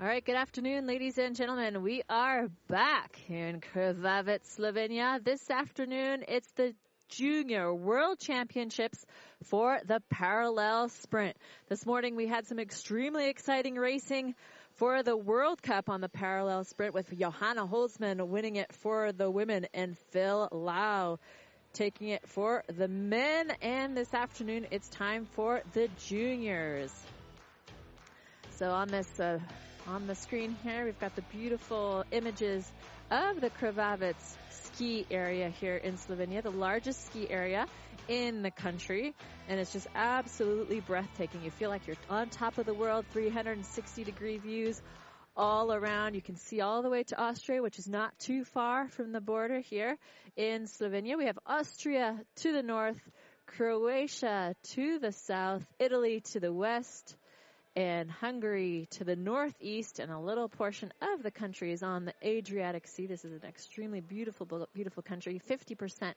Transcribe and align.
All 0.00 0.06
right, 0.08 0.24
good 0.24 0.34
afternoon, 0.34 0.88
ladies 0.88 1.18
and 1.18 1.36
gentlemen. 1.36 1.80
We 1.80 2.02
are 2.10 2.48
back 2.66 3.14
here 3.28 3.46
in 3.46 3.60
Krvavec, 3.60 4.40
Slovenia. 4.42 5.22
This 5.22 5.48
afternoon, 5.48 6.24
it's 6.26 6.50
the 6.56 6.74
Junior 7.10 7.72
World 7.72 8.18
Championships 8.18 9.06
for 9.44 9.78
the 9.86 10.02
parallel 10.10 10.88
sprint. 10.88 11.36
This 11.68 11.86
morning, 11.86 12.16
we 12.16 12.26
had 12.26 12.48
some 12.48 12.58
extremely 12.58 13.28
exciting 13.28 13.76
racing 13.76 14.34
for 14.72 15.04
the 15.04 15.16
World 15.16 15.62
Cup 15.62 15.88
on 15.88 16.00
the 16.00 16.08
parallel 16.08 16.64
sprint 16.64 16.92
with 16.92 17.16
Johanna 17.16 17.64
Holzmann 17.64 18.26
winning 18.26 18.56
it 18.56 18.72
for 18.72 19.12
the 19.12 19.30
women 19.30 19.68
and 19.72 19.96
Phil 20.10 20.48
Lau 20.50 21.20
taking 21.72 22.08
it 22.08 22.28
for 22.28 22.64
the 22.66 22.88
men. 22.88 23.52
And 23.62 23.96
this 23.96 24.12
afternoon, 24.12 24.66
it's 24.72 24.88
time 24.88 25.28
for 25.34 25.62
the 25.72 25.88
juniors. 26.04 26.92
So 28.56 28.70
on 28.70 28.88
this 28.88 29.20
uh, 29.20 29.38
on 29.86 30.06
the 30.06 30.14
screen 30.14 30.56
here, 30.62 30.84
we've 30.84 30.98
got 30.98 31.14
the 31.16 31.22
beautiful 31.22 32.04
images 32.10 32.70
of 33.10 33.40
the 33.40 33.50
Krvavec 33.50 34.14
ski 34.50 35.06
area 35.10 35.50
here 35.50 35.76
in 35.76 35.96
Slovenia, 35.96 36.42
the 36.42 36.50
largest 36.50 37.06
ski 37.06 37.26
area 37.30 37.66
in 38.08 38.42
the 38.42 38.50
country. 38.50 39.14
And 39.48 39.60
it's 39.60 39.72
just 39.72 39.86
absolutely 39.94 40.80
breathtaking. 40.80 41.42
You 41.44 41.50
feel 41.50 41.70
like 41.70 41.86
you're 41.86 41.96
on 42.08 42.28
top 42.28 42.58
of 42.58 42.66
the 42.66 42.74
world, 42.74 43.04
360 43.12 44.04
degree 44.04 44.38
views 44.38 44.80
all 45.36 45.72
around. 45.72 46.14
You 46.14 46.22
can 46.22 46.36
see 46.36 46.60
all 46.60 46.82
the 46.82 46.90
way 46.90 47.02
to 47.04 47.20
Austria, 47.20 47.62
which 47.62 47.78
is 47.78 47.88
not 47.88 48.18
too 48.18 48.44
far 48.44 48.88
from 48.88 49.12
the 49.12 49.20
border 49.20 49.60
here 49.60 49.98
in 50.36 50.64
Slovenia. 50.64 51.18
We 51.18 51.26
have 51.26 51.38
Austria 51.46 52.18
to 52.36 52.52
the 52.52 52.62
north, 52.62 53.00
Croatia 53.46 54.54
to 54.74 54.98
the 54.98 55.12
south, 55.12 55.64
Italy 55.78 56.22
to 56.32 56.40
the 56.40 56.52
west, 56.52 57.16
and 57.76 58.10
Hungary 58.10 58.86
to 58.92 59.04
the 59.04 59.16
northeast, 59.16 59.98
and 59.98 60.12
a 60.12 60.18
little 60.18 60.48
portion 60.48 60.92
of 61.02 61.22
the 61.22 61.30
country 61.30 61.72
is 61.72 61.82
on 61.82 62.04
the 62.04 62.14
Adriatic 62.22 62.86
Sea. 62.86 63.06
This 63.06 63.24
is 63.24 63.32
an 63.42 63.48
extremely 63.48 64.00
beautiful, 64.00 64.68
beautiful 64.74 65.02
country. 65.02 65.40
50% 65.48 66.14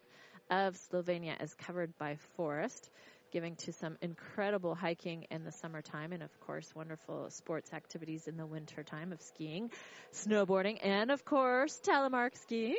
of 0.51 0.77
Slovenia 0.91 1.41
is 1.41 1.53
covered 1.55 1.97
by 1.97 2.17
forest, 2.35 2.89
giving 3.31 3.55
to 3.55 3.73
some 3.73 3.97
incredible 4.01 4.75
hiking 4.75 5.25
in 5.31 5.43
the 5.43 5.51
summertime, 5.51 6.13
and 6.13 6.21
of 6.21 6.39
course, 6.41 6.71
wonderful 6.75 7.29
sports 7.31 7.73
activities 7.73 8.27
in 8.27 8.37
the 8.37 8.45
wintertime 8.45 9.11
of 9.11 9.21
skiing, 9.21 9.71
snowboarding, 10.13 10.77
and 10.83 11.09
of 11.09 11.25
course, 11.25 11.81
telemark 11.83 12.37
skiing. 12.37 12.77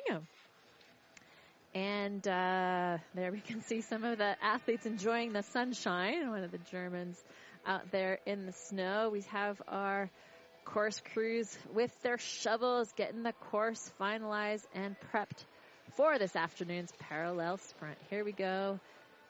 And 1.75 2.27
uh, 2.27 2.99
there 3.15 3.31
we 3.31 3.41
can 3.41 3.61
see 3.62 3.83
some 3.83 4.05
of 4.05 4.19
the 4.19 4.37
athletes 4.43 4.87
enjoying 4.87 5.33
the 5.33 5.43
sunshine. 5.43 6.31
One 6.31 6.43
of 6.43 6.50
the 6.50 6.59
Germans 6.59 7.22
out 7.66 7.91
there 7.91 8.19
in 8.26 8.46
the 8.46 8.52
snow. 8.52 9.10
We 9.10 9.22
have 9.30 9.60
our 9.69 10.10
course 10.64 11.00
crews 11.12 11.56
with 11.72 11.91
their 12.02 12.19
shovels 12.19 12.92
getting 12.96 13.22
the 13.22 13.32
course 13.50 13.91
finalized 14.00 14.66
and 14.74 14.96
prepped 15.12 15.44
for 15.96 16.19
this 16.19 16.36
afternoon's 16.36 16.92
parallel 16.98 17.56
sprint. 17.58 17.98
Here 18.10 18.24
we 18.24 18.32
go. 18.32 18.78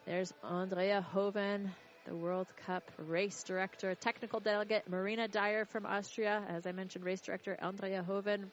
There's 0.05 0.33
Andrea 0.43 1.01
Hoven, 1.01 1.71
the 2.05 2.15
World 2.15 2.47
Cup 2.65 2.83
race 2.97 3.43
director, 3.43 3.95
technical 3.95 4.39
delegate 4.39 4.89
Marina 4.89 5.27
Dyer 5.27 5.65
from 5.65 5.85
Austria. 5.85 6.43
As 6.49 6.65
I 6.65 6.71
mentioned, 6.71 7.05
race 7.05 7.21
director 7.21 7.57
Andrea 7.61 8.03
Hoven, 8.03 8.51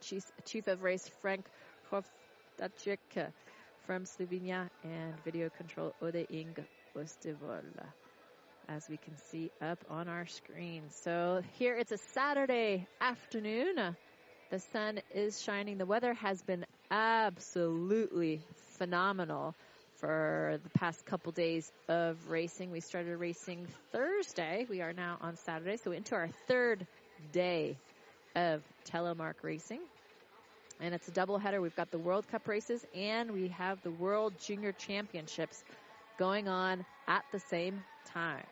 chief, 0.00 0.24
chief 0.44 0.66
of 0.66 0.82
race 0.82 1.08
Frank 1.20 1.46
Hofdacek 1.90 3.32
from 3.86 4.04
Slovenia, 4.04 4.70
and 4.84 5.14
video 5.24 5.50
control 5.50 5.94
Ode 6.00 6.26
Ing 6.30 6.54
Ostevol 6.96 7.62
as 8.68 8.88
we 8.88 8.96
can 8.96 9.16
see 9.30 9.50
up 9.60 9.78
on 9.90 10.08
our 10.08 10.26
screen. 10.26 10.82
So 10.90 11.42
here 11.58 11.74
it's 11.74 11.92
a 11.92 11.98
Saturday 12.14 12.86
afternoon. 13.00 13.96
The 14.50 14.58
sun 14.72 15.00
is 15.14 15.40
shining. 15.42 15.78
The 15.78 15.86
weather 15.86 16.14
has 16.14 16.42
been 16.42 16.66
absolutely 16.90 18.40
phenomenal 18.78 19.54
for 19.96 20.58
the 20.62 20.70
past 20.70 21.04
couple 21.04 21.32
days 21.32 21.70
of 21.88 22.16
racing. 22.28 22.70
We 22.70 22.80
started 22.80 23.16
racing 23.16 23.66
Thursday. 23.92 24.66
We 24.68 24.80
are 24.80 24.92
now 24.92 25.18
on 25.20 25.36
Saturday, 25.36 25.76
so 25.76 25.92
into 25.92 26.14
our 26.14 26.28
third 26.48 26.86
day 27.32 27.76
of 28.34 28.62
telemark 28.90 29.34
racing. 29.42 29.80
And 30.80 30.94
it's 30.94 31.06
a 31.08 31.10
doubleheader. 31.10 31.60
We've 31.60 31.76
got 31.76 31.90
the 31.90 31.98
World 31.98 32.26
Cup 32.28 32.48
races 32.48 32.84
and 32.94 33.32
we 33.32 33.48
have 33.48 33.82
the 33.82 33.90
World 33.90 34.32
Junior 34.40 34.72
Championships 34.72 35.62
going 36.20 36.48
on 36.48 36.84
at 37.08 37.24
the 37.32 37.40
same 37.48 37.82
time. 38.12 38.44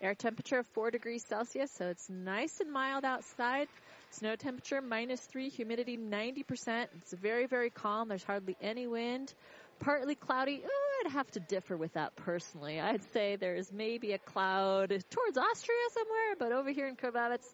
Air 0.00 0.14
temperature 0.14 0.58
of 0.58 0.66
4 0.68 0.90
degrees 0.90 1.22
Celsius, 1.28 1.70
so 1.70 1.88
it's 1.88 2.08
nice 2.08 2.60
and 2.60 2.72
mild 2.72 3.04
outside. 3.04 3.68
Snow 4.12 4.36
temperature 4.36 4.80
minus 4.80 5.20
3, 5.20 5.50
humidity 5.50 5.98
90%. 5.98 6.86
It's 7.02 7.12
very, 7.12 7.46
very 7.46 7.68
calm. 7.68 8.08
There's 8.08 8.24
hardly 8.24 8.56
any 8.62 8.86
wind. 8.86 9.34
Partly 9.78 10.14
cloudy. 10.14 10.62
Oh, 10.64 11.04
I'd 11.04 11.12
have 11.12 11.30
to 11.32 11.40
differ 11.40 11.76
with 11.76 11.92
that 11.92 12.16
personally. 12.16 12.80
I'd 12.80 13.02
say 13.12 13.36
there's 13.36 13.70
maybe 13.70 14.12
a 14.12 14.18
cloud 14.18 14.88
towards 14.88 15.36
Austria 15.36 15.78
somewhere, 15.92 16.36
but 16.38 16.52
over 16.52 16.70
here 16.70 16.88
in 16.88 16.96
Krvavec, 16.96 17.44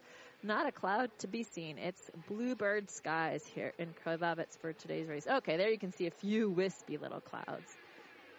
not 0.43 0.67
a 0.67 0.73
cloud 0.73 1.11
to 1.19 1.27
be 1.27 1.43
seen. 1.43 1.79
It's 1.79 2.11
bluebird 2.29 2.91
skies 2.91 3.45
here 3.55 3.73
in 3.79 3.89
Krvavec 4.05 4.57
for 4.61 4.73
today's 4.73 5.09
race. 5.09 5.27
Okay, 5.27 5.57
there 5.57 5.71
you 5.71 5.79
can 5.79 5.93
see 5.93 6.07
a 6.07 6.11
few 6.11 6.51
wispy 6.51 6.97
little 6.97 7.21
clouds. 7.21 7.77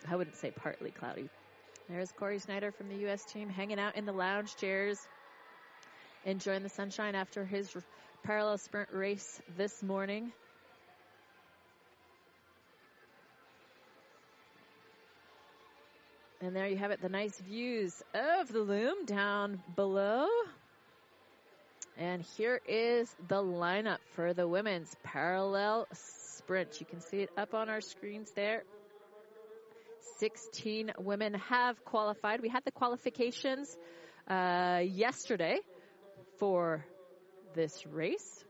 I 0.08 0.16
wouldn't 0.16 0.38
say 0.38 0.52
partly 0.52 0.92
cloudy. 0.92 1.30
There's 1.90 2.12
Corey 2.12 2.40
Snyder 2.40 2.72
from 2.72 2.88
the 2.90 2.96
U.S. 2.98 3.26
team 3.26 3.50
hanging 3.50 3.80
out 3.80 3.96
in 3.96 4.06
the 4.06 4.12
lounge 4.14 4.56
chairs, 4.56 5.00
enjoying 6.24 6.64
the 6.64 6.70
sunshine 6.70 7.16
after 7.16 7.44
his 7.44 7.76
parallel 8.24 8.58
sprint 8.60 8.90
race 8.94 9.42
this 9.58 9.82
morning. 9.84 10.32
And 16.42 16.56
there 16.56 16.68
you 16.68 16.78
have 16.78 16.92
it, 16.92 17.02
the 17.02 17.10
nice 17.10 17.38
views 17.42 18.02
of 18.14 18.54
the 18.54 18.62
loom 18.62 19.06
down 19.06 19.62
below. 19.76 20.28
And 22.00 22.22
here 22.38 22.62
is 22.66 23.14
the 23.28 23.44
lineup 23.44 23.98
for 24.16 24.34
the 24.34 24.48
women's 24.48 24.96
parallel 25.04 25.86
sprint. 25.92 26.80
You 26.80 26.86
can 26.86 27.02
see 27.02 27.18
it 27.18 27.30
up 27.38 27.54
on 27.54 27.68
our 27.68 27.82
screens 27.82 28.32
there. 28.38 28.64
16 30.20 30.94
women 30.98 31.34
have 31.34 31.84
qualified. 31.84 32.42
We 32.42 32.48
had 32.48 32.64
the 32.64 32.72
qualifications 32.72 33.76
uh, 34.30 34.82
yesterday 34.86 35.60
for 36.38 36.86
this 37.54 37.86
race. 37.86 38.46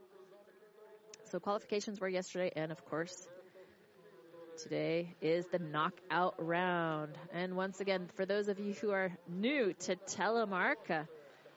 So 1.32 1.40
qualifications 1.40 2.00
were 2.00 2.08
yesterday, 2.08 2.52
and 2.54 2.70
of 2.70 2.84
course, 2.84 3.26
today 4.62 5.16
is 5.20 5.44
the 5.46 5.58
knockout 5.58 6.34
round. 6.38 7.18
And 7.32 7.56
once 7.56 7.80
again, 7.80 8.10
for 8.14 8.24
those 8.24 8.46
of 8.46 8.60
you 8.60 8.74
who 8.74 8.92
are 8.92 9.10
new 9.28 9.72
to 9.72 9.96
telemark, 9.96 10.88
uh, 10.88 11.02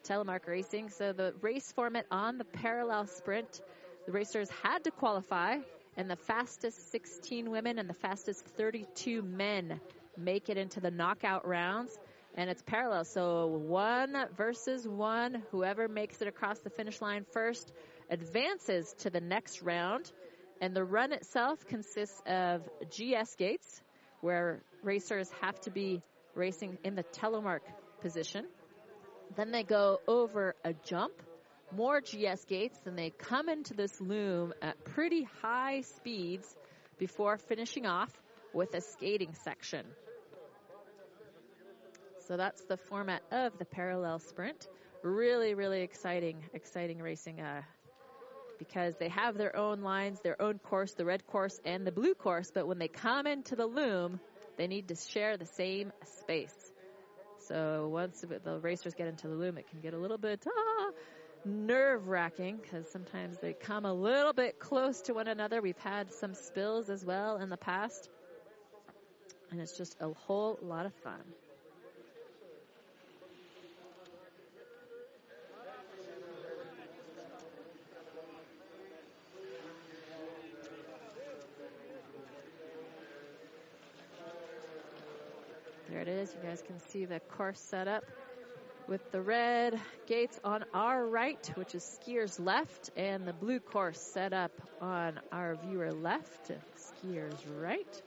telemark 0.04 0.48
racing, 0.48 0.90
so 0.90 1.14
the 1.14 1.34
race 1.42 1.72
format 1.72 2.06
on 2.12 2.38
the 2.38 2.46
parallel 2.46 3.08
sprint, 3.08 3.62
the 4.06 4.12
racers 4.12 4.50
had 4.62 4.84
to 4.84 4.92
qualify, 4.92 5.58
and 5.96 6.10
the 6.10 6.16
fastest 6.16 6.92
16 6.92 7.50
women 7.50 7.80
and 7.80 7.90
the 7.90 7.94
fastest 7.94 8.46
32 8.58 9.22
men 9.22 9.80
make 10.18 10.50
it 10.50 10.58
into 10.58 10.80
the 10.80 10.92
knockout 10.92 11.48
rounds. 11.48 11.98
And 12.36 12.50
it's 12.50 12.64
parallel. 12.64 13.06
So 13.06 13.46
one 13.46 14.16
versus 14.36 14.88
one. 14.88 15.44
Whoever 15.52 15.88
makes 15.88 16.22
it 16.22 16.28
across 16.28 16.60
the 16.60 16.72
finish 16.72 17.00
line 17.00 17.26
first 17.32 17.72
advances 18.10 18.94
to 19.00 19.12
the 19.12 19.22
next 19.22 19.62
round. 19.62 20.12
And 20.60 20.76
the 20.76 20.84
run 20.84 21.14
itself 21.14 21.66
consists 21.68 22.20
of 22.26 22.68
GS 22.90 23.36
gates, 23.36 23.82
where 24.22 24.64
racers 24.82 25.30
have 25.42 25.60
to 25.62 25.72
be 25.72 26.02
racing 26.34 26.80
in 26.84 26.96
the 26.96 27.04
telemark 27.04 27.60
position. 28.02 28.46
Then 29.36 29.52
they 29.52 29.64
go 29.64 30.00
over 30.08 30.56
a 30.64 30.74
jump, 30.74 31.14
more 31.72 32.02
GS 32.02 32.46
gates, 32.46 32.80
then 32.86 32.96
they 32.96 33.10
come 33.10 33.50
into 33.50 33.74
this 33.74 34.00
loom 34.00 34.54
at 34.62 34.84
pretty 34.84 35.28
high 35.42 35.82
speeds 35.82 36.56
before 36.98 37.38
finishing 37.38 37.86
off 37.86 38.12
with 38.54 38.74
a 38.76 38.82
skating 38.82 39.34
section. 39.44 39.86
So 42.28 42.38
that's 42.38 42.64
the 42.66 42.78
format 42.78 43.24
of 43.32 43.58
the 43.58 43.66
parallel 43.66 44.20
sprint. 44.20 44.68
Really, 45.02 45.56
really 45.56 45.82
exciting, 45.82 46.38
exciting 46.54 47.00
racing. 47.00 47.42
Uh, 47.42 47.64
because 48.58 48.96
they 48.98 49.10
have 49.10 49.38
their 49.38 49.56
own 49.56 49.82
lines, 49.82 50.20
their 50.22 50.42
own 50.42 50.60
course, 50.60 50.94
the 50.94 51.06
red 51.06 51.26
course 51.28 51.60
and 51.66 51.86
the 51.86 51.92
blue 51.92 52.14
course, 52.14 52.52
but 52.54 52.68
when 52.68 52.80
they 52.80 52.88
come 52.88 53.28
into 53.28 53.56
the 53.56 53.66
loom, 53.66 54.20
they 54.58 54.68
need 54.68 54.88
to 54.88 54.96
share 54.96 55.38
the 55.38 55.46
same 55.46 55.92
space. 56.20 56.73
So 57.48 57.90
once 57.92 58.22
the 58.22 58.60
racers 58.60 58.94
get 58.94 59.08
into 59.08 59.28
the 59.28 59.36
loom, 59.36 59.58
it 59.58 59.70
can 59.70 59.82
get 59.82 59.94
a 59.94 59.98
little 59.98 60.18
bit 60.18 60.46
ah, 60.48 60.92
nerve 61.46 62.08
wracking 62.08 62.58
because 62.62 62.90
sometimes 62.90 63.38
they 63.40 63.54
come 63.54 63.86
a 63.86 63.94
little 63.94 64.34
bit 64.34 64.60
close 64.60 65.02
to 65.02 65.14
one 65.14 65.28
another. 65.28 65.62
We've 65.62 65.78
had 65.78 66.12
some 66.12 66.34
spills 66.34 66.90
as 66.90 67.06
well 67.06 67.38
in 67.38 67.50
the 67.50 67.58
past, 67.58 68.10
and 69.52 69.60
it's 69.60 69.78
just 69.78 69.98
a 70.00 70.10
whole 70.14 70.58
lot 70.62 70.86
of 70.86 70.94
fun. 70.94 71.22
Is. 86.24 86.34
You 86.42 86.48
guys 86.50 86.64
can 86.66 86.80
see 86.90 87.06
the 87.06 87.20
course 87.20 87.60
set 87.60 87.88
up 87.88 88.04
with 88.88 89.12
the 89.12 89.22
red 89.22 89.80
gates 90.08 90.40
on 90.44 90.64
our 90.74 91.06
right, 91.06 91.52
which 91.56 91.76
is 91.76 92.00
skiers 92.00 92.40
left, 92.40 92.92
and 92.96 93.28
the 93.28 93.34
blue 93.34 93.60
course 93.60 94.00
set 94.00 94.32
up 94.34 94.52
on 94.82 95.20
our 95.32 95.56
viewer 95.66 95.92
left, 95.92 96.52
skiers 96.78 97.36
right. 97.60 98.02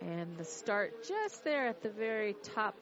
And 0.00 0.36
the 0.38 0.44
start 0.44 1.06
just 1.06 1.44
there 1.44 1.68
at 1.68 1.82
the 1.82 1.90
very 1.90 2.34
top 2.54 2.76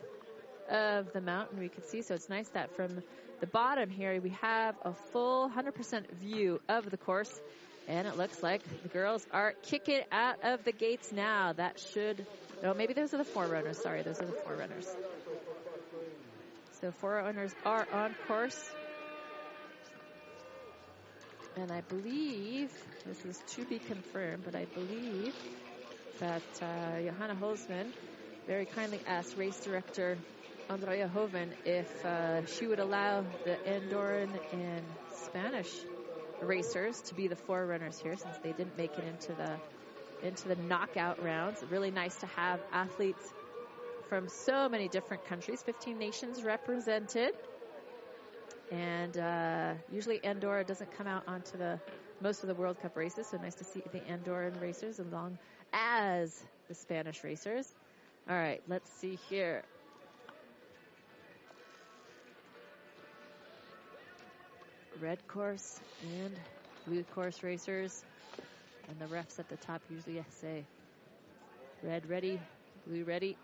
of 0.71 1.13
the 1.13 1.21
mountain 1.21 1.59
we 1.59 1.69
can 1.69 1.83
see. 1.85 2.03
So 2.03 2.15
it's 2.15 2.29
nice 2.29 2.49
that 2.51 2.75
from 2.77 3.03
the 3.41 3.47
bottom 3.47 3.91
here 3.91 4.21
we 4.21 4.31
have 4.41 4.77
a 4.83 4.93
full 5.13 5.51
100% 5.51 6.11
view 6.21 6.61
of 6.69 6.91
the 6.91 6.97
course. 6.97 7.41
And 7.89 8.07
it 8.07 8.17
looks 8.17 8.43
like 8.43 8.63
the 8.83 8.89
girls 8.89 9.27
are 9.33 9.55
kicking 9.63 10.03
out 10.13 10.45
of 10.45 10.65
the 10.65 10.73
gates 10.73 11.11
now. 11.11 11.53
That 11.53 11.81
should, 11.81 12.25
no, 12.63 12.75
maybe 12.75 12.93
those 12.95 13.13
are 13.13 13.19
the 13.19 13.25
forerunners. 13.25 13.79
Sorry, 13.83 14.03
those 14.03 14.21
are 14.21 14.27
the 14.27 14.33
forerunners. 14.33 14.87
So 16.81 16.91
forerunners 16.93 17.55
are 17.65 17.87
on 17.93 18.15
course. 18.27 18.71
And 21.57 21.71
I 21.71 21.81
believe, 21.83 22.71
this 23.05 23.25
is 23.25 23.43
to 23.57 23.65
be 23.65 23.79
confirmed, 23.79 24.43
but 24.45 24.55
I 24.55 24.65
believe 24.65 25.35
that 26.19 26.43
uh, 26.63 27.01
Johanna 27.03 27.35
Holzmann 27.35 27.93
very 28.47 28.65
kindly 28.65 29.01
asked 29.07 29.37
race 29.37 29.61
director 29.61 30.19
Andrea 30.69 31.09
Hoven 31.09 31.53
if 31.65 32.05
uh, 32.05 32.47
she 32.47 32.67
would 32.67 32.79
allow 32.79 33.25
the 33.45 33.57
Andorran 33.67 34.39
and 34.53 34.85
Spanish 35.27 35.71
racers 36.41 37.01
to 37.03 37.15
be 37.15 37.29
the 37.29 37.37
forerunners 37.37 38.01
here 38.01 38.17
since 38.17 38.37
they 38.39 38.53
didn't 38.53 38.77
make 38.77 38.97
it 38.99 39.05
into 39.05 39.33
the 39.35 39.82
into 40.23 40.49
the 40.49 40.57
knockout 40.57 41.23
rounds. 41.23 41.63
Really 41.71 41.91
nice 41.91 42.17
to 42.17 42.27
have 42.27 42.61
athletes 42.73 43.33
from 44.09 44.29
so 44.29 44.69
many 44.69 44.89
different 44.89 45.25
countries, 45.27 45.63
15 45.63 45.99
nations 45.99 46.43
represented. 46.43 47.33
And 48.71 49.17
uh, 49.19 49.75
usually 49.91 50.25
Andorra 50.25 50.65
doesn't 50.65 50.97
come 50.97 51.07
out 51.07 51.25
onto 51.27 51.59
the 51.59 51.79
most 52.21 52.43
of 52.43 52.49
the 52.49 52.55
World 52.55 52.81
Cup 52.81 52.97
races, 52.97 53.27
so 53.27 53.37
nice 53.37 53.55
to 53.57 53.65
see 53.65 53.83
the 53.93 54.01
Andorran 54.01 54.61
racers 54.61 54.99
along 54.99 55.39
as 55.73 56.43
the 56.69 56.75
Spanish 56.75 57.25
racers. 57.25 57.71
All 58.29 58.37
right, 58.37 58.63
let's 58.69 58.89
see 59.01 59.19
here. 59.29 59.63
Red 65.01 65.27
course 65.27 65.81
and 66.03 66.33
blue 66.87 67.03
course 67.15 67.43
racers. 67.43 68.05
And 68.89 68.99
the 68.99 69.07
refs 69.07 69.39
at 69.39 69.49
the 69.49 69.57
top 69.57 69.81
usually 69.89 70.23
say 70.31 70.65
red 71.83 72.09
ready, 72.09 72.41
blue 72.87 73.05
ready, 73.05 73.37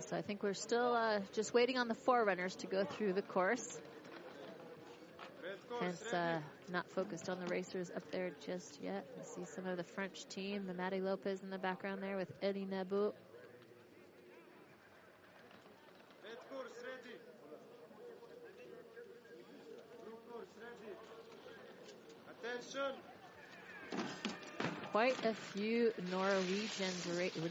So 0.00 0.18
I 0.18 0.22
think 0.34 0.42
we're 0.42 0.52
still 0.52 0.94
uh, 0.94 1.20
just 1.32 1.54
waiting 1.54 1.78
on 1.78 1.86
the 1.86 1.94
forerunners 1.94 2.56
to 2.56 2.66
go 2.66 2.84
through 2.84 3.12
the 3.12 3.22
course. 3.22 3.78
Hence, 5.80 6.12
uh, 6.12 6.40
not 6.72 6.90
focused 6.90 7.28
on 7.28 7.38
the 7.38 7.46
racers 7.46 7.92
up 7.94 8.02
there 8.10 8.32
just 8.44 8.80
yet. 8.82 9.06
You 9.16 9.22
see 9.22 9.52
some 9.54 9.64
of 9.68 9.76
the 9.76 9.84
French 9.84 10.26
team, 10.26 10.66
the 10.66 10.74
Matty 10.74 11.00
Lopez 11.00 11.40
in 11.44 11.50
the 11.50 11.58
background 11.58 12.02
there 12.02 12.16
with 12.16 12.32
Eddie 12.42 12.66
Nabu. 12.68 13.12
Quite 24.90 25.24
a 25.24 25.34
few 25.34 25.92
Norwegian 26.10 26.92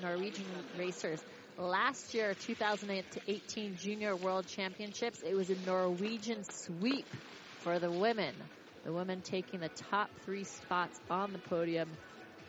Norwegian 0.01 0.45
racers 0.77 1.23
last 1.57 2.13
year, 2.13 2.33
2018 2.33 3.75
Junior 3.75 4.15
World 4.15 4.47
Championships, 4.47 5.21
it 5.21 5.35
was 5.35 5.49
a 5.49 5.55
Norwegian 5.65 6.43
sweep 6.43 7.05
for 7.59 7.79
the 7.79 7.91
women. 7.91 8.33
The 8.85 8.91
women 8.91 9.21
taking 9.21 9.59
the 9.59 9.69
top 9.69 10.09
three 10.25 10.43
spots 10.43 10.99
on 11.09 11.31
the 11.31 11.39
podium. 11.39 11.89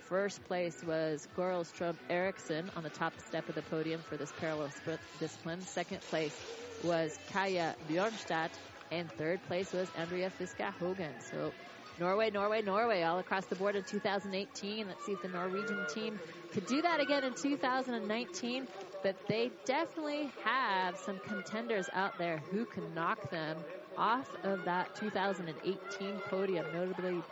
First 0.08 0.44
place 0.44 0.82
was 0.84 1.26
Goril 1.36 1.64
Strøm 1.64 1.96
Eriksson 2.10 2.70
on 2.76 2.82
the 2.82 2.90
top 2.90 3.12
step 3.26 3.48
of 3.48 3.54
the 3.54 3.62
podium 3.62 4.00
for 4.08 4.16
this 4.16 4.32
parallel 4.38 4.70
sprint 4.70 5.00
discipline. 5.18 5.60
Second 5.60 6.00
place 6.10 6.36
was 6.82 7.18
Kaya 7.32 7.74
Bjornstad. 7.88 8.50
And 8.90 9.10
third 9.12 9.42
place 9.48 9.72
was 9.72 9.88
Andrea 9.96 10.30
Fiska 10.30 10.72
Hogan. 10.72 11.12
So 11.30 11.52
Norway, 11.98 12.30
Norway, 12.30 12.62
Norway, 12.62 13.02
all 13.02 13.18
across 13.18 13.46
the 13.46 13.56
board 13.56 13.76
in 13.76 13.84
2018. 13.84 14.86
Let's 14.86 15.06
see 15.06 15.12
if 15.12 15.22
the 15.22 15.28
Norwegian 15.28 15.86
team 15.92 16.18
could 16.52 16.66
do 16.66 16.82
that 16.82 17.00
again 17.00 17.24
in 17.24 17.34
2019 17.34 18.66
but 19.04 19.14
they 19.28 19.50
definitely 19.66 20.30
have 20.42 20.96
some 20.96 21.20
contenders 21.28 21.90
out 21.92 22.16
there 22.16 22.38
who 22.50 22.64
can 22.64 22.94
knock 22.94 23.30
them 23.30 23.58
off 23.98 24.34
of 24.44 24.64
that 24.64 24.96
2018 24.96 26.18
podium, 26.30 26.64
notably 26.72 27.22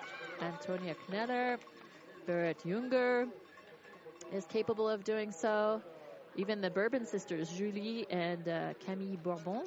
Antonia 0.43 0.95
Kneller, 1.11 1.59
Berit 2.29 2.63
Junger 2.63 3.27
is 4.31 4.45
capable 4.45 4.87
of 4.87 5.03
doing 5.03 5.33
so. 5.33 5.81
Even 6.37 6.61
the 6.61 6.69
Bourbon 6.69 7.07
sisters, 7.07 7.49
Julie 7.49 8.07
and 8.11 8.47
uh, 8.47 8.75
Camille 8.85 9.17
Bourbon. 9.17 9.63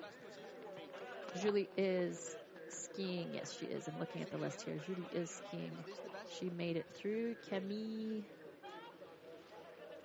Julie 1.42 1.70
is 1.76 2.36
skiing. 2.70 3.34
Yes, 3.34 3.54
she 3.54 3.68
is. 3.68 3.88
I'm 3.88 4.00
looking 4.00 4.22
at 4.22 4.32
the 4.32 4.38
list 4.38 4.62
here. 4.64 4.78
Julie 4.78 5.10
is 5.12 5.30
skiing. 5.32 5.86
She 6.28 6.50
made 6.50 6.78
it 6.78 6.88
through. 6.94 7.36
Camille 7.48 8.24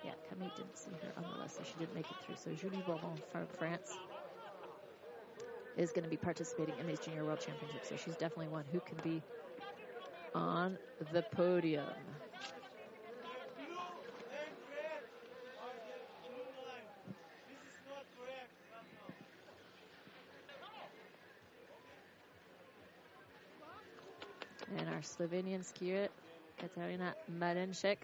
yeah, 0.03 0.13
Camille 0.29 0.51
didn't 0.55 0.77
see 0.77 0.97
her 1.01 1.13
on 1.17 1.27
the 1.27 1.35
list, 1.35 1.57
so 1.57 1.63
she 1.63 1.75
didn't 1.77 1.95
make 1.95 2.11
it 2.11 2.17
through. 2.21 2.35
So 2.35 2.53
Julie 2.53 2.81
Bourbon 2.81 3.21
from 3.31 3.47
France 3.47 3.99
is 5.75 5.91
going 5.91 6.03
to 6.03 6.09
be 6.09 6.17
participating 6.17 6.77
in 6.79 6.87
these 6.87 6.99
Junior 6.99 7.25
World 7.25 7.39
Championships. 7.39 7.89
So 7.89 7.95
she's 7.97 8.15
definitely 8.15 8.49
one 8.49 8.65
who 8.71 8.79
can 8.81 8.97
be 9.03 9.23
on 10.35 10.77
the 11.11 11.23
podium. 11.23 11.95
And 24.77 24.89
our 25.01 25.27
Slovenian 25.27 25.63
skier, 25.63 26.09
Katarina 26.59 27.15
Marinchek, 27.39 27.97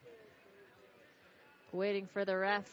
waiting 1.72 2.08
for 2.08 2.26
the 2.26 2.36
ref 2.36 2.68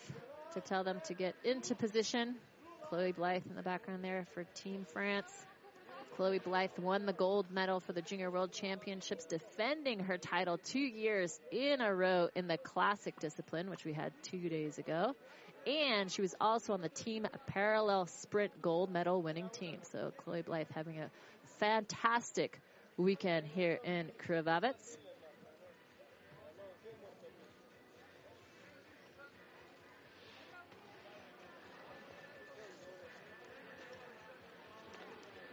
to 0.54 0.60
tell 0.60 0.84
them 0.84 1.00
to 1.04 1.14
get 1.14 1.34
into 1.44 1.74
position. 1.74 2.36
Chloe 2.88 3.12
Blythe 3.12 3.42
in 3.48 3.56
the 3.56 3.62
background 3.62 4.02
there 4.02 4.26
for 4.32 4.44
Team 4.54 4.86
France. 4.92 5.30
Chloe 6.16 6.38
Blythe 6.38 6.70
won 6.78 7.06
the 7.06 7.12
gold 7.12 7.50
medal 7.50 7.80
for 7.80 7.92
the 7.92 8.00
Junior 8.00 8.30
World 8.30 8.52
Championships, 8.52 9.26
defending 9.26 9.98
her 9.98 10.16
title 10.16 10.58
two 10.58 10.78
years 10.78 11.38
in 11.50 11.80
a 11.80 11.94
row 11.94 12.28
in 12.34 12.46
the 12.46 12.56
classic 12.56 13.18
discipline, 13.20 13.68
which 13.68 13.84
we 13.84 13.92
had 13.92 14.12
two 14.22 14.48
days 14.48 14.78
ago. 14.78 15.14
And 15.66 16.10
she 16.10 16.22
was 16.22 16.34
also 16.40 16.72
on 16.72 16.82
the 16.82 16.88
team 16.88 17.26
parallel 17.48 18.06
sprint 18.06 18.62
gold 18.62 18.90
medal 18.90 19.20
winning 19.22 19.48
team. 19.50 19.78
So 19.82 20.12
Chloe 20.18 20.42
Blythe 20.42 20.68
having 20.74 20.98
a 20.98 21.10
fantastic 21.58 22.60
weekend 22.96 23.46
here 23.46 23.78
in 23.84 24.10
Krvavec. 24.24 24.74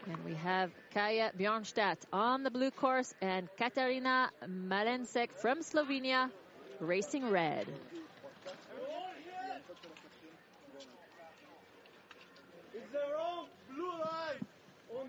And 0.07 0.25
we 0.25 0.33
have 0.35 0.71
Kaya 0.93 1.31
Bjornstad 1.37 1.97
on 2.11 2.43
the 2.43 2.51
blue 2.51 2.71
course 2.71 3.13
and 3.21 3.47
Katarina 3.57 4.29
Malensek 4.47 5.31
from 5.31 5.59
Slovenia 5.59 6.29
racing 6.79 7.29
red. 7.29 7.67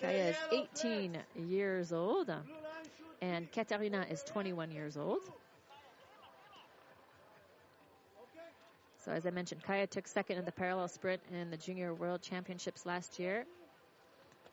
Kaya 0.02 0.30
is 0.30 0.36
18 0.52 1.18
years 1.36 1.92
old 1.92 2.28
um, 2.28 2.42
and 3.20 3.50
Katarina 3.52 4.04
is 4.10 4.22
21 4.24 4.72
years 4.72 4.96
old. 4.96 5.20
So 9.04 9.12
as 9.12 9.26
I 9.26 9.30
mentioned, 9.30 9.62
Kaya 9.62 9.86
took 9.86 10.08
second 10.08 10.38
in 10.38 10.44
the 10.44 10.52
parallel 10.52 10.88
sprint 10.88 11.22
in 11.32 11.50
the 11.50 11.56
Junior 11.56 11.94
World 11.94 12.22
Championships 12.22 12.84
last 12.84 13.20
year 13.20 13.46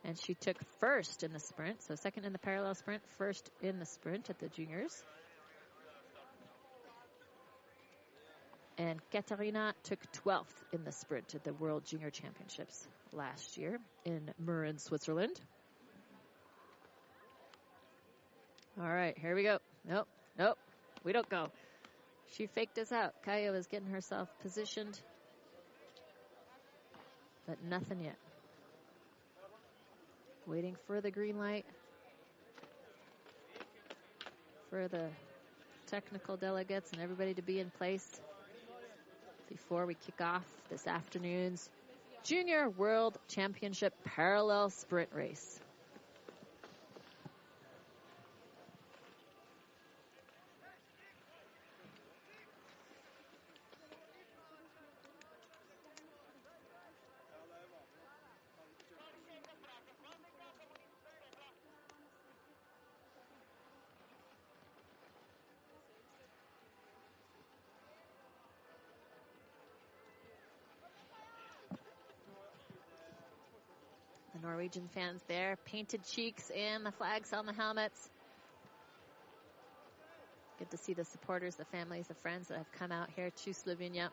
And 0.06 0.18
she 0.18 0.36
took 0.36 0.58
first 0.80 1.24
in 1.24 1.34
the 1.34 1.40
sprint, 1.40 1.82
so 1.82 1.96
second 1.96 2.26
in 2.26 2.34
the 2.34 2.40
parallel 2.40 2.76
sprint, 2.76 3.02
first 3.18 3.50
in 3.62 3.80
the 3.80 3.86
sprint 3.86 4.30
at 4.30 4.40
the 4.40 4.50
juniors. 4.50 5.04
And 8.78 9.00
Katarina 9.12 9.74
took 9.84 10.00
12th 10.14 10.64
in 10.74 10.84
the 10.86 10.92
sprint 10.92 11.36
at 11.36 11.44
the 11.44 11.54
World 11.54 11.86
Junior 11.86 12.12
Championships 12.12 12.88
last 13.12 13.58
year 13.58 13.80
in 14.06 14.32
Mürren, 14.44 14.80
Switzerland. 14.80 15.40
All 18.80 18.88
right, 18.88 19.18
here 19.18 19.36
we 19.36 19.44
go. 19.44 19.60
Nope, 19.88 20.08
nope, 20.38 20.58
we 21.04 21.12
don't 21.12 21.30
go. 21.30 21.50
She 22.32 22.46
faked 22.46 22.78
us 22.78 22.92
out. 22.92 23.14
Kaya 23.26 23.52
was 23.52 23.68
getting 23.68 23.90
herself 23.90 24.30
positioned, 24.42 25.00
but 27.48 27.58
nothing 27.64 28.02
yet. 28.02 28.18
Waiting 30.46 30.76
for 30.88 31.02
the 31.02 31.12
green 31.12 31.38
light 31.38 31.66
for 34.70 34.88
the 34.88 35.08
technical 35.88 36.38
delegates 36.38 36.92
and 36.92 37.02
everybody 37.02 37.34
to 37.34 37.42
be 37.42 37.60
in 37.60 37.72
place 37.72 38.22
before 39.50 39.86
we 39.88 39.96
kick 39.96 40.22
off 40.22 40.46
this 40.70 40.86
afternoon's 40.86 41.70
Junior 42.24 42.70
World 42.70 43.18
Championship 43.28 43.94
Parallel 44.04 44.70
Sprint 44.70 45.10
Race. 45.14 45.60
Norwegian 74.70 74.90
fans 74.94 75.22
there, 75.28 75.58
painted 75.66 76.06
cheeks 76.06 76.52
and 76.56 76.86
the 76.86 76.92
flags 76.92 77.34
on 77.34 77.48
the 77.48 77.54
helmets. 77.54 78.08
Good 80.60 80.70
to 80.70 80.78
see 80.78 80.94
the 80.94 81.06
supporters, 81.06 81.56
the 81.56 81.66
families, 81.66 82.06
the 82.08 82.14
friends 82.14 82.50
that 82.50 82.60
have 82.60 82.72
come 82.74 82.92
out 82.92 83.10
here 83.16 83.32
to 83.32 83.50
Slovenia. 83.50 84.10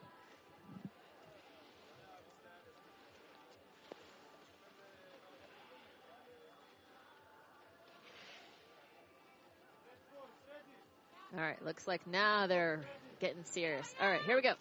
All 11.35 11.39
right, 11.39 11.63
looks 11.63 11.87
like 11.87 12.07
now 12.07 12.47
they're 12.47 12.79
getting 13.19 13.43
serious. 13.43 13.93
All 14.01 14.09
right, 14.09 14.21
here 14.25 14.35
we 14.35 14.41
go. 14.41 14.53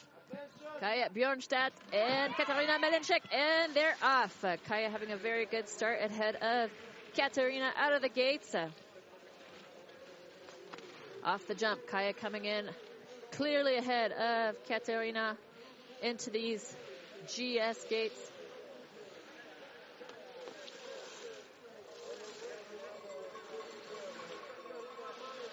Kaya 0.81 1.09
Bjornstad 1.09 1.71
and 1.93 2.35
Katarina 2.35 2.79
Melenchek, 2.79 3.21
and 3.33 3.73
they're 3.73 3.97
off. 4.03 4.45
Uh, 4.45 4.57
Kaya 4.69 4.91
having 4.91 5.11
a 5.11 5.17
very 5.17 5.47
good 5.47 5.69
start 5.71 6.03
ahead 6.03 6.37
of 6.37 6.71
Katarina 7.17 7.73
out 7.79 7.95
of 7.95 8.03
the 8.03 8.11
gates. 8.11 8.55
Uh, 8.55 8.69
off 11.25 11.47
the 11.49 11.55
jump, 11.55 11.87
Kaya 11.87 12.13
coming 12.13 12.45
in 12.45 12.69
clearly 13.33 13.77
ahead 13.77 14.13
of 14.13 14.63
Katarina 14.67 15.37
into 16.03 16.29
these 16.29 16.77
GS 17.27 17.85
gates. 17.89 18.21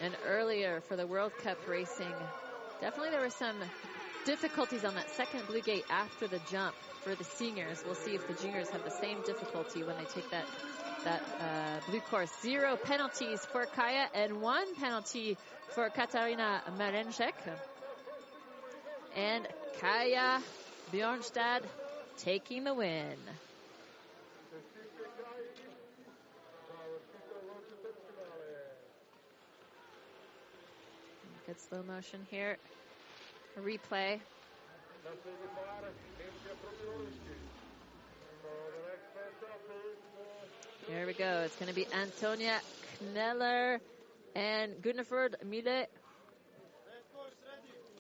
And 0.01 0.13
earlier 0.27 0.81
for 0.81 0.97
the 0.97 1.07
World 1.07 1.31
Cup 1.43 1.57
racing, 1.65 2.13
definitely 2.81 3.11
there 3.11 3.21
were 3.21 3.29
some 3.29 3.55
difficulties 4.25 4.85
on 4.85 4.95
that 4.95 5.09
second 5.11 5.45
blue 5.47 5.61
gate 5.61 5.85
after 5.89 6.27
the 6.27 6.39
jump 6.49 6.75
for 7.01 7.15
the 7.15 7.23
seniors. 7.23 7.83
We'll 7.85 7.95
see 7.95 8.15
if 8.15 8.27
the 8.27 8.33
juniors 8.33 8.69
have 8.69 8.83
the 8.83 8.91
same 8.91 9.21
difficulty 9.25 9.83
when 9.83 9.97
they 9.97 10.05
take 10.05 10.29
that 10.31 10.45
that 11.03 11.21
uh, 11.39 11.91
blue 11.91 11.99
course. 11.99 12.31
Zero 12.41 12.77
penalties 12.77 13.45
for 13.51 13.65
Kaya 13.65 14.07
and 14.13 14.41
one 14.41 14.73
penalty 14.75 15.37
for 15.69 15.89
Katarina 15.89 16.61
Marenchek. 16.77 17.33
And 19.15 19.47
Kaya 19.79 20.41
Bjornstad 20.93 21.61
taking 22.17 22.63
the 22.63 22.73
win. 22.73 23.17
Good 31.45 31.59
slow 31.59 31.83
motion 31.83 32.25
here. 32.31 32.57
A 33.55 33.59
replay. 33.59 34.19
Here 40.87 41.05
we 41.05 41.13
go. 41.13 41.43
It's 41.45 41.55
going 41.57 41.69
to 41.69 41.75
be 41.75 41.85
Antonia 41.93 42.59
Kneller 43.13 43.79
and 44.35 44.73
Gunnefjord 44.81 45.43
Mille. 45.45 45.85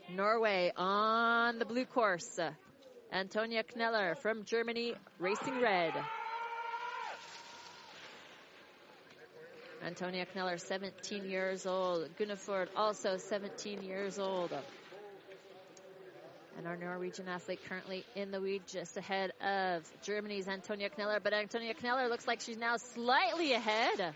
Norway 0.09 0.71
on 0.75 1.59
the 1.59 1.65
blue 1.65 1.85
course. 1.85 2.39
Antonia 3.11 3.63
Kneller 3.75 4.15
from 4.15 4.45
Germany, 4.45 4.95
racing 5.19 5.61
red. 5.61 5.93
Antonia 9.85 10.25
Kneller, 10.33 10.57
17 10.57 11.29
years 11.29 11.67
old. 11.67 12.09
Gunnefjord, 12.17 12.69
also 12.75 13.17
17 13.17 13.83
years 13.83 14.17
old. 14.17 14.51
And 16.57 16.67
our 16.67 16.77
Norwegian 16.77 17.27
athlete 17.27 17.59
currently 17.67 18.05
in 18.15 18.31
the 18.31 18.39
lead 18.39 18.61
just 18.67 18.95
ahead 18.95 19.31
of 19.41 19.83
Germany's 20.03 20.47
Antonia 20.47 20.89
Kneller. 20.95 21.19
But 21.21 21.33
Antonia 21.33 21.73
Kneller 21.81 22.07
looks 22.09 22.27
like 22.27 22.41
she's 22.41 22.57
now 22.57 22.77
slightly 22.77 23.53
ahead. 23.53 24.15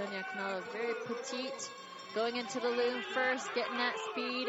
Antonia 0.00 0.24
Kneller, 0.34 0.58
is 0.58 0.64
very 0.72 0.94
petite, 1.06 1.70
going 2.14 2.36
into 2.36 2.58
the 2.58 2.68
loom 2.68 3.02
first, 3.12 3.46
getting 3.54 3.76
that 3.76 3.94
speed. 4.10 4.48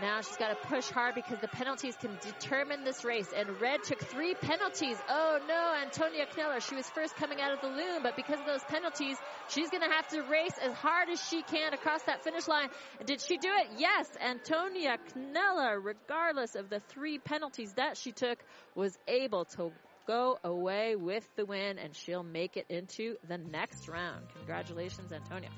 Now 0.00 0.20
she's 0.20 0.36
got 0.36 0.48
to 0.48 0.68
push 0.68 0.88
hard 0.88 1.14
because 1.14 1.38
the 1.38 1.48
penalties 1.48 1.96
can 1.96 2.18
determine 2.20 2.84
this 2.84 3.04
race. 3.04 3.28
And 3.34 3.60
Red 3.60 3.82
took 3.84 4.00
three 4.00 4.34
penalties. 4.34 4.96
Oh 5.08 5.38
no, 5.46 5.74
Antonia 5.82 6.26
Kneller. 6.36 6.60
She 6.60 6.74
was 6.74 6.88
first 6.90 7.14
coming 7.16 7.40
out 7.40 7.52
of 7.52 7.60
the 7.60 7.68
loom, 7.68 8.02
but 8.02 8.16
because 8.16 8.40
of 8.40 8.46
those 8.46 8.62
penalties, 8.64 9.16
she's 9.48 9.70
going 9.70 9.82
to 9.82 9.94
have 9.94 10.08
to 10.08 10.22
race 10.22 10.54
as 10.60 10.72
hard 10.74 11.08
as 11.10 11.22
she 11.28 11.42
can 11.42 11.72
across 11.72 12.02
that 12.02 12.24
finish 12.24 12.48
line. 12.48 12.68
Did 13.06 13.20
she 13.20 13.36
do 13.36 13.48
it? 13.48 13.78
Yes. 13.78 14.08
Antonia 14.20 14.98
Kneller, 15.14 15.80
regardless 15.80 16.56
of 16.56 16.70
the 16.70 16.80
three 16.88 17.18
penalties 17.18 17.72
that 17.74 17.96
she 17.96 18.12
took, 18.12 18.38
was 18.74 18.98
able 19.06 19.44
to 19.56 19.72
go 20.06 20.38
away 20.42 20.96
with 20.96 21.26
the 21.36 21.46
win 21.46 21.78
and 21.78 21.94
she'll 21.94 22.22
make 22.22 22.56
it 22.56 22.66
into 22.68 23.16
the 23.28 23.38
next 23.38 23.88
round. 23.88 24.26
Congratulations, 24.34 25.12
Antonia. 25.12 25.50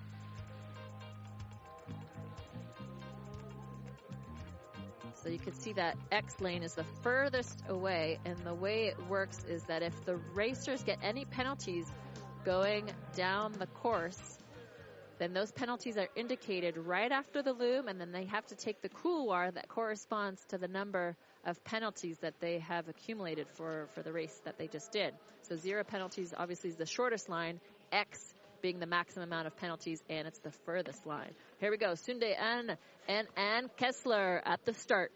So 5.27 5.33
you 5.33 5.41
can 5.41 5.55
see 5.55 5.73
that 5.73 5.97
X 6.13 6.41
lane 6.41 6.63
is 6.63 6.75
the 6.75 6.85
furthest 7.03 7.65
away, 7.69 8.21
and 8.25 8.39
the 8.45 8.55
way 8.55 8.87
it 8.87 8.97
works 9.09 9.43
is 9.49 9.65
that 9.65 9.83
if 9.83 10.05
the 10.05 10.15
racers 10.35 10.85
get 10.85 10.99
any 11.03 11.25
penalties 11.25 11.91
going 12.45 12.89
down 13.17 13.51
the 13.59 13.67
course, 13.67 14.39
then 15.19 15.33
those 15.33 15.51
penalties 15.51 15.97
are 15.97 16.07
indicated 16.15 16.77
right 16.79 17.11
after 17.11 17.43
the 17.43 17.53
loom, 17.53 17.89
and 17.89 18.01
then 18.01 18.13
they 18.13 18.25
have 18.27 18.47
to 18.47 18.55
take 18.55 18.81
the 18.83 18.89
couloir 18.89 19.51
that 19.51 19.67
corresponds 19.67 20.45
to 20.51 20.59
the 20.59 20.69
number 20.69 21.17
of 21.45 21.63
penalties 21.65 22.19
that 22.19 22.35
they 22.39 22.61
have 22.61 22.89
accumulated 22.89 23.49
for, 23.49 23.89
for 23.97 24.05
the 24.05 24.13
race 24.13 24.41
that 24.45 24.57
they 24.59 24.69
just 24.69 24.93
did. 24.93 25.13
So 25.43 25.57
zero 25.57 25.83
penalties 25.83 26.35
obviously 26.37 26.71
is 26.71 26.77
the 26.77 26.87
shortest 26.87 27.29
line, 27.29 27.59
X 27.91 28.36
being 28.61 28.79
the 28.79 28.87
maximum 28.87 29.29
amount 29.29 29.47
of 29.47 29.57
penalties, 29.57 30.03
and 30.09 30.27
it's 30.27 30.39
the 30.41 30.53
furthest 30.65 31.07
line. 31.07 31.33
Here 31.61 31.71
we 31.71 31.77
go. 31.77 31.93
Sunde 31.93 32.39
Ann 32.39 32.77
and 33.09 33.27
Ann 33.37 33.71
Kessler 33.77 34.43
at 34.45 34.65
the 34.65 34.75
start. 34.75 35.13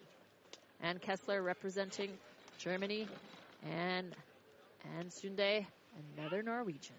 Ann 0.82 0.98
Kessler 0.98 1.42
representing 1.42 2.10
Germany, 2.58 3.06
and 3.64 4.14
Ann 4.98 5.06
Sunde, 5.06 5.66
another 6.18 6.42
Norwegian. 6.42 6.96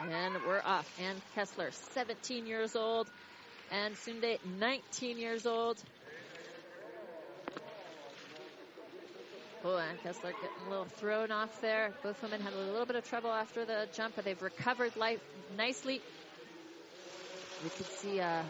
And 0.00 0.34
we're 0.46 0.60
off. 0.64 1.00
Ann 1.00 1.16
Kessler, 1.34 1.70
17 1.94 2.46
years 2.46 2.74
old, 2.74 3.08
and 3.70 3.94
Sunde, 3.94 4.38
19 4.58 5.18
years 5.18 5.46
old. 5.46 5.78
Oh, 9.64 9.76
and 9.76 10.02
Kessler 10.02 10.32
getting 10.32 10.66
a 10.66 10.70
little 10.70 10.86
thrown 10.86 11.30
off 11.30 11.60
there. 11.60 11.92
Both 12.02 12.20
women 12.20 12.40
had 12.40 12.52
a 12.52 12.56
little 12.56 12.84
bit 12.84 12.96
of 12.96 13.08
trouble 13.08 13.30
after 13.30 13.64
the 13.64 13.86
jump, 13.94 14.16
but 14.16 14.24
they've 14.24 14.42
recovered 14.42 14.96
life 14.96 15.20
nicely. 15.56 16.00
We 17.62 17.70
could 17.70 17.86
see 17.86 18.18
uh, 18.18 18.42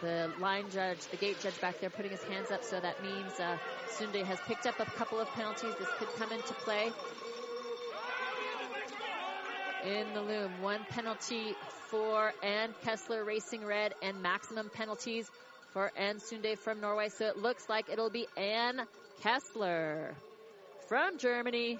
the 0.00 0.32
line 0.38 0.64
judge, 0.70 1.00
the 1.10 1.18
gate 1.18 1.40
judge 1.40 1.60
back 1.60 1.80
there 1.80 1.90
putting 1.90 2.10
his 2.10 2.22
hands 2.22 2.50
up, 2.50 2.64
so 2.64 2.80
that 2.80 3.02
means 3.02 3.38
uh, 3.38 3.58
has 4.24 4.38
picked 4.46 4.66
up 4.66 4.80
a 4.80 4.86
couple 4.92 5.20
of 5.20 5.28
penalties. 5.32 5.74
This 5.78 5.88
could 5.98 6.08
come 6.18 6.32
into 6.32 6.54
play. 6.54 6.90
In 9.84 10.14
the 10.14 10.22
loom, 10.22 10.62
one 10.62 10.80
penalty 10.88 11.54
for 11.90 12.32
Ann 12.42 12.74
Kessler 12.82 13.24
Racing 13.24 13.64
Red 13.64 13.94
and 14.02 14.22
maximum 14.22 14.70
penalties 14.70 15.30
for 15.72 15.92
Ann 15.96 16.16
Sunde 16.16 16.58
from 16.58 16.80
Norway. 16.80 17.10
So 17.10 17.26
it 17.26 17.36
looks 17.36 17.68
like 17.68 17.90
it'll 17.90 18.10
be 18.10 18.26
Ann 18.36 18.82
Kessler 19.22 20.14
from 20.86 21.18
Germany 21.18 21.78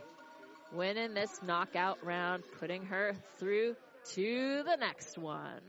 winning 0.72 1.14
this 1.14 1.40
knockout 1.42 2.04
round, 2.04 2.42
putting 2.58 2.84
her 2.84 3.14
through 3.38 3.76
to 4.14 4.62
the 4.64 4.76
next 4.76 5.18
one. 5.18 5.60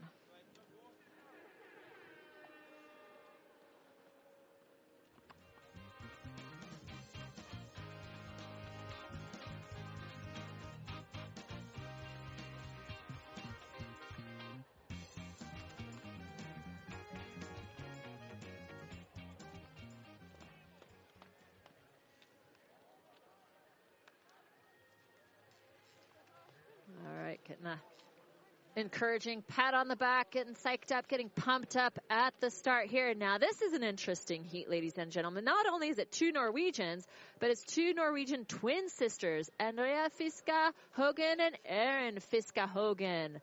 Encouraging 28.78 29.42
pat 29.42 29.74
on 29.74 29.88
the 29.88 29.96
back, 29.96 30.30
getting 30.30 30.54
psyched 30.54 30.92
up, 30.92 31.08
getting 31.08 31.28
pumped 31.28 31.76
up 31.76 31.98
at 32.08 32.32
the 32.40 32.50
start 32.50 32.86
here. 32.86 33.12
Now, 33.14 33.38
this 33.38 33.60
is 33.60 33.72
an 33.72 33.82
interesting 33.82 34.44
heat, 34.44 34.70
ladies 34.70 34.96
and 34.96 35.10
gentlemen. 35.10 35.44
Not 35.44 35.66
only 35.66 35.88
is 35.88 35.98
it 35.98 36.12
two 36.12 36.32
Norwegians, 36.32 37.06
but 37.40 37.50
it's 37.50 37.64
two 37.64 37.92
Norwegian 37.94 38.44
twin 38.44 38.88
sisters, 38.88 39.50
Andrea 39.58 40.08
Fiska 40.18 40.72
Hogan 40.92 41.40
and 41.40 41.58
Erin 41.64 42.18
Fiska 42.32 42.68
Hogan. 42.68 43.40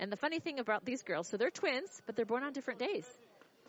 And 0.00 0.10
the 0.10 0.16
funny 0.16 0.40
thing 0.40 0.58
about 0.58 0.84
these 0.84 1.02
girls, 1.02 1.28
so 1.28 1.36
they're 1.36 1.50
twins, 1.50 1.90
but 2.06 2.16
they're 2.16 2.24
born 2.24 2.42
on 2.42 2.52
different 2.52 2.80
days. 2.80 3.06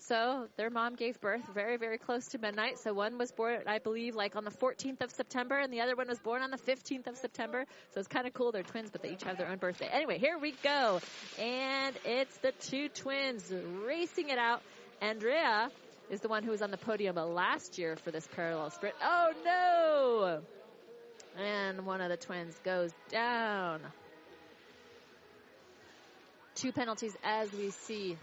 So 0.01 0.47
their 0.55 0.69
mom 0.69 0.95
gave 0.95 1.19
birth 1.19 1.45
very, 1.53 1.77
very 1.77 1.97
close 1.97 2.27
to 2.29 2.37
midnight. 2.37 2.79
So 2.79 2.93
one 2.93 3.17
was 3.17 3.31
born, 3.31 3.61
I 3.67 3.79
believe, 3.79 4.15
like 4.15 4.35
on 4.35 4.43
the 4.45 4.51
14th 4.51 5.01
of 5.01 5.11
September, 5.11 5.57
and 5.57 5.71
the 5.71 5.81
other 5.81 5.95
one 5.95 6.07
was 6.07 6.19
born 6.19 6.41
on 6.41 6.51
the 6.51 6.57
15th 6.57 7.07
of 7.07 7.17
September. 7.17 7.65
So 7.93 7.99
it's 7.99 8.07
kind 8.07 8.25
of 8.25 8.33
cool. 8.33 8.51
They're 8.51 8.63
twins, 8.63 8.89
but 8.91 9.01
they 9.01 9.11
each 9.11 9.23
have 9.23 9.37
their 9.37 9.49
own 9.49 9.57
birthday. 9.57 9.89
Anyway, 9.91 10.17
here 10.17 10.37
we 10.37 10.53
go. 10.63 10.99
And 11.37 11.95
it's 12.05 12.37
the 12.37 12.53
two 12.53 12.89
twins 12.89 13.51
racing 13.85 14.29
it 14.29 14.37
out. 14.37 14.61
Andrea 15.01 15.69
is 16.09 16.21
the 16.21 16.27
one 16.27 16.43
who 16.43 16.51
was 16.51 16.61
on 16.61 16.71
the 16.71 16.77
podium 16.77 17.15
last 17.15 17.77
year 17.77 17.95
for 17.95 18.11
this 18.11 18.27
parallel 18.35 18.69
sprint. 18.71 18.95
Oh 19.03 19.31
no! 19.45 20.41
And 21.41 21.85
one 21.85 22.01
of 22.01 22.09
the 22.09 22.17
twins 22.17 22.55
goes 22.63 22.91
down. 23.09 23.81
Two 26.55 26.71
penalties 26.71 27.15
as 27.23 27.51
we 27.53 27.69
see 27.69 28.17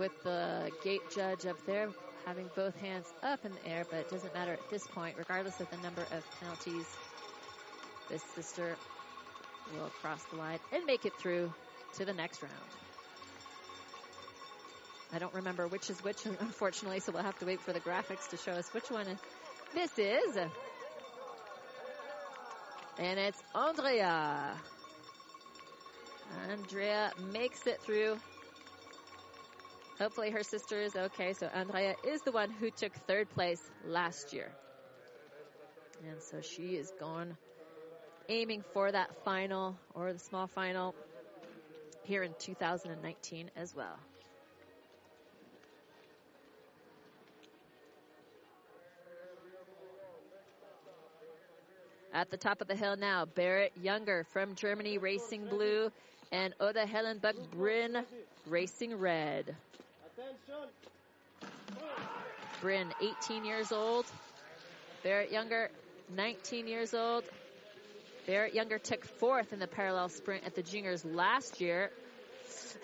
with 0.00 0.22
the 0.22 0.70
gate 0.82 1.02
judge 1.14 1.44
up 1.44 1.58
there 1.66 1.90
having 2.24 2.48
both 2.56 2.74
hands 2.76 3.06
up 3.22 3.44
in 3.44 3.52
the 3.52 3.68
air, 3.68 3.84
but 3.90 3.98
it 3.98 4.10
doesn't 4.10 4.32
matter 4.32 4.52
at 4.52 4.70
this 4.70 4.86
point, 4.86 5.14
regardless 5.18 5.60
of 5.60 5.70
the 5.70 5.76
number 5.78 6.00
of 6.00 6.24
penalties. 6.40 6.86
This 8.08 8.22
sister 8.34 8.76
will 9.74 9.90
cross 10.00 10.22
the 10.30 10.36
line 10.36 10.58
and 10.72 10.86
make 10.86 11.04
it 11.04 11.12
through 11.18 11.52
to 11.98 12.06
the 12.06 12.14
next 12.14 12.42
round. 12.42 12.54
I 15.12 15.18
don't 15.18 15.34
remember 15.34 15.68
which 15.68 15.90
is 15.90 16.02
which, 16.02 16.24
unfortunately, 16.40 17.00
so 17.00 17.12
we'll 17.12 17.22
have 17.22 17.38
to 17.40 17.44
wait 17.44 17.60
for 17.60 17.74
the 17.74 17.80
graphics 17.80 18.26
to 18.30 18.38
show 18.38 18.52
us 18.52 18.72
which 18.72 18.90
one 18.90 19.06
this 19.74 19.98
is. 19.98 20.36
And 22.98 23.18
it's 23.18 23.42
Andrea. 23.54 24.54
Andrea 26.48 27.12
makes 27.32 27.66
it 27.66 27.82
through 27.82 28.18
Hopefully 30.00 30.30
her 30.30 30.42
sister 30.42 30.80
is 30.80 30.96
okay. 30.96 31.34
So 31.34 31.46
Andrea 31.46 31.94
is 32.04 32.22
the 32.22 32.32
one 32.32 32.50
who 32.50 32.70
took 32.70 32.94
third 33.06 33.28
place 33.28 33.60
last 33.84 34.32
year. 34.32 34.50
And 36.08 36.22
so 36.22 36.40
she 36.40 36.76
is 36.76 36.90
going 36.98 37.36
aiming 38.30 38.64
for 38.72 38.90
that 38.90 39.10
final 39.24 39.76
or 39.94 40.14
the 40.14 40.18
small 40.18 40.46
final 40.46 40.94
here 42.04 42.22
in 42.22 42.32
2019 42.38 43.50
as 43.56 43.76
well. 43.76 43.98
At 52.12 52.30
the 52.30 52.38
top 52.38 52.62
of 52.62 52.68
the 52.68 52.74
hill 52.74 52.96
now, 52.96 53.26
Berit 53.26 53.70
Younger 53.80 54.24
from 54.32 54.54
Germany 54.54 54.96
Racing 54.96 55.46
Blue 55.46 55.92
and 56.32 56.54
Oda 56.58 56.86
Hellenbuck 56.86 57.34
Bryn 57.50 58.04
Racing 58.46 58.96
Red. 58.96 59.54
Bryn, 62.60 62.92
18 63.00 63.44
years 63.44 63.72
old. 63.72 64.06
Berit 65.04 65.32
Younger, 65.32 65.70
19 66.14 66.66
years 66.66 66.92
old. 66.92 67.24
Berit 68.28 68.52
Younger 68.52 68.78
took 68.78 69.04
fourth 69.04 69.52
in 69.52 69.58
the 69.58 69.66
parallel 69.66 70.08
sprint 70.10 70.44
at 70.44 70.54
the 70.54 70.62
juniors 70.62 71.04
last 71.04 71.60
year. 71.60 71.90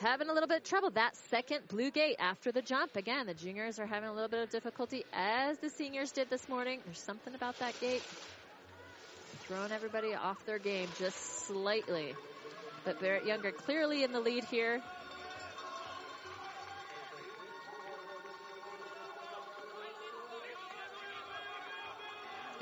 Having 0.01 0.29
a 0.29 0.33
little 0.33 0.49
bit 0.49 0.59
of 0.59 0.65
trouble. 0.65 0.91
That 0.91 1.15
second 1.29 1.69
blue 1.69 1.91
gate 1.91 2.17
after 2.19 2.53
the 2.53 2.63
jump. 2.63 2.97
Again, 2.97 3.27
the 3.27 3.35
juniors 3.35 3.79
are 3.79 3.87
having 3.87 4.09
a 4.09 4.13
little 4.13 4.29
bit 4.29 4.43
of 4.43 4.51
difficulty 4.51 5.05
as 5.13 5.59
the 5.59 5.69
seniors 5.71 6.11
did 6.13 6.31
this 6.31 6.49
morning. 6.49 6.81
There's 6.85 7.01
something 7.01 7.35
about 7.35 7.59
that 7.59 7.79
gate. 7.81 8.03
Throwing 9.47 9.73
everybody 9.73 10.15
off 10.15 10.45
their 10.47 10.59
game 10.59 10.89
just 10.99 11.47
slightly. 11.47 12.15
But 12.85 13.01
Berit 13.01 13.27
Younger 13.27 13.53
clearly 13.53 14.05
in 14.05 14.13
the 14.13 14.21
lead 14.21 14.45
here. 14.45 14.81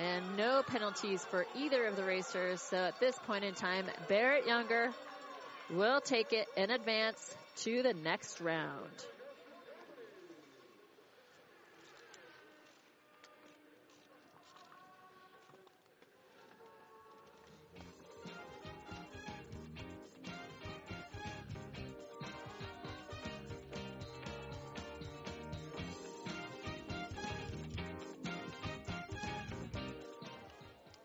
And 0.05 0.37
no 0.37 0.62
penalties 0.62 1.25
for 1.31 1.47
either 1.57 1.87
of 1.87 1.97
the 1.97 2.05
racers. 2.05 2.61
So 2.61 2.77
at 2.77 3.01
this 3.01 3.19
point 3.27 3.43
in 3.43 3.55
time, 3.55 3.87
Berit 4.07 4.47
Younger 4.47 4.90
will 5.71 6.03
take 6.03 6.35
it 6.35 6.47
in 6.59 6.71
advance 6.71 7.35
to 7.62 7.83
the 7.83 7.95
next 7.95 8.43
round. 8.43 8.90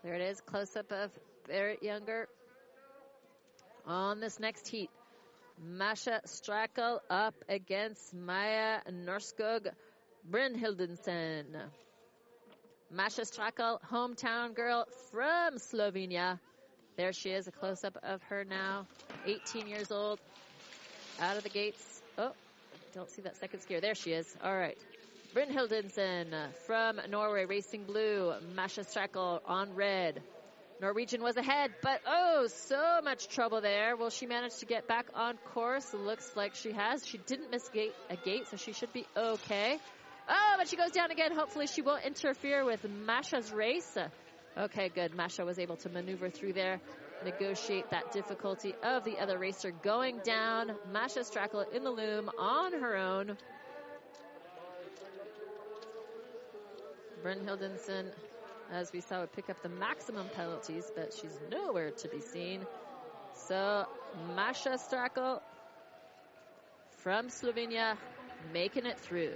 There 0.10 0.20
it 0.20 0.32
is, 0.32 0.42
close 0.42 0.76
up 0.76 0.92
of 0.92 1.12
Berit 1.48 1.84
Younger 1.84 2.28
on 3.86 4.20
this 4.20 4.40
next 4.40 4.68
heat. 4.68 4.90
Masha 5.64 6.22
Strakel 6.26 6.98
up 7.12 7.36
against 7.48 8.16
Maya 8.16 8.80
Norskog 8.90 9.68
Brynhildensen. 10.28 11.46
Masha 12.90 13.22
Strakel, 13.22 13.78
hometown 13.84 14.56
girl 14.56 14.88
from 15.12 15.60
Slovenia. 15.60 16.40
There 16.98 17.14
she 17.14 17.30
is, 17.30 17.48
a 17.48 17.52
close 17.52 17.84
up 17.84 17.96
of 18.02 18.24
her 18.24 18.44
now. 18.44 18.88
18 19.28 19.68
years 19.68 19.92
old, 19.92 20.20
out 21.20 21.38
of 21.38 21.44
the 21.44 21.50
gates. 21.50 22.02
Oh, 22.18 22.32
don't 22.96 23.12
see 23.12 23.22
that 23.22 23.38
second 23.38 23.60
skier. 23.60 23.80
There 23.80 23.94
she 23.94 24.14
is. 24.14 24.36
All 24.44 24.58
right. 24.58 24.78
Brynhildensen 25.36 26.34
from 26.66 27.00
Norway, 27.10 27.46
racing 27.46 27.84
blue. 27.84 28.34
Masha 28.56 28.82
Strakel 28.82 29.40
on 29.46 29.76
red. 29.76 30.24
Norwegian 30.82 31.22
was 31.22 31.38
ahead, 31.38 31.72
but 31.84 32.02
oh, 32.08 32.48
so 32.48 33.02
much 33.04 33.28
trouble 33.28 33.62
there. 33.62 33.96
Will 33.96 34.10
she 34.10 34.26
manage 34.26 34.58
to 34.58 34.66
get 34.66 34.88
back 34.88 35.06
on 35.14 35.38
course? 35.54 35.94
Looks 35.94 36.32
like 36.36 36.56
she 36.56 36.72
has. 36.72 37.06
She 37.06 37.20
didn't 37.20 37.52
miss 37.52 37.68
gate, 37.70 37.94
a 38.10 38.16
gate, 38.16 38.48
so 38.50 38.58
she 38.58 38.72
should 38.72 38.92
be 38.92 39.06
okay. 39.16 39.78
Oh, 40.28 40.56
but 40.58 40.68
she 40.68 40.78
goes 40.78 40.92
down 40.92 41.12
again. 41.12 41.36
Hopefully 41.36 41.68
she 41.68 41.84
won't 41.84 42.06
interfere 42.06 42.66
with 42.66 42.84
Masha's 42.90 43.52
race. 43.52 43.98
Okay, 44.58 44.90
good. 44.90 45.14
Masha 45.14 45.46
was 45.46 45.60
able 45.60 45.76
to 45.78 45.90
maneuver 45.90 46.30
through 46.30 46.54
there, 46.54 46.80
negotiate 47.24 47.92
that 47.92 48.12
difficulty 48.14 48.74
of 48.82 49.04
the 49.04 49.20
other 49.20 49.38
racer 49.38 49.72
going 49.72 50.22
down. 50.24 50.72
Masha 50.92 51.20
Strakel 51.20 51.72
in 51.72 51.84
the 51.84 51.92
loom 51.92 52.32
on 52.40 52.74
her 52.74 52.96
own. 52.96 53.38
Brynhildensen, 57.24 58.06
as 58.72 58.92
we 58.94 59.02
saw, 59.02 59.22
would 59.22 59.34
pick 59.34 59.50
up 59.50 59.62
the 59.62 59.70
maximum 59.70 60.28
penalties, 60.36 60.92
but 60.96 61.14
she's 61.14 61.38
nowhere 61.52 61.92
to 61.92 62.08
be 62.08 62.22
seen. 62.22 62.66
So 63.34 63.86
Masha 64.36 64.78
Strakel 64.78 65.42
from 67.00 67.28
Slovenia 67.28 67.98
making 68.54 68.86
it 68.86 68.98
through. 69.00 69.34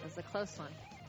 It 0.00 0.04
was 0.04 0.18
a 0.18 0.22
close 0.22 0.58
one. 0.58 0.99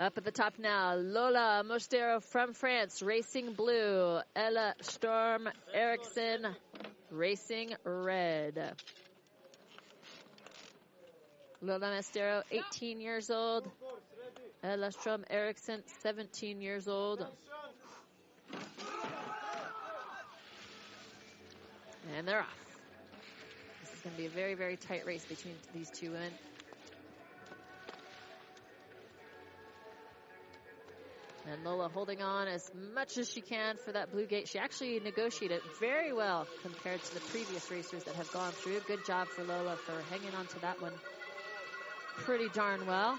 Up 0.00 0.16
at 0.16 0.24
the 0.24 0.30
top 0.30 0.54
now, 0.58 0.94
Lola 0.94 1.62
Mostero 1.62 2.22
from 2.22 2.54
France, 2.54 3.02
racing 3.02 3.52
blue. 3.52 4.20
Ella 4.34 4.74
Storm 4.80 5.46
Eriksson, 5.74 6.46
racing 7.10 7.74
red. 7.84 8.72
Lola 11.60 11.98
Mostero, 11.98 12.42
18 12.50 12.98
years 13.02 13.30
old. 13.30 13.70
Ella 14.62 14.90
Storm 14.90 15.22
Eriksson, 15.28 15.82
17 16.02 16.62
years 16.62 16.88
old. 16.88 17.26
And 22.16 22.26
they're 22.26 22.40
off. 22.40 22.78
This 23.82 23.92
is 23.92 24.00
going 24.00 24.16
to 24.16 24.22
be 24.22 24.26
a 24.28 24.30
very, 24.30 24.54
very 24.54 24.78
tight 24.78 25.04
race 25.04 25.26
between 25.26 25.56
these 25.74 25.90
two 25.90 26.12
women. 26.12 26.32
And 31.50 31.64
Lola 31.64 31.88
holding 31.88 32.22
on 32.22 32.46
as 32.46 32.70
much 32.94 33.18
as 33.18 33.28
she 33.30 33.40
can 33.40 33.76
for 33.76 33.90
that 33.90 34.12
blue 34.12 34.26
gate. 34.26 34.46
She 34.46 34.58
actually 34.58 35.00
negotiated 35.00 35.60
very 35.80 36.12
well 36.12 36.46
compared 36.62 37.02
to 37.02 37.14
the 37.14 37.20
previous 37.20 37.68
racers 37.70 38.04
that 38.04 38.14
have 38.14 38.30
gone 38.32 38.52
through. 38.52 38.80
Good 38.86 39.04
job 39.04 39.26
for 39.26 39.42
Lola 39.42 39.76
for 39.76 40.00
hanging 40.10 40.34
on 40.36 40.46
to 40.46 40.60
that 40.60 40.80
one 40.80 40.92
pretty 42.18 42.48
darn 42.50 42.86
well. 42.86 43.18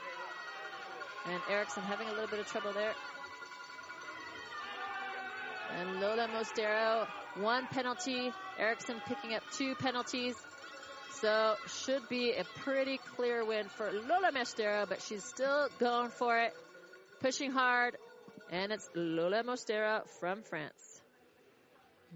And 1.29 1.41
Eriksson 1.49 1.83
having 1.83 2.07
a 2.07 2.11
little 2.11 2.27
bit 2.27 2.39
of 2.39 2.47
trouble 2.47 2.71
there. 2.71 2.93
And 5.77 5.99
Lola 5.99 6.27
Mostero, 6.29 7.07
one 7.35 7.67
penalty. 7.67 8.31
Eriksson 8.57 9.01
picking 9.07 9.33
up 9.33 9.43
two 9.51 9.75
penalties. 9.75 10.35
So 11.13 11.55
should 11.67 12.07
be 12.07 12.31
a 12.31 12.45
pretty 12.61 12.99
clear 13.15 13.45
win 13.45 13.67
for 13.67 13.91
Lola 13.91 14.31
Mostero, 14.33 14.87
but 14.87 15.01
she's 15.01 15.23
still 15.23 15.67
going 15.79 16.09
for 16.09 16.37
it, 16.39 16.53
pushing 17.19 17.51
hard, 17.51 17.95
and 18.51 18.71
it's 18.71 18.89
Lola 18.93 19.43
Mostero 19.43 20.07
from 20.19 20.43
France. 20.43 21.01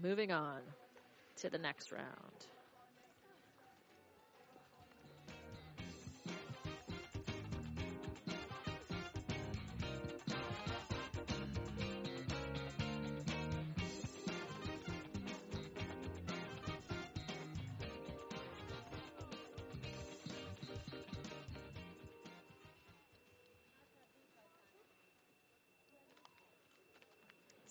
Moving 0.02 0.30
on 0.30 0.60
to 1.36 1.48
the 1.48 1.58
next 1.58 1.90
round. 1.90 2.46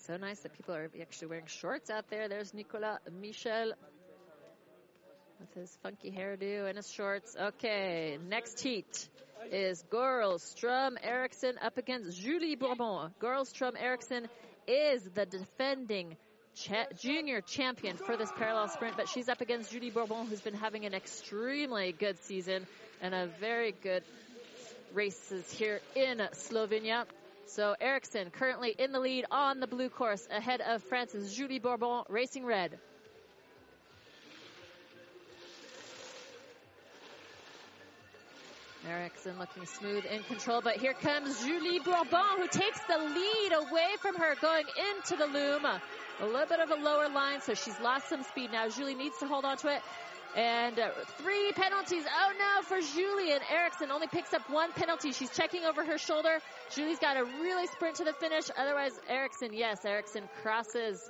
So 0.05 0.17
nice 0.17 0.39
that 0.41 0.53
people 0.53 0.75
are 0.75 0.87
actually 1.01 1.29
wearing 1.29 1.47
shorts 1.47 1.89
out 1.89 2.05
there. 2.11 2.27
There's 2.27 2.53
Nicolas 2.53 2.99
Michel 3.11 3.73
with 5.39 5.53
his 5.55 5.75
funky 5.81 6.11
hairdo 6.11 6.67
and 6.67 6.77
his 6.77 6.91
shorts. 6.91 7.35
Okay, 7.35 8.19
next 8.29 8.59
heat 8.59 9.09
is 9.51 9.83
Goril 9.91 10.37
Strøm 10.37 10.97
Eriksson 11.01 11.55
up 11.59 11.79
against 11.79 12.21
Julie 12.21 12.55
Bourbon. 12.55 13.15
Goril 13.19 13.51
Strøm 13.51 13.73
Eriksson 13.81 14.27
is 14.67 15.01
the 15.15 15.25
defending 15.25 16.17
cha- 16.53 16.85
junior 16.99 17.41
champion 17.41 17.97
for 17.97 18.15
this 18.15 18.31
parallel 18.37 18.67
sprint, 18.67 18.97
but 18.97 19.09
she's 19.09 19.27
up 19.27 19.41
against 19.41 19.71
Julie 19.71 19.89
Bourbon, 19.89 20.27
who's 20.27 20.41
been 20.41 20.53
having 20.53 20.85
an 20.85 20.93
extremely 20.93 21.93
good 21.93 22.19
season 22.25 22.67
and 23.01 23.15
a 23.15 23.25
very 23.39 23.73
good 23.81 24.03
races 24.93 25.51
here 25.51 25.79
in 25.95 26.19
Slovenia. 26.33 27.05
So 27.47 27.75
Eriksson 27.79 28.31
currently 28.31 28.75
in 28.77 28.91
the 28.91 28.99
lead 28.99 29.25
on 29.29 29.59
the 29.59 29.67
blue 29.67 29.89
course 29.89 30.27
ahead 30.31 30.61
of 30.61 30.83
France's 30.83 31.33
Julie 31.33 31.59
Bourbon 31.59 32.03
racing 32.09 32.45
red. 32.45 32.79
Eriksson 38.87 39.39
looking 39.39 39.65
smooth 39.65 40.05
in 40.05 40.21
control, 40.23 40.61
but 40.61 40.77
here 40.77 40.93
comes 40.93 41.43
Julie 41.43 41.79
Bourbon 41.79 42.37
who 42.37 42.47
takes 42.47 42.79
the 42.87 42.97
lead 42.97 43.51
away 43.53 43.89
from 43.99 44.15
her 44.15 44.35
going 44.41 44.65
into 44.89 45.15
the 45.15 45.25
loom. 45.25 45.65
A 45.65 46.25
little 46.25 46.47
bit 46.47 46.59
of 46.59 46.71
a 46.71 46.75
lower 46.75 47.09
line, 47.09 47.41
so 47.41 47.53
she's 47.53 47.79
lost 47.79 48.09
some 48.09 48.23
speed 48.23 48.51
now. 48.51 48.69
Julie 48.69 48.95
needs 48.95 49.17
to 49.19 49.27
hold 49.27 49.43
on 49.43 49.57
to 49.57 49.73
it. 49.73 49.81
And 50.35 50.77
uh, 50.77 50.89
three 51.17 51.53
penalties. 51.53 52.03
Oh 52.05 52.33
no, 52.37 52.61
for 52.63 52.81
Julie 52.93 53.31
and 53.31 53.41
Eriksson 53.49 53.89
only 53.89 54.07
picks 54.07 54.33
up 54.33 54.49
one 54.49 54.73
penalty. 54.73 55.13
She's 55.13 55.29
checking 55.29 55.63
over 55.63 55.85
her 55.85 55.97
shoulder. 55.97 56.39
Julie's 56.71 56.99
got 56.99 57.13
to 57.13 57.23
really 57.23 57.67
sprint 57.67 57.95
to 57.97 58.03
the 58.03 58.11
finish. 58.11 58.43
Otherwise, 58.57 58.91
Eriksson, 59.07 59.53
yes, 59.53 59.85
Eriksson 59.85 60.23
crosses 60.41 61.09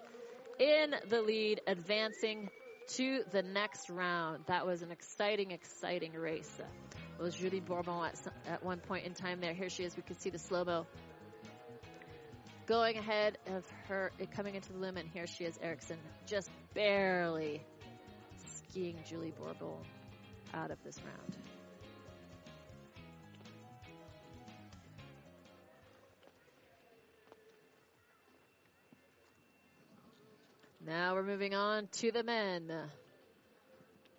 in 0.59 0.93
the 1.09 1.21
lead, 1.21 1.61
advancing 1.65 2.49
to 2.89 3.23
the 3.31 3.41
next 3.41 3.89
round. 3.89 4.43
That 4.45 4.67
was 4.67 4.83
an 4.83 4.91
exciting, 4.91 5.49
exciting 5.49 6.13
race. 6.13 6.59
It 7.17 7.23
was 7.23 7.33
Julie 7.35 7.61
Bourbon 7.61 8.05
at, 8.05 8.17
some, 8.17 8.33
at 8.47 8.63
one 8.63 8.79
point 8.79 9.05
in 9.05 9.15
time 9.15 9.41
there. 9.41 9.53
Here 9.53 9.69
she 9.69 9.83
is. 9.83 9.97
We 9.97 10.03
can 10.03 10.19
see 10.19 10.29
the 10.29 10.37
slow 10.37 10.63
mo 10.65 10.85
going 12.67 12.97
ahead 12.97 13.37
of 13.47 13.63
her 13.87 14.11
coming 14.35 14.55
into 14.55 14.71
the 14.73 14.79
loom, 14.79 14.97
and 14.97 15.09
here 15.09 15.27
she 15.27 15.45
is, 15.45 15.57
Eriksson, 15.61 15.97
just 16.25 16.49
barely 16.73 17.63
skiing 18.75 18.97
Julie 19.07 19.31
Bourbon 19.39 19.69
out 20.53 20.69
of 20.69 20.77
this 20.83 20.99
round. 21.01 21.37
Now 30.85 31.13
we're 31.15 31.23
moving 31.23 31.55
on 31.55 31.87
to 31.99 32.11
the 32.11 32.21
men. 32.23 32.69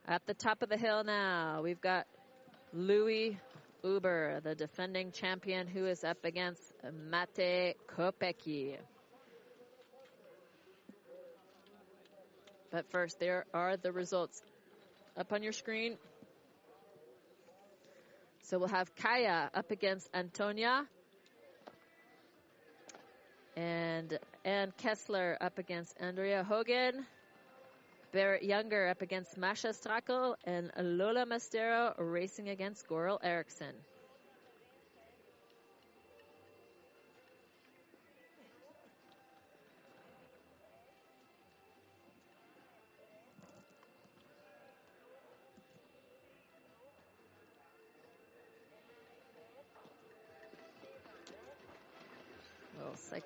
At 0.08 0.24
the 0.24 0.32
top 0.32 0.62
of 0.62 0.70
the 0.70 0.78
hill 0.78 1.04
now, 1.04 1.60
we've 1.62 1.82
got 1.82 2.06
Louis 2.72 3.38
Huber, 3.82 4.40
the 4.42 4.54
defending 4.54 5.12
champion, 5.12 5.66
who 5.66 5.84
is 5.84 6.02
up 6.02 6.24
against 6.24 6.62
Mate 7.10 7.76
Kopecky. 7.94 8.78
But 12.76 12.90
first, 12.90 13.18
there 13.18 13.46
are 13.54 13.78
the 13.78 13.90
results 13.90 14.42
up 15.16 15.32
on 15.32 15.42
your 15.42 15.52
screen. 15.52 15.96
So 18.42 18.58
we'll 18.58 18.68
have 18.68 18.94
Kaya 18.96 19.50
up 19.54 19.70
against 19.70 20.10
Antonia. 20.12 20.86
And 23.56 24.18
Ann 24.44 24.74
Kessler 24.76 25.38
up 25.40 25.56
against 25.58 25.96
Andrea 25.98 26.44
Hogan. 26.44 27.06
Berit 28.12 28.42
Younger 28.42 28.88
up 28.88 29.00
against 29.00 29.38
Masha 29.38 29.68
Strakel. 29.68 30.34
And 30.44 30.70
Lola 30.78 31.24
Mostero 31.24 31.94
racing 31.96 32.50
against 32.50 32.86
Goril 32.86 33.18
Eriksson. 33.22 33.72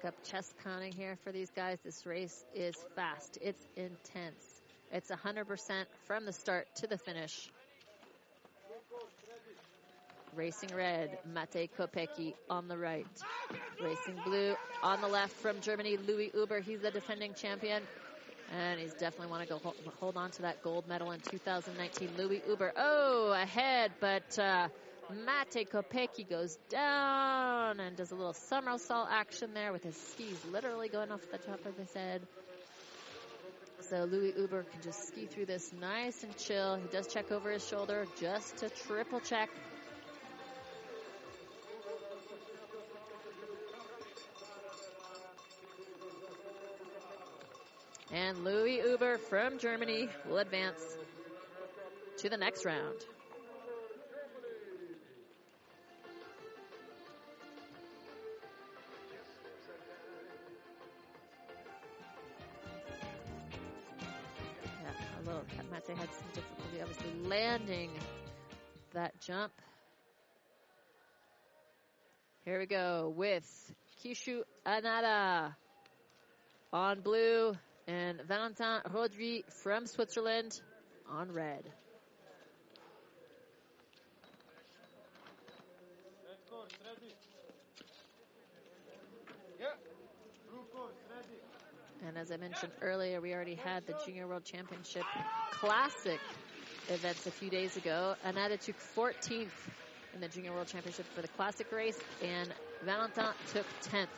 Psych 0.00 0.08
up 0.08 0.14
pounding 0.64 0.92
here 0.92 1.16
for 1.24 1.32
these 1.32 1.50
guys. 1.50 1.78
This 1.84 2.06
race 2.06 2.44
is 2.54 2.74
fast. 2.94 3.38
It's 3.40 3.66
intense. 3.76 4.62
It's 4.92 5.10
100% 5.10 5.84
from 6.06 6.24
the 6.24 6.32
start 6.32 6.66
to 6.76 6.86
the 6.86 6.98
finish. 6.98 7.50
Racing 10.34 10.70
red, 10.76 11.18
Mate 11.26 11.70
Kopecky 11.76 12.34
on 12.48 12.68
the 12.68 12.78
right. 12.78 13.06
Racing 13.82 14.20
blue 14.24 14.54
on 14.82 15.00
the 15.00 15.08
left 15.08 15.32
from 15.32 15.60
Germany, 15.60 15.96
Louis 15.96 16.30
Huber. 16.32 16.60
He's 16.60 16.80
the 16.80 16.90
defending 16.90 17.34
champion. 17.34 17.82
And 18.56 18.80
he's 18.80 18.94
definitely 18.94 19.28
want 19.28 19.48
to 19.48 19.48
go 19.48 19.74
hold 20.00 20.16
on 20.16 20.30
to 20.32 20.42
that 20.42 20.62
gold 20.62 20.88
medal 20.88 21.12
in 21.12 21.20
2019. 21.20 22.10
Louis 22.16 22.42
Huber, 22.44 22.72
oh, 22.76 23.32
ahead, 23.32 23.92
but 24.00 24.38
uh, 24.38 24.68
Mate 25.10 25.68
Kopecky 25.68 26.28
goes 26.28 26.56
down 26.68 27.80
and 27.80 27.96
does 27.96 28.12
a 28.12 28.14
little 28.14 28.32
somersault 28.32 29.08
action 29.10 29.54
there 29.54 29.72
with 29.72 29.82
his 29.82 29.96
skis 29.96 30.44
literally 30.52 30.88
going 30.88 31.10
off 31.10 31.20
the 31.32 31.38
top 31.38 31.66
of 31.66 31.76
his 31.76 31.92
head. 31.92 32.22
So 33.80 34.04
Louis 34.04 34.32
Huber 34.32 34.62
can 34.62 34.80
just 34.82 35.08
ski 35.08 35.26
through 35.26 35.46
this 35.46 35.72
nice 35.80 36.22
and 36.22 36.36
chill. 36.36 36.76
He 36.76 36.86
does 36.88 37.08
check 37.08 37.32
over 37.32 37.50
his 37.50 37.66
shoulder 37.66 38.06
just 38.20 38.58
to 38.58 38.68
triple 38.68 39.20
check. 39.20 39.50
And 48.12 48.44
Louis 48.44 48.80
Huber 48.80 49.18
from 49.18 49.58
Germany 49.58 50.08
will 50.28 50.38
advance 50.38 50.80
to 52.18 52.28
the 52.28 52.36
next 52.36 52.64
round. 52.64 52.96
Landing 67.30 67.90
that 68.92 69.12
jump. 69.20 69.52
Here 72.44 72.58
we 72.58 72.66
go 72.66 73.14
with 73.16 73.46
Kishu 74.02 74.42
Anada 74.66 75.54
on 76.72 77.02
blue 77.02 77.52
and 77.86 78.20
Valentin 78.22 78.80
Rodri 78.92 79.44
from 79.62 79.86
Switzerland 79.86 80.60
on 81.08 81.30
red. 81.30 81.62
And 92.08 92.18
as 92.18 92.32
I 92.32 92.38
mentioned 92.38 92.72
earlier, 92.82 93.20
we 93.20 93.32
already 93.34 93.54
had 93.54 93.86
the 93.86 93.94
Junior 94.04 94.26
World 94.26 94.44
Championship 94.44 95.04
Classic 95.52 96.18
events 96.90 97.26
a 97.26 97.31
few 97.31 97.50
days 97.50 97.76
ago. 97.76 98.14
Anada 98.26 98.59
took 98.61 98.76
14th 98.96 99.48
in 100.14 100.20
the 100.20 100.29
Junior 100.29 100.53
World 100.53 100.66
Championship 100.66 101.07
for 101.14 101.22
the 101.22 101.29
Classic 101.29 101.70
race, 101.72 101.98
and 102.22 102.48
Valentin 102.85 103.26
took 103.53 103.66
10th. 103.92 104.09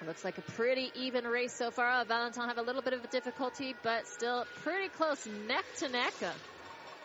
It 0.00 0.06
looks 0.06 0.24
like 0.24 0.38
a 0.38 0.42
pretty 0.42 0.90
even 0.94 1.24
race 1.24 1.52
so 1.52 1.70
far. 1.70 2.04
Valentin 2.04 2.44
have 2.44 2.58
a 2.58 2.62
little 2.62 2.82
bit 2.82 2.92
of 2.92 3.04
a 3.04 3.08
difficulty, 3.08 3.74
but 3.82 4.06
still 4.06 4.46
pretty 4.62 4.88
close 4.88 5.26
neck 5.46 5.64
to 5.78 5.88
neck. 5.88 6.14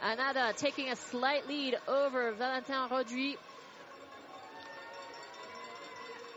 Anada 0.03 0.49
uh, 0.49 0.53
taking 0.53 0.89
a 0.89 0.95
slight 0.95 1.47
lead 1.47 1.77
over 1.87 2.31
Valentin 2.33 2.75
Rodri. 2.89 3.37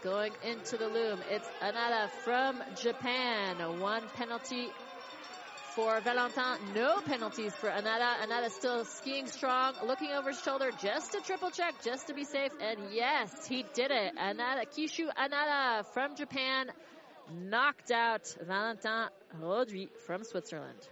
Going 0.03 0.33
into 0.45 0.77
the 0.77 0.89
loom, 0.89 1.19
it's 1.31 1.49
Anada 1.61 2.09
from 2.25 2.63
Japan. 2.81 3.81
One 3.81 4.03
penalty 4.15 4.69
for 5.77 6.01
Valentin. 6.01 6.59
No 6.75 7.01
penalties 7.03 7.55
for 7.55 7.69
Anada. 7.69 8.15
Anada 8.25 8.51
still 8.51 8.87
skiing 8.87 9.27
strong, 9.27 9.75
looking 9.85 10.11
over 10.11 10.31
his 10.31 10.41
shoulder 10.41 10.71
just 10.83 11.13
to 11.13 11.21
triple 11.21 11.51
check, 11.51 11.75
just 11.85 12.07
to 12.07 12.15
be 12.15 12.25
safe. 12.25 12.51
And 12.63 12.79
yes, 12.93 13.47
he 13.47 13.63
did 13.75 13.91
it. 13.91 14.17
Anada, 14.17 14.65
Kishu 14.75 15.09
Anada 15.15 15.85
from 15.93 16.17
Japan 16.17 16.73
knocked 17.31 17.91
out 17.91 18.35
Valentin 18.41 19.11
Rodri 19.39 19.91
from 20.07 20.25
Switzerland. 20.25 20.89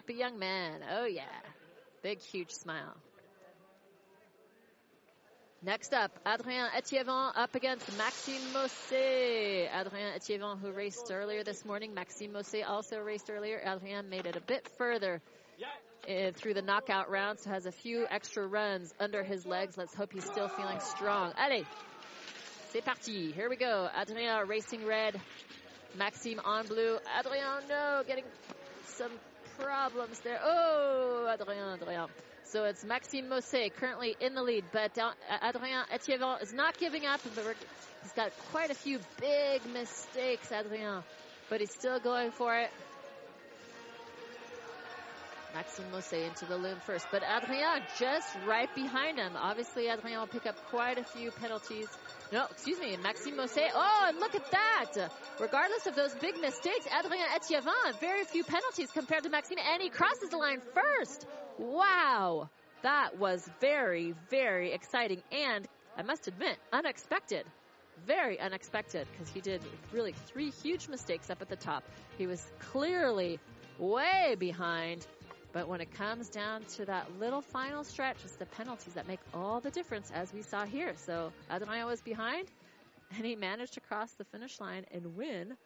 Happy 0.00 0.14
young 0.14 0.38
man. 0.38 0.80
Oh, 0.90 1.04
yeah. 1.04 1.24
Big, 2.02 2.20
huge 2.20 2.52
smile. 2.52 2.96
Next 5.62 5.92
up, 5.92 6.10
Adrien 6.26 6.68
Etievant 6.74 7.36
up 7.36 7.54
against 7.54 7.86
Maxime 7.98 8.40
Mosse. 8.54 9.68
Adrien 9.78 10.14
Etievant, 10.14 10.58
who 10.62 10.72
raced 10.72 11.10
earlier 11.12 11.44
this 11.44 11.66
morning. 11.66 11.92
Maxime 11.92 12.32
Mosse 12.32 12.62
also 12.66 12.98
raced 12.98 13.30
earlier. 13.30 13.60
Adrien 13.62 14.08
made 14.08 14.24
it 14.24 14.36
a 14.36 14.40
bit 14.40 14.66
further 14.78 15.20
uh, 16.08 16.30
through 16.32 16.54
the 16.54 16.62
knockout 16.62 17.10
round, 17.10 17.38
so 17.38 17.50
has 17.50 17.66
a 17.66 17.72
few 17.72 18.06
extra 18.08 18.46
runs 18.46 18.94
under 18.98 19.22
his 19.22 19.44
legs. 19.44 19.76
Let's 19.76 19.94
hope 19.94 20.14
he's 20.14 20.24
still 20.24 20.48
feeling 20.48 20.80
strong. 20.80 21.34
Allez, 21.36 21.66
c'est 22.70 22.82
parti. 22.82 23.32
Here 23.32 23.50
we 23.50 23.56
go. 23.56 23.86
Adrien 23.94 24.48
racing 24.48 24.86
red. 24.86 25.20
Maxime 25.94 26.40
on 26.42 26.66
blue. 26.66 26.96
Adrien, 27.18 27.68
no, 27.68 28.02
getting 28.06 28.24
some 28.86 29.10
problems 29.60 30.20
there. 30.20 30.40
Oh, 30.42 31.28
Adrien, 31.32 31.80
Adrien. 31.80 32.08
So 32.44 32.64
it's 32.64 32.84
Maxime 32.84 33.28
Mosse 33.28 33.70
currently 33.78 34.16
in 34.20 34.34
the 34.34 34.42
lead, 34.42 34.64
but 34.72 34.98
Adrien 35.42 35.84
Etievant 35.92 36.42
is 36.42 36.52
not 36.52 36.76
giving 36.78 37.06
up. 37.06 37.20
He's 37.22 38.12
got 38.12 38.32
quite 38.50 38.70
a 38.70 38.74
few 38.74 38.98
big 39.20 39.64
mistakes, 39.72 40.50
Adrien, 40.50 41.02
but 41.48 41.60
he's 41.60 41.70
still 41.70 42.00
going 42.00 42.32
for 42.32 42.56
it. 42.56 42.70
Maxime 45.54 45.90
Mosse 45.90 46.12
into 46.12 46.46
the 46.46 46.56
loom 46.56 46.78
first, 46.86 47.06
but 47.10 47.22
Adrien 47.22 47.82
just 47.98 48.28
right 48.46 48.72
behind 48.74 49.18
him. 49.18 49.32
Obviously, 49.36 49.88
Adrien 49.88 50.20
will 50.20 50.26
pick 50.26 50.46
up 50.46 50.56
quite 50.70 50.98
a 50.98 51.04
few 51.04 51.30
penalties. 51.30 51.88
No, 52.32 52.46
excuse 52.50 52.78
me, 52.78 52.96
Maxime 52.96 53.36
Mosse. 53.36 53.58
Oh, 53.74 54.04
and 54.08 54.18
look 54.18 54.34
at 54.34 54.50
that! 54.50 55.10
Regardless 55.40 55.86
of 55.86 55.96
those 55.96 56.14
big 56.14 56.38
mistakes, 56.40 56.86
Adrien 56.86 57.26
Etievant, 57.34 58.00
very 58.00 58.24
few 58.24 58.44
penalties 58.44 58.90
compared 58.92 59.24
to 59.24 59.30
Maxime, 59.30 59.58
and 59.58 59.82
he 59.82 59.88
crosses 59.88 60.30
the 60.30 60.36
line 60.36 60.60
first. 60.74 61.26
Wow! 61.58 62.48
That 62.82 63.18
was 63.18 63.48
very, 63.60 64.14
very 64.30 64.72
exciting, 64.72 65.22
and 65.32 65.66
I 65.96 66.02
must 66.02 66.28
admit, 66.28 66.56
unexpected. 66.72 67.44
Very 68.06 68.40
unexpected, 68.40 69.06
because 69.12 69.28
he 69.32 69.40
did 69.40 69.60
really 69.92 70.14
three 70.26 70.50
huge 70.62 70.88
mistakes 70.88 71.28
up 71.28 71.42
at 71.42 71.48
the 71.48 71.56
top. 71.56 71.84
He 72.16 72.26
was 72.26 72.42
clearly 72.60 73.38
way 73.78 74.36
behind. 74.38 75.06
But 75.52 75.68
when 75.68 75.80
it 75.80 75.92
comes 75.94 76.28
down 76.28 76.64
to 76.76 76.84
that 76.86 77.18
little 77.18 77.40
final 77.40 77.82
stretch, 77.82 78.18
it's 78.24 78.36
the 78.36 78.46
penalties 78.46 78.94
that 78.94 79.08
make 79.08 79.20
all 79.34 79.60
the 79.60 79.70
difference, 79.70 80.10
as 80.14 80.32
we 80.32 80.42
saw 80.42 80.64
here. 80.64 80.94
So 80.96 81.32
Adrien 81.50 81.86
was 81.86 82.00
behind, 82.00 82.46
and 83.16 83.26
he 83.26 83.34
managed 83.34 83.74
to 83.74 83.80
cross 83.80 84.12
the 84.12 84.24
finish 84.24 84.60
line 84.60 84.84
and 84.92 85.16
win, 85.16 85.56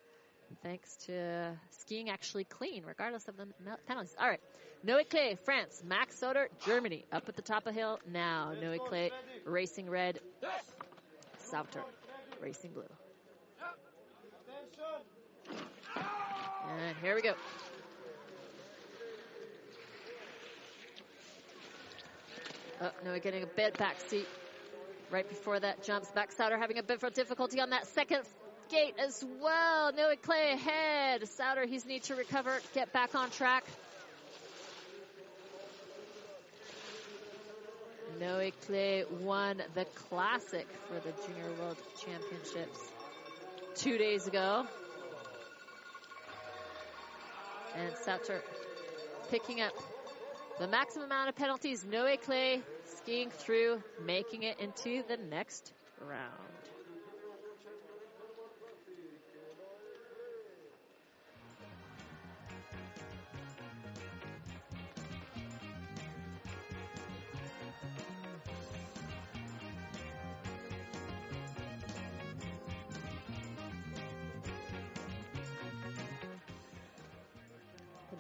thanks 0.63 0.97
to 1.07 1.59
skiing 1.81 2.09
actually 2.09 2.45
clean, 2.45 2.85
regardless 2.87 3.29
of 3.29 3.37
the 3.37 3.47
penalties. 3.87 4.15
All 4.19 4.29
right, 4.29 4.41
Noé 4.87 5.09
Clay, 5.09 5.37
France. 5.45 5.83
Max 5.87 6.19
Soder, 6.19 6.47
Germany, 6.65 7.05
up 7.13 7.29
at 7.29 7.37
the 7.37 7.43
top 7.43 7.67
of 7.67 7.75
the 7.75 7.79
hill 7.79 7.99
now. 8.11 8.53
Noé 8.59 8.79
Clay 8.79 9.11
racing 9.45 9.91
red. 9.91 10.19
Sauter 11.39 11.83
racing 12.41 12.73
blue. 12.73 12.85
And 16.67 16.97
here 17.03 17.15
we 17.15 17.23
go. 17.23 17.35
Oh, 22.85 22.91
no, 23.03 23.13
we're 23.13 23.19
getting 23.19 23.43
a 23.43 23.47
bit 23.47 23.79
back 23.79 23.99
seat 24.09 24.27
right 25.11 25.27
before 25.27 25.59
that 25.59 25.83
jumps. 25.85 26.11
Back 26.11 26.33
Sauter 26.33 26.59
having 26.59 26.77
a 26.77 26.83
bit 26.83 27.03
of 27.03 27.15
difficulty 27.15 27.59
on 27.59 27.71
that 27.71 27.87
second 27.87 28.25
gate 28.71 28.95
as 28.99 29.25
well. 29.41 29.91
Noé 29.93 30.21
Clay 30.21 30.53
ahead. 30.53 31.27
Sauter, 31.27 31.65
he's 31.65 31.87
need 31.87 32.03
to 32.05 32.15
recover, 32.15 32.61
get 32.75 32.93
back 32.93 33.15
on 33.15 33.31
track. 33.31 33.65
Noé 38.21 38.53
Clay 38.67 39.05
won 39.23 39.63
the 39.75 39.87
classic 40.11 40.67
for 40.87 41.01
the 41.01 41.15
Junior 41.27 41.59
World 41.59 41.79
Championships 42.05 42.81
two 43.77 43.97
days 43.97 44.27
ago. 44.27 44.67
And 47.79 47.97
Sauter 48.05 48.43
picking 49.31 49.63
up 49.63 49.73
the 50.59 50.69
maximum 50.69 51.07
amount 51.07 51.31
of 51.31 51.35
penalties. 51.35 51.83
Noé 51.83 52.21
Clay 52.21 52.61
skiing 53.05 53.29
through, 53.29 53.83
making 54.07 54.45
it 54.45 54.59
into 54.61 55.03
the 55.07 55.19
next 55.29 55.75
round. 56.01 56.23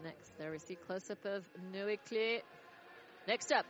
Next, 0.02 0.36
there 0.36 0.50
we 0.50 0.58
see 0.58 0.74
close-up 0.74 1.24
of 1.24 1.44
Noé 1.72 1.98
Clay. 2.06 2.42
Next 3.26 3.50
up, 3.50 3.64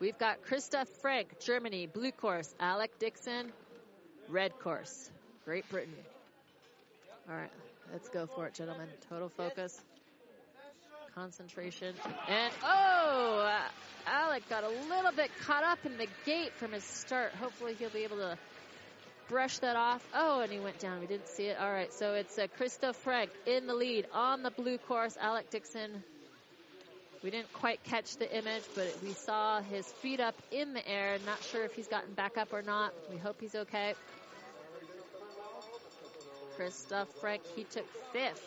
we've 0.00 0.18
got 0.18 0.42
Christoph 0.42 0.88
Frank, 1.00 1.40
Germany, 1.40 1.86
blue 1.86 2.12
course. 2.12 2.54
Alec 2.60 2.98
Dixon, 2.98 3.52
red 4.28 4.58
course, 4.58 5.10
Great 5.44 5.68
Britain. 5.70 5.94
All 7.28 7.36
right, 7.36 7.50
Let's 7.92 8.08
go 8.08 8.26
for 8.26 8.46
it, 8.46 8.54
gentlemen. 8.54 8.88
Total 9.08 9.28
focus, 9.28 9.80
concentration, 11.14 11.94
and 12.28 12.52
oh, 12.64 13.60
Alec 14.06 14.48
got 14.48 14.64
a 14.64 14.68
little 14.68 15.12
bit 15.14 15.30
caught 15.46 15.62
up 15.62 15.78
in 15.84 15.96
the 15.96 16.08
gate 16.24 16.52
from 16.54 16.72
his 16.72 16.82
start. 16.82 17.32
Hopefully, 17.32 17.74
he'll 17.78 17.90
be 17.90 18.04
able 18.04 18.16
to 18.16 18.36
brush 19.28 19.58
that 19.58 19.76
off. 19.76 20.06
Oh, 20.14 20.40
and 20.40 20.50
he 20.50 20.58
went 20.58 20.78
down. 20.78 21.00
We 21.00 21.06
didn't 21.06 21.28
see 21.28 21.44
it. 21.44 21.58
All 21.58 21.70
right, 21.70 21.92
so 21.92 22.14
it's 22.14 22.38
uh, 22.38 22.46
Christoph 22.56 22.96
Frank 22.96 23.30
in 23.46 23.66
the 23.66 23.74
lead 23.74 24.06
on 24.12 24.42
the 24.42 24.50
blue 24.50 24.78
course. 24.78 25.16
Alec 25.20 25.50
Dixon. 25.50 26.02
We 27.24 27.30
didn't 27.30 27.54
quite 27.54 27.82
catch 27.82 28.18
the 28.18 28.36
image, 28.36 28.64
but 28.74 29.02
we 29.02 29.14
saw 29.14 29.62
his 29.62 29.86
feet 30.02 30.20
up 30.20 30.34
in 30.50 30.74
the 30.74 30.86
air. 30.86 31.18
Not 31.24 31.42
sure 31.42 31.64
if 31.64 31.72
he's 31.72 31.88
gotten 31.88 32.12
back 32.12 32.36
up 32.36 32.52
or 32.52 32.60
not. 32.60 32.92
We 33.10 33.16
hope 33.16 33.40
he's 33.40 33.54
okay. 33.54 33.94
Christoph 36.54 37.08
Frank, 37.22 37.40
he 37.56 37.64
took 37.64 37.86
fifth 38.12 38.42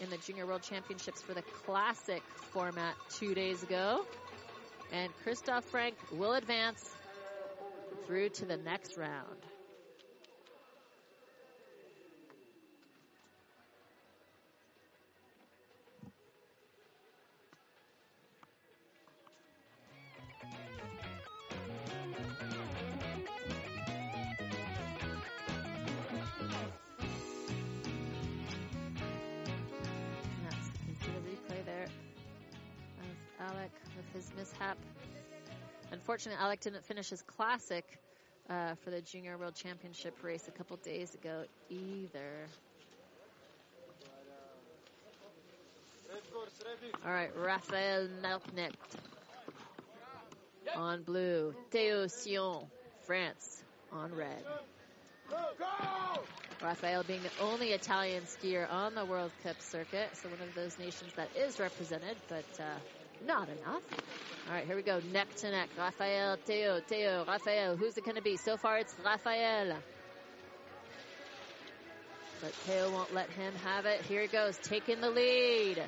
in 0.00 0.08
the 0.08 0.16
Junior 0.16 0.46
World 0.46 0.62
Championships 0.62 1.20
for 1.20 1.34
the 1.34 1.42
Classic 1.42 2.22
format 2.54 2.94
two 3.10 3.34
days 3.34 3.62
ago. 3.62 4.06
And 4.94 5.12
Christoph 5.22 5.64
Frank 5.66 5.96
will 6.10 6.32
advance 6.32 6.90
through 8.06 8.30
to 8.30 8.46
the 8.46 8.56
next 8.56 8.96
round. 8.96 9.45
His 34.16 34.30
mishap. 34.36 34.78
Unfortunately, 35.92 36.42
Alec 36.42 36.60
didn't 36.60 36.84
finish 36.84 37.10
his 37.10 37.22
classic 37.22 37.84
uh, 38.48 38.74
for 38.82 38.90
the 38.90 39.00
Junior 39.02 39.36
World 39.36 39.54
Championship 39.54 40.14
race 40.22 40.48
a 40.48 40.50
couple 40.50 40.76
days 40.78 41.14
ago 41.14 41.44
either. 41.68 42.46
All 47.04 47.12
right, 47.12 47.30
Raphael 47.36 48.08
Malknecht 48.22 48.74
on 50.74 51.02
blue. 51.02 51.54
Theo 51.70 52.06
Sion, 52.06 52.64
France 53.04 53.62
on 53.92 54.14
red. 54.14 54.42
Raphael 56.62 57.02
being 57.02 57.20
the 57.22 57.44
only 57.44 57.72
Italian 57.72 58.22
skier 58.22 58.70
on 58.72 58.94
the 58.94 59.04
World 59.04 59.30
Cup 59.42 59.60
circuit, 59.60 60.08
so 60.14 60.28
one 60.28 60.40
of 60.40 60.54
those 60.54 60.78
nations 60.78 61.12
that 61.16 61.28
is 61.36 61.60
represented, 61.60 62.16
but 62.28 62.44
uh, 62.58 62.78
not 63.24 63.48
enough. 63.48 63.82
All 64.48 64.54
right, 64.54 64.66
here 64.66 64.76
we 64.76 64.82
go. 64.82 65.00
Neck 65.12 65.34
to 65.36 65.50
neck. 65.50 65.68
Rafael, 65.78 66.36
Teo, 66.46 66.80
Teo, 66.88 67.24
Rafael. 67.26 67.76
Who's 67.76 67.96
it 67.96 68.04
going 68.04 68.16
to 68.16 68.22
be? 68.22 68.36
So 68.36 68.56
far, 68.56 68.78
it's 68.78 68.94
Rafael. 69.04 69.76
But 72.40 72.52
Teo 72.66 72.90
won't 72.92 73.14
let 73.14 73.30
him 73.30 73.52
have 73.64 73.86
it. 73.86 74.02
Here 74.02 74.22
he 74.22 74.28
goes, 74.28 74.56
taking 74.62 75.00
the 75.00 75.10
lead. 75.10 75.82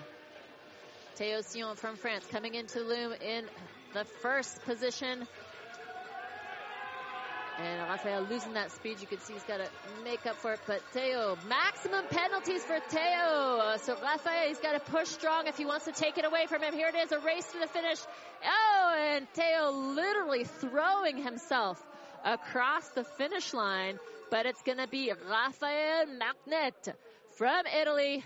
Teo 1.17 1.41
Sion 1.43 1.77
from 1.77 1.97
France 1.97 2.25
coming 2.31 2.55
into 2.55 2.81
loom 2.81 3.13
in 3.13 3.45
the 3.93 4.05
first 4.05 4.63
position. 4.63 5.27
And 7.59 7.83
Rafael 7.89 8.23
losing 8.23 8.53
that 8.53 8.71
speed. 8.71 9.01
You 9.01 9.09
can 9.09 9.19
see 9.19 9.33
he's 9.33 9.43
got 9.43 9.57
to 9.57 9.69
make 10.05 10.25
up 10.27 10.37
for 10.37 10.53
it. 10.53 10.61
But 10.65 10.81
Teo, 10.93 11.37
maximum 11.49 12.05
penalties 12.09 12.63
for 12.63 12.79
Theo. 12.89 13.01
Uh, 13.01 13.79
so 13.79 13.97
Rafael, 14.01 14.47
he's 14.47 14.59
got 14.59 14.73
to 14.73 14.93
push 14.93 15.09
strong 15.09 15.49
if 15.49 15.57
he 15.57 15.65
wants 15.65 15.87
to 15.87 15.93
take 15.93 16.19
it 16.19 16.25
away 16.25 16.47
from 16.47 16.63
him. 16.63 16.73
Here 16.73 16.89
it 16.89 16.95
is, 16.95 17.11
a 17.11 17.19
race 17.19 17.47
to 17.53 17.59
the 17.59 17.67
finish. 17.67 17.99
Oh, 18.45 18.97
and 18.97 19.27
Teo 19.35 19.71
literally 19.73 20.45
throwing 20.45 21.17
himself 21.21 21.85
across 22.25 22.89
the 22.91 23.03
finish 23.03 23.53
line. 23.53 23.99
But 24.31 24.47
it's 24.47 24.63
going 24.63 24.79
to 24.79 24.87
be 24.87 25.11
Rafael 25.11 26.07
Malknecht 26.07 26.95
from 27.37 27.67
Italy. 27.67 28.23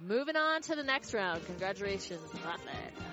Moving 0.00 0.36
on 0.36 0.62
to 0.62 0.74
the 0.74 0.84
next 0.84 1.12
round. 1.12 1.44
Congratulations, 1.44 2.22
Rafael. 2.34 3.11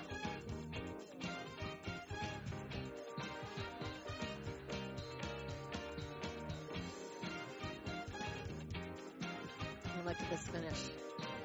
Look 10.10 10.20
at 10.22 10.30
this 10.30 10.48
finish. 10.48 10.78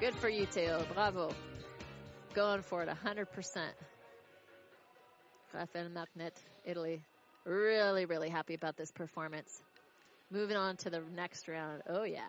Good 0.00 0.16
for 0.16 0.28
you, 0.28 0.44
Theo. 0.44 0.84
Bravo. 0.92 1.30
Going 2.34 2.62
for 2.62 2.82
it 2.82 2.88
100%. 2.88 3.26
Rafael 5.54 5.88
Malknecht, 5.88 6.32
Italy. 6.64 7.00
Really, 7.44 8.06
really 8.06 8.28
happy 8.28 8.54
about 8.54 8.76
this 8.76 8.90
performance. 8.90 9.62
Moving 10.32 10.56
on 10.56 10.78
to 10.78 10.90
the 10.90 11.00
next 11.14 11.46
round. 11.46 11.82
Oh, 11.88 12.02
yeah. 12.02 12.22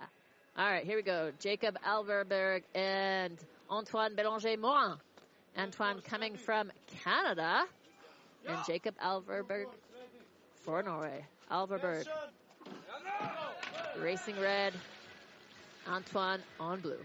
All 0.56 0.70
right, 0.70 0.86
here 0.86 0.98
we 0.98 1.02
go. 1.02 1.32
Jacob 1.40 1.76
Alverberg 1.84 2.62
and 2.76 3.36
Antoine 3.68 4.14
Belanger 4.14 4.58
Morin. 4.58 4.98
Antoine 5.58 6.02
coming 6.02 6.36
from 6.36 6.72
Canada. 7.04 7.64
And 8.48 8.60
Jacob 8.68 8.94
Alverberg 9.04 9.66
for 10.62 10.84
Norway. 10.84 11.26
Alverberg. 11.50 12.06
Racing 14.00 14.40
red, 14.40 14.74
Antoine 15.90 16.42
on 16.60 16.82
blue. 16.82 17.00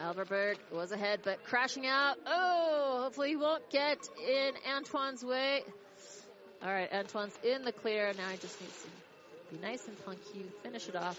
Alverberg 0.00 0.56
was 0.70 0.92
ahead, 0.92 1.20
but 1.24 1.42
crashing 1.44 1.86
out. 1.86 2.16
Oh, 2.26 3.00
hopefully 3.02 3.30
he 3.30 3.36
won't 3.36 3.68
get 3.70 3.98
in 4.28 4.52
Antoine's 4.76 5.24
way. 5.24 5.62
All 6.62 6.68
right, 6.70 6.92
Antoine's 6.92 7.36
in 7.42 7.64
the 7.64 7.72
clear. 7.72 8.12
Now 8.16 8.28
he 8.28 8.36
just 8.36 8.60
needs 8.60 8.82
to 8.82 9.54
be 9.54 9.60
nice 9.62 9.86
and 9.88 10.04
punky, 10.04 10.44
finish 10.62 10.88
it 10.88 10.96
off. 10.96 11.18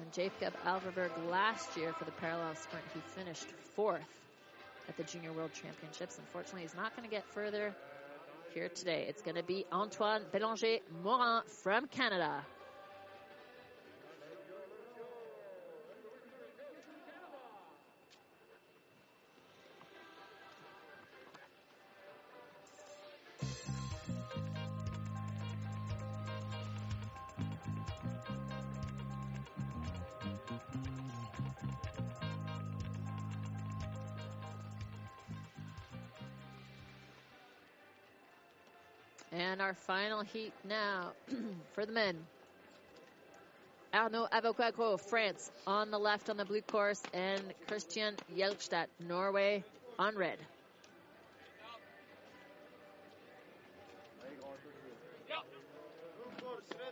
And 0.00 0.12
Jacob 0.12 0.54
Alverberg 0.64 1.10
last 1.30 1.76
year 1.76 1.92
for 1.92 2.04
the 2.04 2.12
parallel 2.12 2.54
sprint, 2.54 2.84
he 2.94 3.00
finished 3.20 3.46
fourth 3.74 4.00
at 4.88 4.96
the 4.96 5.04
Junior 5.04 5.32
World 5.32 5.50
Championships. 5.52 6.18
Unfortunately, 6.18 6.62
he's 6.62 6.74
not 6.74 6.96
going 6.96 7.08
to 7.08 7.14
get 7.14 7.24
further 7.32 7.74
here 8.54 8.68
today. 8.68 9.06
It's 9.08 9.22
going 9.22 9.36
to 9.36 9.42
be 9.42 9.66
Antoine 9.72 10.22
Belanger 10.32 10.78
Morin 11.02 11.42
from 11.62 11.86
Canada. 11.88 12.42
Our 39.68 39.74
final 39.74 40.22
heat 40.22 40.54
now 40.66 41.12
for 41.74 41.84
the 41.84 41.92
men. 41.92 42.16
Arnaud 43.92 44.28
Avocat-Gros, 44.32 45.02
France, 45.02 45.50
on 45.66 45.90
the 45.90 45.98
left 45.98 46.30
on 46.30 46.38
the 46.38 46.44
blue 46.46 46.62
course, 46.62 47.02
and 47.12 47.42
Christian 47.66 48.14
Hjelstad, 48.34 48.86
Norway, 49.06 49.62
on 49.98 50.16
red. 50.16 50.38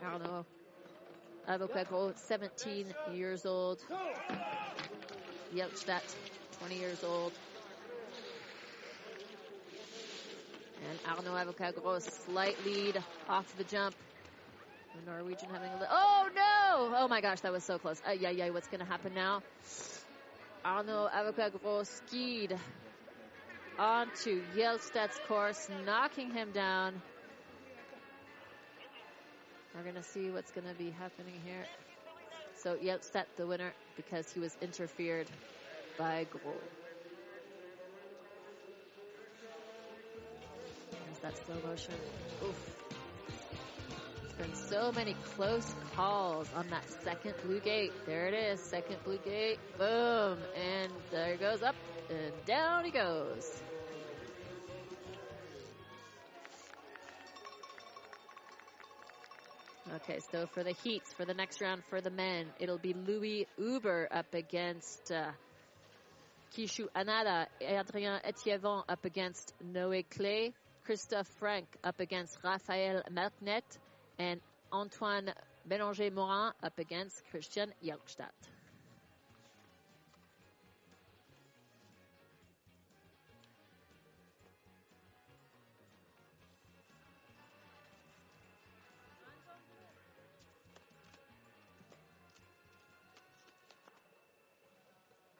Arnaud 0.03 0.45
Avocat-Gros, 1.47 2.13
17 2.17 2.93
years 3.11 3.47
old. 3.47 3.81
Hjelstad, 5.55 6.03
20 6.59 6.75
years 6.75 7.03
old. 7.03 7.33
And 10.89 10.99
Arnaud 11.05 11.35
Avocat-Gros, 11.35 12.05
slight 12.25 12.55
lead 12.65 13.03
off 13.27 13.57
the 13.57 13.65
jump. 13.65 13.95
The 14.95 15.11
Norwegian 15.11 15.49
having 15.49 15.69
a 15.69 15.73
little, 15.73 15.87
oh 15.91 16.29
no! 16.33 16.97
Oh 16.97 17.07
my 17.09 17.19
gosh, 17.19 17.41
that 17.41 17.51
was 17.51 17.63
so 17.63 17.77
close. 17.77 18.01
Uh, 18.07 18.11
yeah, 18.11 18.29
yeah, 18.29 18.49
what's 18.51 18.67
gonna 18.67 18.85
happen 18.85 19.13
now? 19.13 19.41
Arnaud 20.63 21.09
Avocat-Gros 21.13 21.89
skied 21.89 22.57
onto 23.77 24.41
Hjelstad's 24.55 25.19
course, 25.27 25.69
knocking 25.85 26.31
him 26.31 26.51
down. 26.51 27.01
We're 29.75 29.83
gonna 29.83 30.03
see 30.03 30.29
what's 30.29 30.51
gonna 30.51 30.73
be 30.77 30.89
happening 30.91 31.39
here. 31.45 31.65
So 32.63 32.75
Hjelstad 32.75 33.25
the 33.35 33.45
winner 33.45 33.73
because 33.95 34.31
he 34.31 34.39
was 34.39 34.55
interfered 34.61 35.27
by 35.97 36.25
Gros. 36.31 36.86
That 41.21 41.33
slow 41.45 41.55
motion. 41.67 41.95
Oof. 42.45 42.77
There's 44.37 44.49
been 44.49 44.55
so 44.69 44.91
many 44.91 45.15
close 45.35 45.73
calls 45.95 46.47
on 46.55 46.67
that 46.69 46.83
second 47.03 47.33
blue 47.43 47.59
gate. 47.59 47.91
There 48.05 48.27
it 48.27 48.33
is, 48.33 48.61
second 48.61 48.97
blue 49.03 49.17
gate. 49.17 49.57
Boom. 49.77 50.37
And 50.55 50.91
there 51.11 51.31
he 51.31 51.37
goes 51.37 51.63
up 51.63 51.75
and 52.09 52.31
down 52.45 52.85
he 52.85 52.91
goes. 52.91 53.61
Okay, 59.95 60.19
so 60.31 60.45
for 60.47 60.63
the 60.63 60.73
heats, 60.83 61.13
for 61.13 61.25
the 61.25 61.33
next 61.33 61.61
round 61.61 61.81
for 61.89 62.01
the 62.01 62.09
men, 62.09 62.47
it'll 62.59 62.77
be 62.77 62.93
Louis 62.93 63.47
Huber 63.57 64.07
up 64.11 64.33
against 64.33 65.11
uh, 65.11 65.31
Kishu 66.55 66.87
Anada, 66.95 67.47
Adrien 67.61 68.19
Etievant 68.23 68.83
up 68.89 69.05
against 69.05 69.53
Noé 69.63 70.05
Clay, 70.09 70.53
Christophe 70.87 71.27
Frank 71.27 71.65
up 71.83 71.99
against 71.99 72.41
Raphaël 72.43 73.03
Malknecht, 73.11 73.77
and 74.19 74.39
Antoine 74.71 75.33
Bélanger 75.67 76.13
Morin 76.13 76.53
up 76.63 76.79
against 76.79 77.29
Christian 77.29 77.73
Hjelstad. 77.83 78.31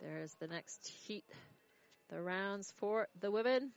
There's 0.02 0.34
the 0.41 0.48
next 0.48 0.91
heat, 1.06 1.24
the 2.10 2.22
rounds 2.22 2.74
for 2.76 3.08
the 3.22 3.32
women. 3.32 3.72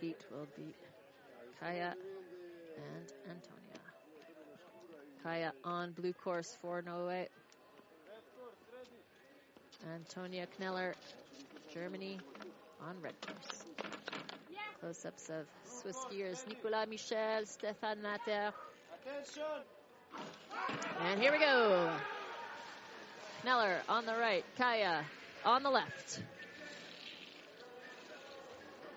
Heat 0.00 0.16
will 0.30 0.46
be 0.56 0.74
Kaya 1.60 1.94
and 2.76 3.12
Antonia. 3.28 3.80
Kaya 5.22 5.52
on 5.62 5.92
blue 5.92 6.14
course 6.14 6.56
for 6.62 6.80
Norway. 6.80 7.28
Antonia 9.94 10.46
Kneller, 10.58 10.94
Germany 11.74 12.18
on 12.88 13.00
red 13.02 13.14
course. 13.20 13.64
Close-ups 14.80 15.28
of 15.28 15.46
Swiss 15.64 15.96
skiers 15.96 16.48
Nicolas 16.48 16.86
Michel, 16.88 17.44
Stefan. 17.44 17.98
Attention! 17.98 18.52
And 21.02 21.20
here 21.20 21.32
we 21.32 21.38
go. 21.38 21.90
Kneller 23.44 23.76
on 23.88 24.06
the 24.06 24.14
right, 24.14 24.44
Kaya 24.56 25.04
on 25.44 25.62
the 25.62 25.70
left. 25.70 26.22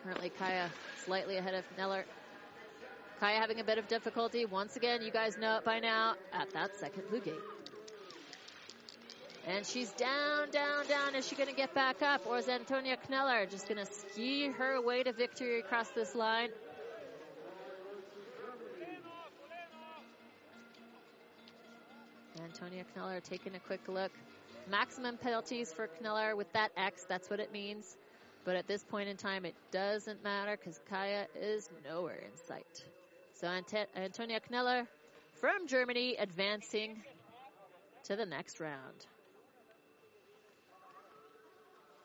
Currently 0.03 0.31
Kaya 0.37 0.69
slightly 1.05 1.37
ahead 1.37 1.53
of 1.53 1.65
Kneller. 1.77 2.05
Kaya 3.19 3.39
having 3.39 3.59
a 3.59 3.63
bit 3.63 3.77
of 3.77 3.87
difficulty. 3.87 4.45
Once 4.45 4.75
again, 4.75 5.01
you 5.01 5.11
guys 5.11 5.37
know 5.37 5.57
it 5.57 5.63
by 5.63 5.79
now, 5.79 6.15
at 6.31 6.51
that 6.51 6.75
second 6.77 7.03
blue 7.09 7.19
gate. 7.19 7.33
And 9.45 9.65
she's 9.65 9.91
down, 9.91 10.49
down, 10.51 10.87
down. 10.87 11.15
Is 11.15 11.27
she 11.27 11.35
going 11.35 11.49
to 11.49 11.55
get 11.55 11.73
back 11.73 12.01
up? 12.01 12.21
Or 12.25 12.37
is 12.37 12.47
Antonia 12.47 12.97
Kneller 13.09 13.45
just 13.45 13.67
going 13.67 13.85
to 13.85 13.91
ski 13.91 14.47
her 14.47 14.81
way 14.81 15.03
to 15.03 15.11
victory 15.11 15.59
across 15.59 15.89
this 15.89 16.15
line? 16.15 16.49
Antonia 22.41 22.85
Kneller 22.95 23.19
taking 23.19 23.55
a 23.55 23.59
quick 23.59 23.81
look. 23.87 24.11
Maximum 24.69 25.17
penalties 25.17 25.73
for 25.73 25.89
Kneller 26.01 26.35
with 26.37 26.51
that 26.53 26.71
X, 26.77 27.05
that's 27.07 27.29
what 27.29 27.41
it 27.41 27.51
means. 27.51 27.97
But 28.45 28.55
at 28.55 28.67
this 28.67 28.83
point 28.83 29.09
in 29.09 29.17
time, 29.17 29.45
it 29.45 29.55
doesn't 29.71 30.23
matter 30.23 30.57
because 30.57 30.79
Kaya 30.89 31.27
is 31.39 31.69
nowhere 31.85 32.19
in 32.19 32.37
sight. 32.47 32.83
So 33.35 33.47
Ant- 33.47 33.87
Antonia 33.95 34.39
Kneller 34.49 34.87
from 35.39 35.67
Germany 35.67 36.15
advancing 36.17 37.01
to 38.05 38.15
the 38.15 38.25
next 38.25 38.59
round. 38.59 39.05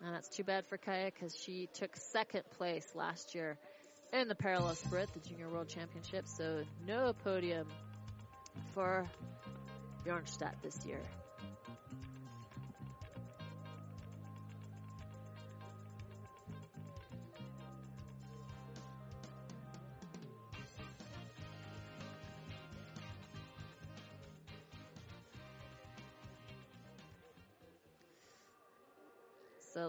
And 0.05 0.15
that's 0.15 0.29
too 0.29 0.45
bad 0.45 0.65
for 0.67 0.77
Kaya 0.77 1.11
because 1.13 1.37
she 1.37 1.69
took 1.75 1.97
second 1.97 2.45
place 2.57 2.93
last 2.95 3.35
year 3.35 3.59
in 4.13 4.29
the 4.29 4.35
parallel 4.35 4.77
sprint, 4.77 5.13
the 5.13 5.29
Junior 5.29 5.49
World 5.49 5.69
Championship. 5.69 6.29
So 6.29 6.63
no 6.87 7.13
podium 7.25 7.67
for 8.75 9.07
Bjornstad 10.07 10.55
this 10.63 10.87
year. 10.87 11.01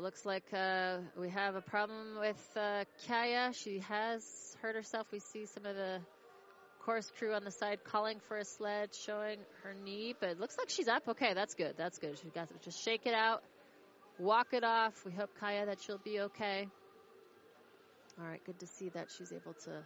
Looks 0.02 0.26
like 0.26 0.46
uh, 0.54 0.98
we 1.18 1.30
have 1.30 1.56
a 1.56 1.62
problem 1.62 2.20
with 2.20 2.58
uh, 2.58 2.84
Kaya. 3.08 3.52
She 3.54 3.80
has 3.80 4.24
hurt 4.62 4.76
herself. 4.76 5.08
We 5.12 5.20
see 5.20 5.46
some 5.46 5.66
of 5.66 5.76
the 5.76 6.00
course 6.86 7.12
crew 7.18 7.34
on 7.34 7.44
the 7.44 7.52
side 7.52 7.84
calling 7.84 8.20
for 8.28 8.38
a 8.38 8.46
sled, 8.46 8.90
showing 8.94 9.40
her 9.64 9.74
knee, 9.84 10.16
but 10.20 10.30
it 10.30 10.40
looks 10.40 10.58
like 10.58 10.70
she's 10.70 10.88
up. 10.88 11.08
Okay, 11.08 11.34
that's 11.34 11.56
good. 11.56 11.76
That's 11.78 11.98
good. 11.98 12.18
She's 12.18 12.32
got 12.32 12.48
to 12.50 12.54
just 12.64 12.84
shake 12.84 13.06
it 13.06 13.14
out, 13.14 13.44
walk 14.18 14.48
it 14.54 14.64
off. 14.64 14.94
We 15.06 15.12
hope 15.12 15.30
Kaya 15.40 15.66
that 15.66 15.82
she'll 15.82 15.98
be 15.98 16.22
okay. 16.22 16.68
All 18.20 18.28
right, 18.28 18.42
good 18.46 18.60
to 18.60 18.68
see 18.68 18.90
that 18.90 19.08
she's 19.18 19.32
able 19.32 19.54
to 19.66 19.84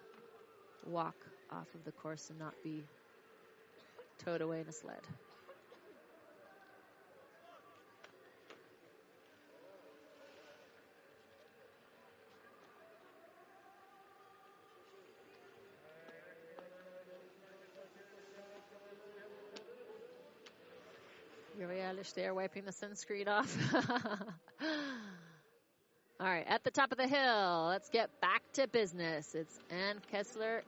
walk 0.85 1.15
off 1.51 1.67
of 1.75 1.83
the 1.85 1.91
course 1.91 2.29
and 2.29 2.39
not 2.39 2.53
be 2.63 2.83
towed 4.25 4.41
away 4.41 4.61
in 4.61 4.67
a 4.67 4.71
sled. 4.71 5.01
Eilish 21.69 22.13
there 22.13 22.33
wiping 22.33 22.65
the 22.65 22.71
sunscreen 22.71 23.27
off. 23.27 23.55
All 26.19 26.27
right, 26.27 26.45
at 26.47 26.63
the 26.63 26.71
top 26.71 26.91
of 26.91 26.97
the 26.97 27.07
hill, 27.07 27.67
let's 27.69 27.89
get 27.89 28.09
back 28.21 28.41
to 28.53 28.67
business. 28.67 29.35
It's 29.35 29.59
Ann 29.69 29.97
Kessler 30.11 30.63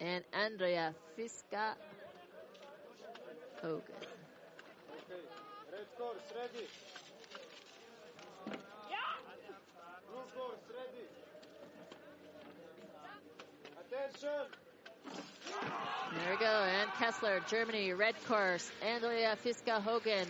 and 0.00 0.24
Andrea 0.32 0.94
Fiska 1.18 1.74
oh, 3.62 3.62
Hogan. 3.62 3.82
Okay, 4.90 5.20
red 5.72 5.86
course 5.98 6.32
ready. 6.34 6.66
Yeah! 8.90 8.96
Blue 10.08 10.24
course 10.34 10.64
ready. 10.70 11.06
Attention! 13.80 15.35
There 15.46 16.30
we 16.30 16.36
go. 16.38 16.46
Ann 16.46 16.88
Kessler, 16.98 17.40
Germany, 17.48 17.92
red 17.92 18.14
course. 18.26 18.70
Andrea 18.82 19.36
Fiska 19.44 19.80
Hogan, 19.82 20.26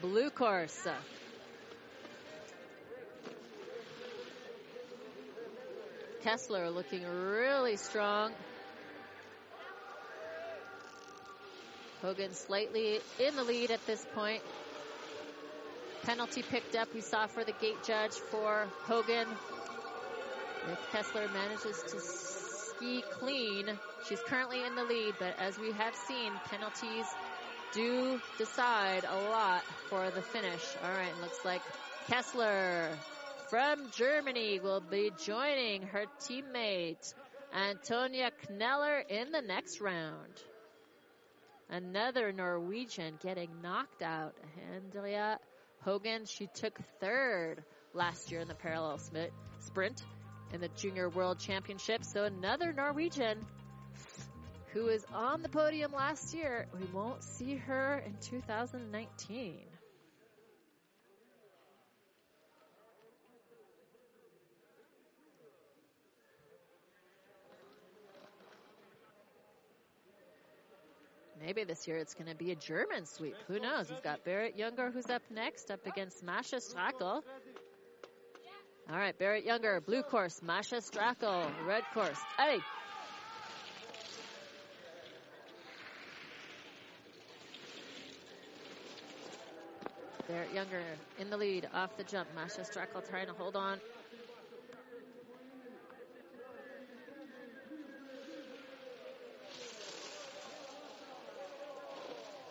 blue 0.00 0.30
course. 0.30 0.86
Kessler 6.22 6.70
looking 6.70 7.04
really 7.04 7.76
strong. 7.76 8.32
Hogan 12.00 12.32
slightly 12.32 13.00
in 13.18 13.36
the 13.36 13.44
lead 13.44 13.70
at 13.70 13.84
this 13.86 14.06
point. 14.14 14.42
Penalty 16.04 16.42
picked 16.42 16.76
up, 16.76 16.92
we 16.94 17.00
saw 17.00 17.26
for 17.26 17.44
the 17.44 17.52
gate 17.52 17.82
judge 17.86 18.12
for 18.12 18.66
Hogan. 18.82 19.26
If 20.70 20.92
Kessler 20.92 21.28
manages 21.28 21.82
to 21.88 22.00
ski 22.00 23.02
clean, 23.18 23.66
she's 24.08 24.20
currently 24.26 24.64
in 24.64 24.74
the 24.74 24.84
lead, 24.84 25.14
but 25.18 25.34
as 25.38 25.58
we 25.58 25.72
have 25.72 25.94
seen, 25.94 26.32
penalties 26.50 27.06
do 27.72 28.20
decide 28.38 29.04
a 29.04 29.30
lot 29.30 29.62
for 29.88 30.10
the 30.10 30.22
finish. 30.22 30.64
All 30.82 30.90
right, 30.90 31.20
looks 31.20 31.44
like 31.44 31.62
Kessler 32.08 32.88
from 33.50 33.90
Germany 33.92 34.60
will 34.60 34.80
be 34.80 35.10
joining 35.24 35.82
her 35.82 36.04
teammate 36.20 37.14
Antonia 37.52 38.30
Kneller 38.50 38.98
in 39.08 39.32
the 39.32 39.42
next 39.42 39.80
round. 39.80 40.42
Another 41.70 42.32
Norwegian 42.32 43.14
getting 43.22 43.50
knocked 43.62 44.02
out. 44.02 44.34
Andrea 44.74 45.38
Hogan, 45.82 46.26
she 46.26 46.48
took 46.54 46.78
third 47.00 47.62
last 47.92 48.30
year 48.30 48.40
in 48.40 48.48
the 48.48 48.54
parallel 48.54 48.98
sprint 49.60 50.02
in 50.52 50.60
the 50.60 50.68
Junior 50.68 51.08
World 51.08 51.38
Championship. 51.38 52.04
So 52.04 52.24
another 52.24 52.72
Norwegian 52.72 53.38
who 54.74 54.86
was 54.86 55.06
on 55.14 55.40
the 55.40 55.48
podium 55.48 55.92
last 55.92 56.34
year. 56.34 56.66
We 56.76 56.84
won't 56.92 57.22
see 57.22 57.54
her 57.54 58.02
in 58.04 58.12
2019. 58.20 59.54
Maybe 71.40 71.64
this 71.64 71.86
year 71.86 71.98
it's 71.98 72.14
going 72.14 72.30
to 72.30 72.34
be 72.34 72.50
a 72.50 72.56
German 72.56 73.04
sweep. 73.04 73.36
Who 73.48 73.60
knows? 73.60 73.90
We've 73.90 74.02
got 74.02 74.24
Berit 74.24 74.56
Younger 74.56 74.90
who's 74.90 75.10
up 75.10 75.22
next, 75.30 75.70
up 75.70 75.86
against 75.86 76.24
Masha 76.24 76.56
Strackel. 76.56 77.22
All 78.90 78.98
right, 78.98 79.16
Berit 79.18 79.44
Younger, 79.44 79.80
blue 79.80 80.02
course, 80.02 80.40
Masha 80.42 80.76
Strackel, 80.76 81.46
red 81.66 81.84
course. 81.92 82.18
Hey! 82.38 82.58
Berit 90.28 90.54
Younger 90.54 90.96
in 91.18 91.30
the 91.30 91.36
lead 91.36 91.68
off 91.72 91.96
the 91.96 92.04
jump. 92.04 92.34
Masha 92.34 92.62
Strakel 92.62 93.06
trying 93.08 93.26
to 93.26 93.34
hold 93.34 93.56
on. 93.56 93.78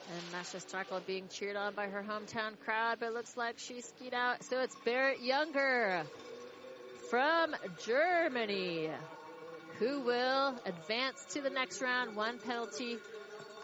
And 0.09 0.31
Masha 0.31 0.57
Strakel 0.57 1.05
being 1.05 1.27
cheered 1.29 1.55
on 1.55 1.73
by 1.73 1.87
her 1.87 2.03
hometown 2.03 2.59
crowd, 2.59 2.99
but 2.99 3.07
it 3.07 3.13
looks 3.13 3.35
like 3.37 3.57
she 3.57 3.81
skied 3.81 4.13
out. 4.13 4.43
So 4.43 4.61
it's 4.61 4.75
Berit 4.85 5.25
Younger 5.25 6.03
from 7.09 7.55
Germany 7.85 8.91
who 9.79 10.01
will 10.01 10.59
advance 10.65 11.25
to 11.33 11.41
the 11.41 11.49
next 11.49 11.81
round. 11.81 12.15
One 12.15 12.37
penalty 12.39 12.97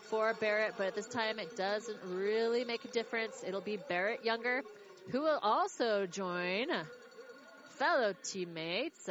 for 0.10 0.34
Berit, 0.34 0.74
but 0.78 0.88
at 0.88 0.96
this 0.96 1.08
time 1.08 1.40
it 1.40 1.56
doesn't 1.56 2.00
really 2.04 2.66
make 2.66 2.84
a 2.84 2.88
difference. 2.88 3.44
It'll 3.46 3.62
be 3.62 3.78
Berit 3.90 4.26
Younger 4.26 4.64
who 5.12 5.22
will 5.22 5.40
also 5.42 6.06
join 6.06 6.68
fellow 7.78 8.14
teammates 8.24 9.10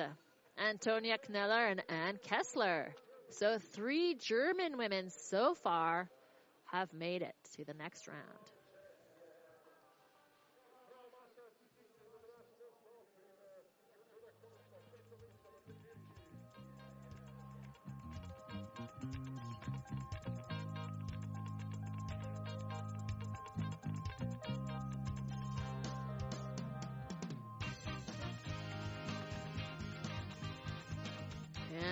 Antonia 0.59 1.19
Kneller 1.29 1.67
and 1.67 1.83
Ann 1.89 2.19
Kessler. 2.25 2.95
So 3.31 3.59
three 3.73 4.15
German 4.15 4.77
women 4.77 5.11
so 5.11 5.55
far 5.55 6.09
have 6.73 6.93
made 6.93 7.23
it 7.23 7.35
to 7.57 7.65
the 7.65 7.75
next 7.75 8.09
round. 8.09 8.49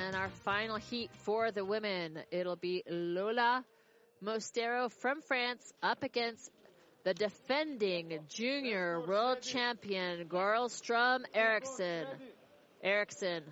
And 0.07 0.15
our 0.15 0.29
final 0.29 0.77
heat 0.77 1.11
for 1.25 1.51
the 1.51 1.65
women, 1.65 2.21
it'll 2.31 2.55
be 2.55 2.85
Lola 2.89 3.65
Mostero 4.23 4.89
from 4.89 5.21
France 5.21 5.73
up 5.83 6.05
against 6.05 6.49
the 7.03 7.13
defending 7.13 8.21
junior 8.29 9.01
world 9.01 9.43
champion 9.43 10.29
Goril 10.29 10.69
Strøm 10.69 11.25
Eriksson. 11.35 12.07
Eriksson 12.85 13.43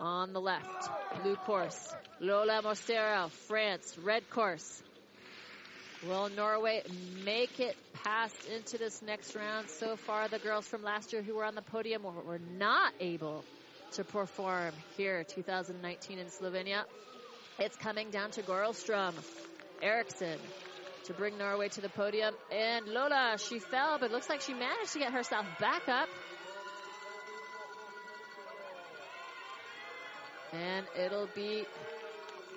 on 0.00 0.34
the 0.34 0.40
left, 0.42 0.90
blue 1.22 1.36
course. 1.36 1.94
Lola 2.20 2.60
Mostero, 2.62 3.30
France, 3.30 3.96
red 3.96 4.28
course. 4.28 4.82
Will 6.06 6.28
Norway 6.28 6.82
make 7.24 7.58
it 7.58 7.74
past 7.94 8.36
into 8.54 8.76
this 8.76 9.00
next 9.00 9.34
round? 9.34 9.70
So 9.70 9.96
far, 9.96 10.28
the 10.28 10.38
girls 10.38 10.68
from 10.68 10.82
last 10.82 11.14
year 11.14 11.22
who 11.22 11.36
were 11.36 11.44
on 11.46 11.54
the 11.54 11.62
podium 11.62 12.02
were 12.02 12.38
not 12.38 12.92
able 13.00 13.46
to 13.94 14.04
perform 14.04 14.72
here 14.96 15.22
2019 15.24 16.18
in 16.18 16.26
Slovenia. 16.26 16.82
It's 17.58 17.76
coming 17.76 18.10
down 18.10 18.32
to 18.32 18.42
Goril 18.42 18.72
Strøm, 18.72 19.14
Eriksson 19.80 20.38
to 21.04 21.12
bring 21.12 21.38
Norway 21.38 21.68
to 21.68 21.80
the 21.80 21.88
podium. 21.88 22.34
And 22.50 22.86
Lola, 22.88 23.36
she 23.38 23.60
fell, 23.60 23.98
but 23.98 24.10
looks 24.10 24.28
like 24.28 24.40
she 24.40 24.52
managed 24.52 24.92
to 24.94 24.98
get 24.98 25.12
herself 25.12 25.46
back 25.60 25.88
up. 25.88 26.08
And 30.52 30.86
it'll 30.98 31.28
be 31.34 31.64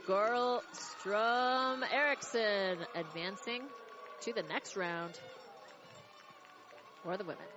Goril 0.08 0.62
Strøm 0.74 1.84
Eriksson 1.92 2.80
advancing 2.96 3.62
to 4.22 4.34
the 4.34 4.44
next 4.44 4.76
round 4.76 5.20
for 7.04 7.18
the 7.18 7.24
women. 7.24 7.57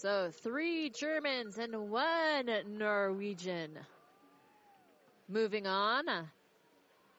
So 0.00 0.30
three 0.30 0.90
Germans 0.90 1.58
and 1.58 1.90
one 1.90 2.48
Norwegian. 2.78 3.76
Moving 5.28 5.66
on. 5.66 6.04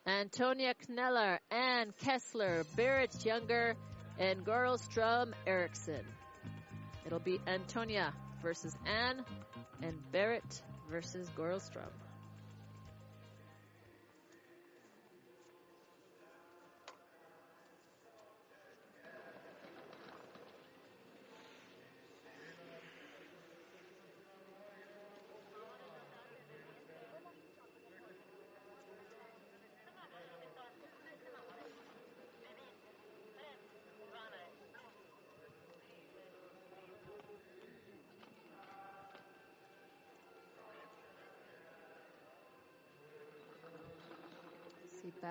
Antonia 0.08 0.74
Kneller, 0.88 1.42
Ann 1.52 1.94
Kessler, 2.02 2.64
Berit 2.78 3.26
Younger, 3.26 3.76
and 4.18 4.46
Goril 4.46 4.80
Strøm 4.80 5.34
Eriksson. 5.46 6.06
It'll 7.06 7.20
be 7.20 7.42
Antonia 7.48 8.14
versus 8.42 8.74
Ann 8.86 9.26
and 9.82 10.00
Berit 10.14 10.62
versus 10.90 11.30
Goril 11.38 11.60
Strøm. 11.60 11.92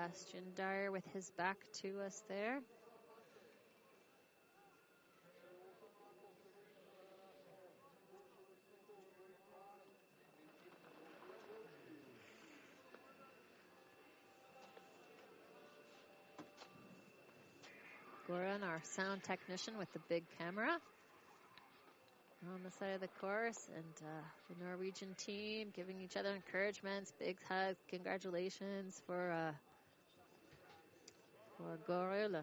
Sebastian 0.09 0.43
Dyer 0.55 0.91
with 0.91 1.05
his 1.13 1.29
back 1.37 1.57
to 1.81 2.01
us 2.01 2.23
there. 2.27 2.59
Goran, 18.27 18.63
our 18.63 18.81
sound 18.83 19.23
technician 19.23 19.77
with 19.77 19.91
the 19.93 19.99
big 20.09 20.23
camera 20.39 20.79
on 22.55 22.63
the 22.63 22.71
side 22.71 22.95
of 22.95 23.01
the 23.01 23.07
course 23.21 23.67
and 23.75 24.07
uh, 24.07 24.21
the 24.49 24.65
Norwegian 24.65 25.13
team 25.17 25.67
giving 25.75 26.01
each 26.01 26.17
other 26.17 26.29
encouragements, 26.33 27.13
big 27.19 27.37
hugs, 27.47 27.77
congratulations 27.89 29.01
for 29.05 29.31
uh, 29.31 29.51
for 31.59 31.77
Goril. 31.87 32.41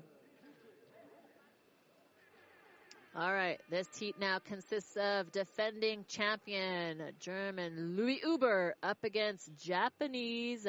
All 3.17 3.33
right, 3.33 3.59
this 3.71 3.87
heat 3.99 4.17
now 4.21 4.41
consists 4.41 4.95
of 4.97 5.33
defending 5.33 6.05
champion 6.07 7.01
German 7.19 7.97
Louis 7.97 8.21
Huber 8.23 8.75
up 8.83 8.99
against 9.05 9.49
Japanese 9.65 10.67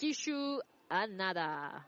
Kishu 0.00 0.58
Anada. 0.88 1.82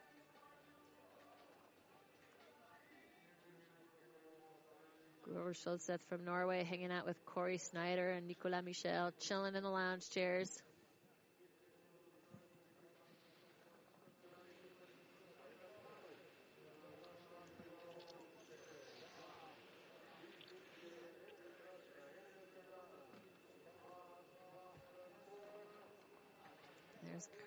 Grover 5.22 5.54
Schultzeth 5.54 6.00
from 6.08 6.24
Norway 6.24 6.64
hanging 6.64 6.90
out 6.90 7.06
with 7.06 7.16
Corey 7.26 7.58
Snyder 7.58 8.10
and 8.10 8.26
Nicolas 8.26 8.64
Michel, 8.64 9.12
chilling 9.20 9.54
in 9.54 9.62
the 9.62 9.68
lounge 9.68 10.10
chairs. 10.10 10.50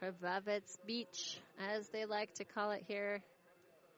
Krvavec 0.02 0.62
Beach, 0.86 1.39
as 1.76 1.89
they 1.89 2.06
like 2.06 2.34
to 2.36 2.45
call 2.45 2.72
it 2.72 2.84
here. 2.88 3.22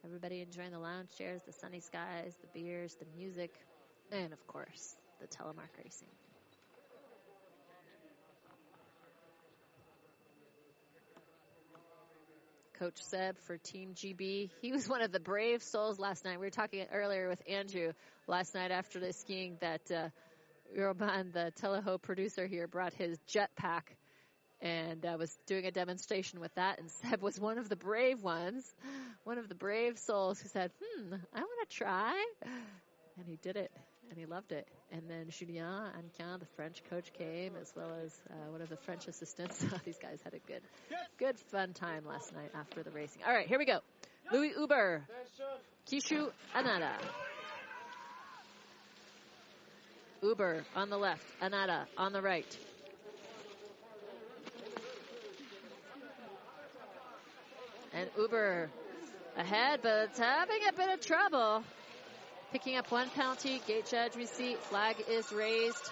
Everybody 0.04 0.42
enjoying 0.42 0.72
the 0.72 0.80
lounge 0.80 1.10
chairs, 1.16 1.42
the 1.46 1.54
sunny 1.54 1.80
skies, 1.80 2.36
the 2.42 2.60
beers, 2.60 2.96
the 2.96 3.06
music, 3.16 3.52
and 4.12 4.34
of 4.34 4.48
course, 4.48 4.96
the 5.20 5.28
telemark 5.28 5.70
racing. 5.78 6.08
Coach 12.80 13.04
Seb 13.04 13.38
for 13.46 13.58
Team 13.58 13.94
GB. 13.94 14.50
He 14.60 14.72
was 14.72 14.90
one 14.90 15.04
of 15.04 15.12
the 15.12 15.20
brave 15.20 15.62
souls 15.62 16.00
last 16.00 16.26
night. 16.26 16.40
We 16.40 16.48
were 16.48 16.50
talking 16.50 16.84
earlier 16.92 17.30
with 17.30 17.44
Andrew 17.48 17.92
last 18.26 18.56
night 18.56 18.72
after 18.72 19.00
the 19.00 19.14
skiing 19.14 19.58
that 19.62 19.92
uh, 19.92 20.10
Urban, 20.76 21.30
the 21.32 21.54
Teleho 21.62 22.02
producer 22.02 22.48
here, 22.48 22.68
brought 22.68 22.96
his 22.96 23.20
jetpack 23.32 23.84
and 24.62 25.06
I 25.06 25.16
was 25.16 25.36
doing 25.48 25.66
a 25.66 25.72
demonstration 25.72 26.40
with 26.40 26.54
that. 26.56 26.80
And 26.80 26.90
Seb 27.02 27.22
was 27.22 27.40
one 27.40 27.58
of 27.58 27.70
the 27.70 27.76
brave 27.76 28.22
ones, 28.22 28.64
one 29.24 29.38
of 29.38 29.50
the 29.50 29.56
brave 29.56 29.98
souls 29.98 30.40
who 30.40 30.48
said, 30.50 30.72
"Hmm, 30.82 31.16
I 31.34 31.40
want 31.40 31.70
to 31.70 31.76
try," 31.76 32.24
and 32.42 33.28
he 33.28 33.38
did 33.42 33.56
it, 33.58 33.72
and 34.10 34.18
he 34.18 34.26
loved 34.26 34.52
it. 34.52 34.68
And 34.92 35.04
then 35.10 35.30
Julien 35.30 35.66
Anquin, 35.66 36.40
the 36.40 36.46
French 36.56 36.84
coach, 36.90 37.12
came 37.14 37.54
as 37.60 37.72
well 37.76 37.92
as 38.04 38.14
uh, 38.30 38.52
one 38.52 38.62
of 38.62 38.70
the 38.70 38.78
French 38.78 39.08
assistants. 39.08 39.64
These 39.86 39.98
guys 39.98 40.20
had 40.24 40.34
a 40.34 40.40
good, 40.40 40.62
good 41.18 41.40
fun 41.52 41.74
time 41.74 42.06
last 42.06 42.34
night 42.34 42.52
after 42.54 42.84
the 42.84 42.92
racing. 42.92 43.24
All 43.26 43.34
right, 43.34 43.48
here 43.48 43.60
we 43.60 43.66
go. 43.66 43.80
Louis 44.32 44.50
Huber, 44.50 45.08
Kishu 45.90 46.30
Anada. 46.56 46.94
Huber 50.22 50.64
on 50.76 50.90
the 50.90 50.98
left, 50.98 51.26
Anada 51.42 51.86
on 51.98 52.14
the 52.14 52.22
right. 52.22 52.46
And 58.02 58.10
Huber 58.16 58.72
ahead, 59.38 59.82
but 59.84 60.10
it's 60.10 60.18
having 60.18 60.58
a 60.68 60.74
bit 60.74 60.90
of 60.90 61.02
trouble. 61.02 61.64
Picking 62.52 62.76
up 62.76 62.92
one 62.92 63.08
penalty, 63.12 63.62
gate 63.68 63.86
judge 63.92 64.16
receipt, 64.16 64.58
flag 64.58 64.96
is 65.08 65.32
raised. 65.32 65.92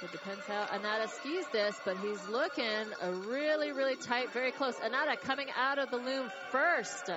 So 0.00 0.06
it 0.06 0.12
depends 0.12 0.40
how 0.46 0.64
Anada 0.72 1.06
skis 1.10 1.44
this, 1.52 1.76
but 1.84 1.98
he's 1.98 2.26
looking 2.28 2.64
a 3.02 3.12
really, 3.12 3.72
really 3.72 3.96
tight, 3.96 4.32
very 4.32 4.52
close. 4.52 4.74
Anada 4.76 5.20
coming 5.20 5.48
out 5.54 5.78
of 5.78 5.90
the 5.90 5.98
loom 5.98 6.30
first. 6.50 7.10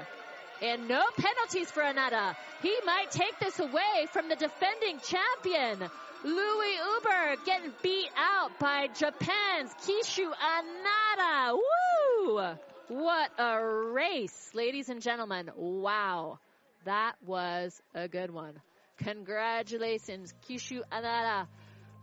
And 0.62 0.90
no 0.90 1.02
penalties 1.16 1.72
for 1.72 1.84
Anada. 1.84 2.36
He 2.62 2.76
might 2.86 3.12
take 3.12 3.40
this 3.40 3.60
away 3.60 4.08
from 4.12 4.28
the 4.28 4.36
defending 4.36 5.00
champion. 5.00 5.90
Louis 6.26 6.78
Huber 6.84 7.36
getting 7.46 7.72
beat 7.82 8.10
out 8.18 8.60
by 8.60 8.88
Japan's 8.88 9.72
Kishu 9.86 10.30
Anada. 10.34 11.58
Woo! 11.58 12.58
What 12.90 13.32
a 13.40 13.64
race, 13.66 14.52
ladies 14.54 14.90
and 14.90 15.02
gentlemen. 15.02 15.50
Wow. 15.56 16.40
That 16.84 17.14
was 17.26 17.82
a 17.96 18.10
good 18.10 18.30
one. 18.30 18.62
Congratulations, 18.98 20.34
Kishu 20.48 20.82
Anada, 20.92 21.48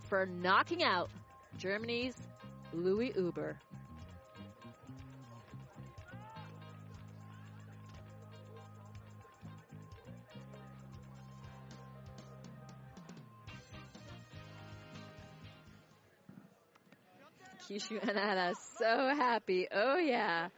for 0.08 0.24
knocking 0.24 0.82
out 0.82 1.10
Germany's 1.58 2.16
Louis 2.72 3.12
Huber. 3.12 3.58
Kishu 17.68 18.00
Anada, 18.00 18.54
so 18.78 19.14
happy. 19.14 19.68
Oh 19.70 19.98
yeah. 19.98 20.48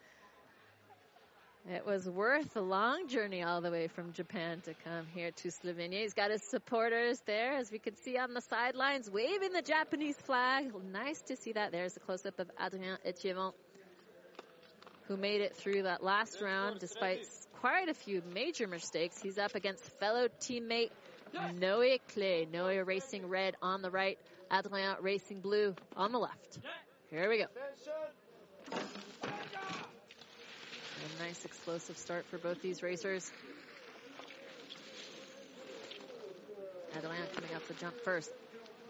It 1.70 1.86
was 1.86 2.08
worth 2.08 2.54
the 2.54 2.60
long 2.60 3.06
journey 3.06 3.44
all 3.44 3.60
the 3.60 3.70
way 3.70 3.86
from 3.86 4.12
Japan 4.12 4.60
to 4.62 4.74
come 4.84 5.06
here 5.14 5.30
to 5.30 5.48
Slovenia. 5.48 6.02
He's 6.02 6.12
got 6.12 6.32
his 6.32 6.42
supporters 6.42 7.20
there, 7.24 7.52
as 7.52 7.70
we 7.70 7.78
can 7.78 7.94
see 7.96 8.18
on 8.18 8.34
the 8.34 8.40
sidelines, 8.40 9.08
waving 9.08 9.52
the 9.52 9.62
Japanese 9.62 10.16
flag. 10.16 10.72
Nice 10.92 11.20
to 11.22 11.36
see 11.36 11.52
that. 11.52 11.70
There's 11.70 11.96
a 11.96 12.00
close-up 12.00 12.40
of 12.40 12.50
Adrien 12.60 12.98
Etievant, 13.04 13.54
who 15.06 15.16
made 15.16 15.40
it 15.40 15.56
through 15.56 15.84
that 15.84 16.02
last 16.02 16.40
round 16.42 16.80
despite 16.80 17.26
quite 17.60 17.88
a 17.88 17.94
few 17.94 18.22
major 18.34 18.66
mistakes. 18.66 19.20
He's 19.22 19.38
up 19.38 19.54
against 19.54 19.84
fellow 20.00 20.26
teammate 20.40 20.90
Noe 21.54 21.96
Clay. 22.12 22.46
Noe 22.52 22.82
racing 22.84 23.28
red 23.28 23.54
on 23.62 23.82
the 23.82 23.90
right, 23.90 24.18
Adrien 24.50 24.96
racing 25.00 25.40
blue 25.40 25.76
on 25.96 26.10
the 26.10 26.18
left. 26.18 26.58
Here 27.08 27.30
we 27.30 27.38
go. 27.38 27.46
A 31.02 31.22
nice 31.22 31.44
explosive 31.44 31.96
start 31.98 32.24
for 32.30 32.38
both 32.38 32.62
these 32.62 32.82
racers. 32.82 33.30
Adrian 36.96 37.26
coming 37.34 37.54
off 37.56 37.66
the 37.66 37.74
jump 37.74 37.94
first. 38.04 38.30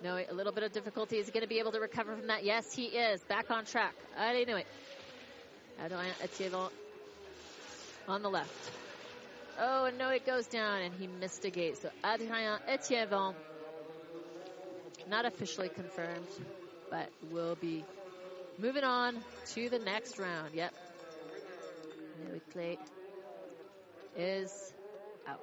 No, 0.03 0.17
a 0.17 0.35
little 0.35 0.53
bit 0.53 0.65
of 0.65 0.73
difficulty. 0.73 1.19
Is 1.19 1.27
he 1.27 1.33
going 1.33 1.43
to 1.43 1.49
be 1.49 1.61
able 1.61 1.73
to 1.73 1.81
recover 1.81 2.17
from 2.17 2.27
that? 2.27 2.45
Yes, 2.45 2.73
he 2.75 2.87
is. 2.87 3.21
Back 3.23 3.51
on 3.51 3.65
track. 3.65 3.95
I 4.19 4.33
didn't 4.33 4.49
know 4.49 4.57
it. 4.57 4.67
Etievant 6.23 6.73
on 8.09 8.23
the 8.23 8.29
left. 8.29 8.71
Oh, 9.59 9.85
and 9.87 9.97
no, 9.97 10.11
it 10.11 10.27
goes 10.27 10.47
down, 10.47 10.83
and 10.83 10.95
he 10.95 11.07
missed 11.07 11.45
a 11.45 11.51
gate. 11.51 11.79
So 11.81 11.91
Adrien 12.05 12.59
Etievant, 12.67 13.37
not 15.09 15.25
officially 15.25 15.69
confirmed, 15.69 16.29
but 16.91 17.09
will 17.31 17.55
be 17.55 17.85
moving 18.59 18.85
on 18.85 19.17
to 19.55 19.69
the 19.69 19.79
next 19.79 20.19
round. 20.19 20.55
Yep, 20.55 20.75
Clay 22.53 22.79
is 24.17 24.73
out. 25.27 25.39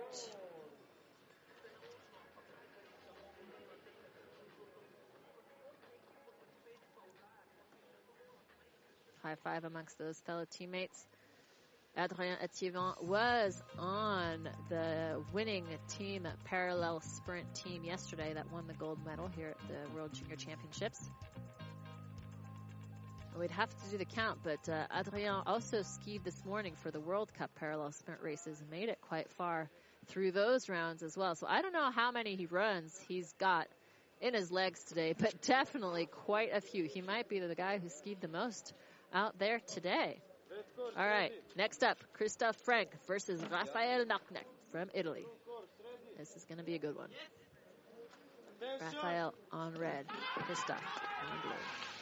High 9.23 9.35
five 9.43 9.65
amongst 9.65 9.97
those 9.97 10.19
fellow 10.25 10.45
teammates. 10.49 11.05
Adrien 11.97 12.37
Etievant 12.41 13.03
was 13.03 13.61
on 13.77 14.47
the 14.69 15.21
winning 15.33 15.65
team 15.89 16.27
parallel 16.45 17.01
sprint 17.01 17.53
team 17.53 17.83
yesterday 17.83 18.33
that 18.33 18.49
won 18.51 18.67
the 18.67 18.73
gold 18.73 18.99
medal 19.05 19.29
here 19.35 19.49
at 19.49 19.67
the 19.67 19.95
World 19.95 20.13
Junior 20.13 20.35
Championships. 20.35 21.09
We'd 23.39 23.51
have 23.51 23.69
to 23.69 23.89
do 23.89 23.97
the 23.97 24.03
count, 24.03 24.39
but 24.43 24.67
uh, 24.67 24.85
Adrien 24.93 25.43
also 25.45 25.81
skied 25.81 26.25
this 26.25 26.43
morning 26.43 26.73
for 26.75 26.91
the 26.91 26.99
World 26.99 27.33
Cup 27.33 27.49
parallel 27.55 27.93
sprint 27.93 28.21
races 28.21 28.59
and 28.59 28.69
made 28.69 28.89
it 28.89 28.99
quite 28.99 29.29
far 29.31 29.69
through 30.07 30.33
those 30.33 30.67
rounds 30.67 31.03
as 31.03 31.15
well. 31.15 31.35
So 31.35 31.47
I 31.47 31.61
don't 31.61 31.71
know 31.71 31.89
how 31.89 32.11
many 32.11 32.35
he 32.35 32.47
runs 32.47 32.99
he's 33.07 33.31
got 33.39 33.67
in 34.19 34.33
his 34.33 34.51
legs 34.51 34.83
today, 34.83 35.13
but 35.17 35.41
definitely 35.47 36.05
quite 36.05 36.49
a 36.53 36.59
few. 36.59 36.83
He 36.83 37.01
might 37.01 37.29
be 37.29 37.39
the 37.39 37.55
guy 37.55 37.77
who 37.77 37.87
skied 37.87 38.19
the 38.19 38.27
most 38.27 38.73
out 39.13 39.39
there 39.39 39.61
today. 39.67 40.19
All 40.97 41.07
right, 41.07 41.31
next 41.55 41.81
up, 41.81 41.97
Christoph 42.15 42.57
Frank 42.65 42.89
versus 43.07 43.41
Rafael 43.49 44.03
Malknecht 44.03 44.43
from 44.73 44.89
Italy. 44.93 45.25
This 46.17 46.35
is 46.35 46.43
going 46.43 46.57
to 46.57 46.65
be 46.65 46.75
a 46.75 46.79
good 46.79 46.97
one. 46.97 47.09
Rafael 48.81 49.33
on 49.53 49.75
red, 49.79 50.07
Christoph 50.45 50.83
on 51.31 51.41
blue. 51.41 51.98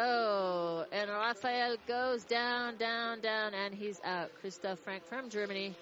Oh, 0.00 0.84
and 0.92 1.10
Rafael 1.10 1.76
goes 1.88 2.22
down, 2.24 2.76
down, 2.76 3.20
down, 3.20 3.52
and 3.52 3.74
he's 3.74 4.00
out. 4.04 4.32
Christoph 4.40 4.78
Frank 4.78 5.04
from 5.04 5.28
Germany 5.28 5.74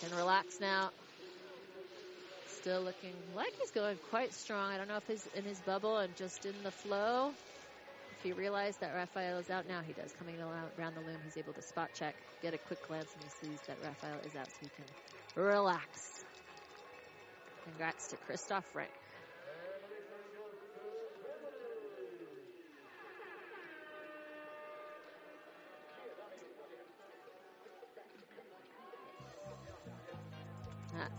can 0.00 0.16
relax 0.16 0.60
now. 0.60 0.90
Still 2.46 2.82
looking 2.82 3.14
like 3.34 3.52
he's 3.58 3.72
going 3.72 3.96
quite 4.10 4.32
strong. 4.32 4.70
I 4.70 4.78
don't 4.78 4.86
know 4.86 4.96
if 4.96 5.08
he's 5.08 5.26
in 5.34 5.42
his 5.42 5.58
bubble 5.60 5.98
and 5.98 6.14
just 6.14 6.46
in 6.46 6.54
the 6.62 6.70
flow. 6.70 7.32
If 8.16 8.22
he 8.22 8.32
realized 8.32 8.80
that 8.80 8.94
Rafael 8.94 9.38
is 9.38 9.50
out 9.50 9.66
now, 9.66 9.80
he 9.80 9.92
does. 9.92 10.12
Coming 10.12 10.36
around 10.40 10.94
the 10.94 11.00
loom, 11.00 11.18
he's 11.24 11.36
able 11.36 11.52
to 11.54 11.62
spot 11.62 11.90
check, 11.94 12.14
get 12.42 12.54
a 12.54 12.58
quick 12.58 12.86
glance, 12.86 13.12
and 13.12 13.24
he 13.24 13.48
sees 13.48 13.60
that 13.66 13.76
Rafael 13.82 14.20
is 14.24 14.36
out, 14.36 14.46
so 14.46 14.58
he 14.60 14.68
can 14.68 15.44
relax. 15.44 16.24
Congrats 17.64 18.06
to 18.08 18.16
Christoph 18.18 18.64
Frank. 18.66 18.92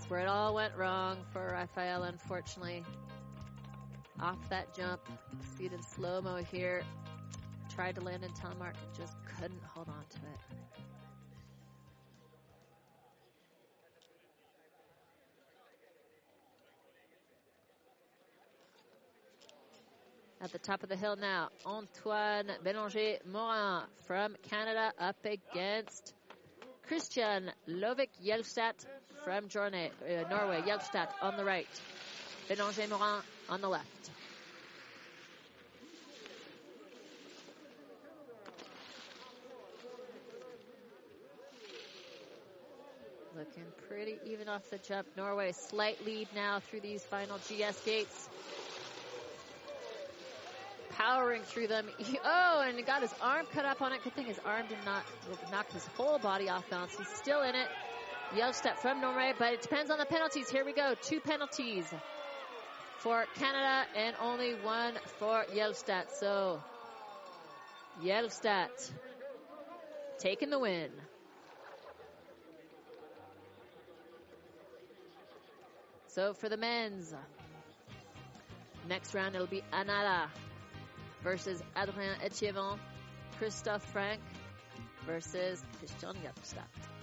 where 0.08 0.20
it 0.20 0.28
all 0.28 0.54
went 0.54 0.76
wrong 0.76 1.18
for 1.34 1.48
Rafael, 1.52 2.04
unfortunately. 2.04 2.84
Off 4.22 4.38
that 4.50 4.74
jump, 4.76 5.02
see 5.58 5.66
in 5.66 5.82
slow 5.82 6.22
mo 6.22 6.38
here. 6.38 6.84
Tried 7.74 7.96
to 7.96 8.02
land 8.02 8.24
in 8.24 8.30
telemark 8.32 8.76
and 8.82 8.96
just 8.98 9.16
couldn't 9.38 9.64
hold 9.64 9.90
on 9.90 10.06
to 10.10 10.18
it. 10.18 10.56
At 20.42 20.52
the 20.52 20.60
top 20.60 20.84
of 20.84 20.90
the 20.90 20.96
hill 20.96 21.16
now, 21.16 21.50
Antoine 21.66 22.52
Bélanger 22.64 23.26
Morin 23.26 23.84
from 24.06 24.36
Canada 24.50 24.94
up 25.00 25.18
against 25.26 26.14
Christian 26.88 27.52
Lovic 27.68 28.10
Hjelstad 28.24 28.86
from 29.26 29.50
Jorne, 29.50 29.90
uh, 30.04 30.30
Norway. 30.30 30.62
Hjelstad 30.62 31.08
on 31.22 31.36
the 31.36 31.44
right. 31.44 31.68
Bélanger 32.48 32.88
Morin 32.88 33.22
on 33.50 33.60
the 33.60 33.68
left. 33.68 34.12
Looking 43.36 43.66
pretty 43.90 44.18
even 44.26 44.48
off 44.48 44.70
the 44.70 44.78
jump. 44.78 45.08
Norway 45.18 45.52
slight 45.52 46.06
lead 46.06 46.28
now 46.36 46.60
through 46.60 46.82
these 46.82 47.04
final 47.04 47.38
GS 47.40 47.84
gates. 47.84 48.30
Powering 50.92 51.42
through 51.42 51.68
them. 51.68 51.88
Oh, 52.24 52.64
and 52.66 52.78
he 52.78 52.84
got 52.84 53.02
his 53.02 53.14
arm 53.22 53.46
cut 53.52 53.66
up 53.66 53.82
on 53.82 53.92
it. 53.92 54.04
Good 54.04 54.14
thing 54.14 54.26
his 54.28 54.40
arm 54.46 54.68
did 54.70 54.78
not 54.86 55.04
knock 55.52 55.70
his 55.74 55.86
whole 55.98 56.20
body 56.20 56.48
off 56.48 56.70
balance. 56.70 56.96
He's 56.96 57.10
still 57.10 57.42
in 57.42 57.56
it. 57.56 57.68
Hjelstad 58.34 58.78
from 58.78 59.02
Norway, 59.02 59.34
but 59.38 59.54
it 59.54 59.62
depends 59.62 59.92
on 59.92 59.98
the 59.98 60.06
penalties. 60.06 60.50
Here 60.50 60.66
we 60.66 60.74
go. 60.74 60.96
Two 61.02 61.20
penalties 61.20 61.86
for 63.00 63.26
Canada 63.36 63.86
and 63.96 64.16
only 64.22 64.54
one 64.56 64.94
for 65.20 65.46
Hjelstad. 65.54 66.06
So 66.20 66.62
Hjelstad 68.04 68.70
taking 70.20 70.50
the 70.50 70.60
win. 70.60 70.90
So 76.08 76.34
for 76.34 76.48
the 76.48 76.58
men's, 76.58 77.14
next 78.88 79.14
round 79.14 79.36
it'll 79.36 79.48
be 79.48 79.64
Anada 79.74 80.28
versus 81.24 81.62
Adrien 81.76 82.16
Etievant, 82.24 82.80
Christophe 83.38 83.84
Frank 83.92 84.22
versus 85.06 85.62
Christian 85.80 86.16
Hjelstad. 86.16 86.95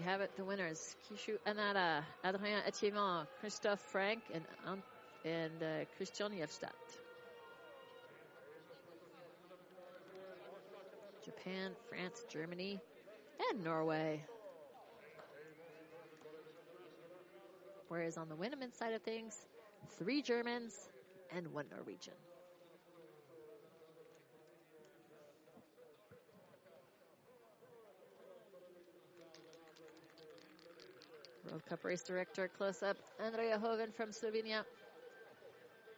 You 0.00 0.06
have 0.06 0.22
it, 0.22 0.34
the 0.34 0.44
winners. 0.44 0.96
Kishu 1.12 1.36
Anada, 1.46 2.02
Adrien 2.24 2.62
Etievant, 2.66 3.28
Christophe 3.38 3.80
Frank, 3.80 4.22
and, 4.32 4.42
um, 4.66 4.82
and 5.26 5.62
uh, 5.62 5.84
Christian 5.98 6.32
Hjelstad. 6.32 6.70
Japan, 11.22 11.72
France, 11.90 12.24
Germany, 12.30 12.80
and 13.50 13.62
Norway. 13.62 14.24
Whereas 17.88 18.16
on 18.16 18.30
the 18.30 18.36
women's 18.36 18.76
side 18.76 18.94
of 18.94 19.02
things, 19.02 19.36
three 19.98 20.22
Germans 20.22 20.88
and 21.36 21.52
one 21.52 21.66
Norwegian. 21.70 22.14
World 31.50 31.66
Cup 31.66 31.84
race 31.84 32.02
director 32.02 32.48
close 32.56 32.80
up, 32.80 32.96
Andrea 33.18 33.58
Hoven 33.58 33.90
from 33.96 34.10
Slovenia. 34.10 34.62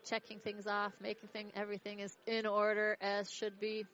Checking 0.08 0.38
things 0.38 0.66
off, 0.66 0.92
making 1.00 1.28
thing 1.28 1.52
everything 1.54 2.00
is 2.00 2.16
in 2.26 2.46
order 2.46 2.96
as 3.02 3.30
should 3.30 3.60
be. 3.60 3.84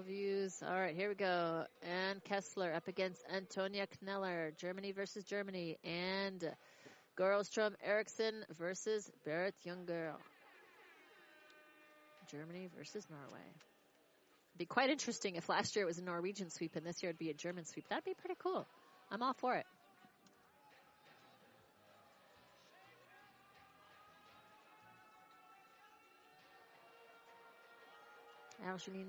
Views. 0.00 0.62
All 0.66 0.72
right, 0.72 0.96
here 0.96 1.10
we 1.10 1.14
go. 1.14 1.66
Ann 1.82 2.22
Kessler 2.24 2.72
up 2.72 2.88
against 2.88 3.22
Antonia 3.30 3.86
Kneller. 4.00 4.52
Germany 4.56 4.92
versus 4.92 5.24
Germany. 5.24 5.76
And 5.84 6.42
Goril 7.18 7.42
Strøm 7.42 7.74
Eriksson 7.84 8.32
versus 8.58 9.10
Berit 9.26 9.52
Junger. 9.66 10.12
Germany 12.30 12.70
versus 12.74 13.06
Norway. 13.10 13.44
It'd 14.52 14.58
be 14.58 14.64
quite 14.64 14.88
interesting 14.88 15.36
if 15.36 15.48
last 15.50 15.76
year 15.76 15.84
it 15.84 15.88
was 15.88 15.98
a 15.98 16.04
Norwegian 16.04 16.48
sweep 16.48 16.74
and 16.76 16.86
this 16.86 17.02
year 17.02 17.10
it'd 17.10 17.18
be 17.18 17.30
a 17.30 17.34
German 17.34 17.66
sweep. 17.66 17.86
That'd 17.88 18.04
be 18.04 18.14
pretty 18.14 18.36
cool. 18.42 18.66
I'm 19.10 19.22
all 19.22 19.34
for 19.34 19.56
it. 19.56 19.66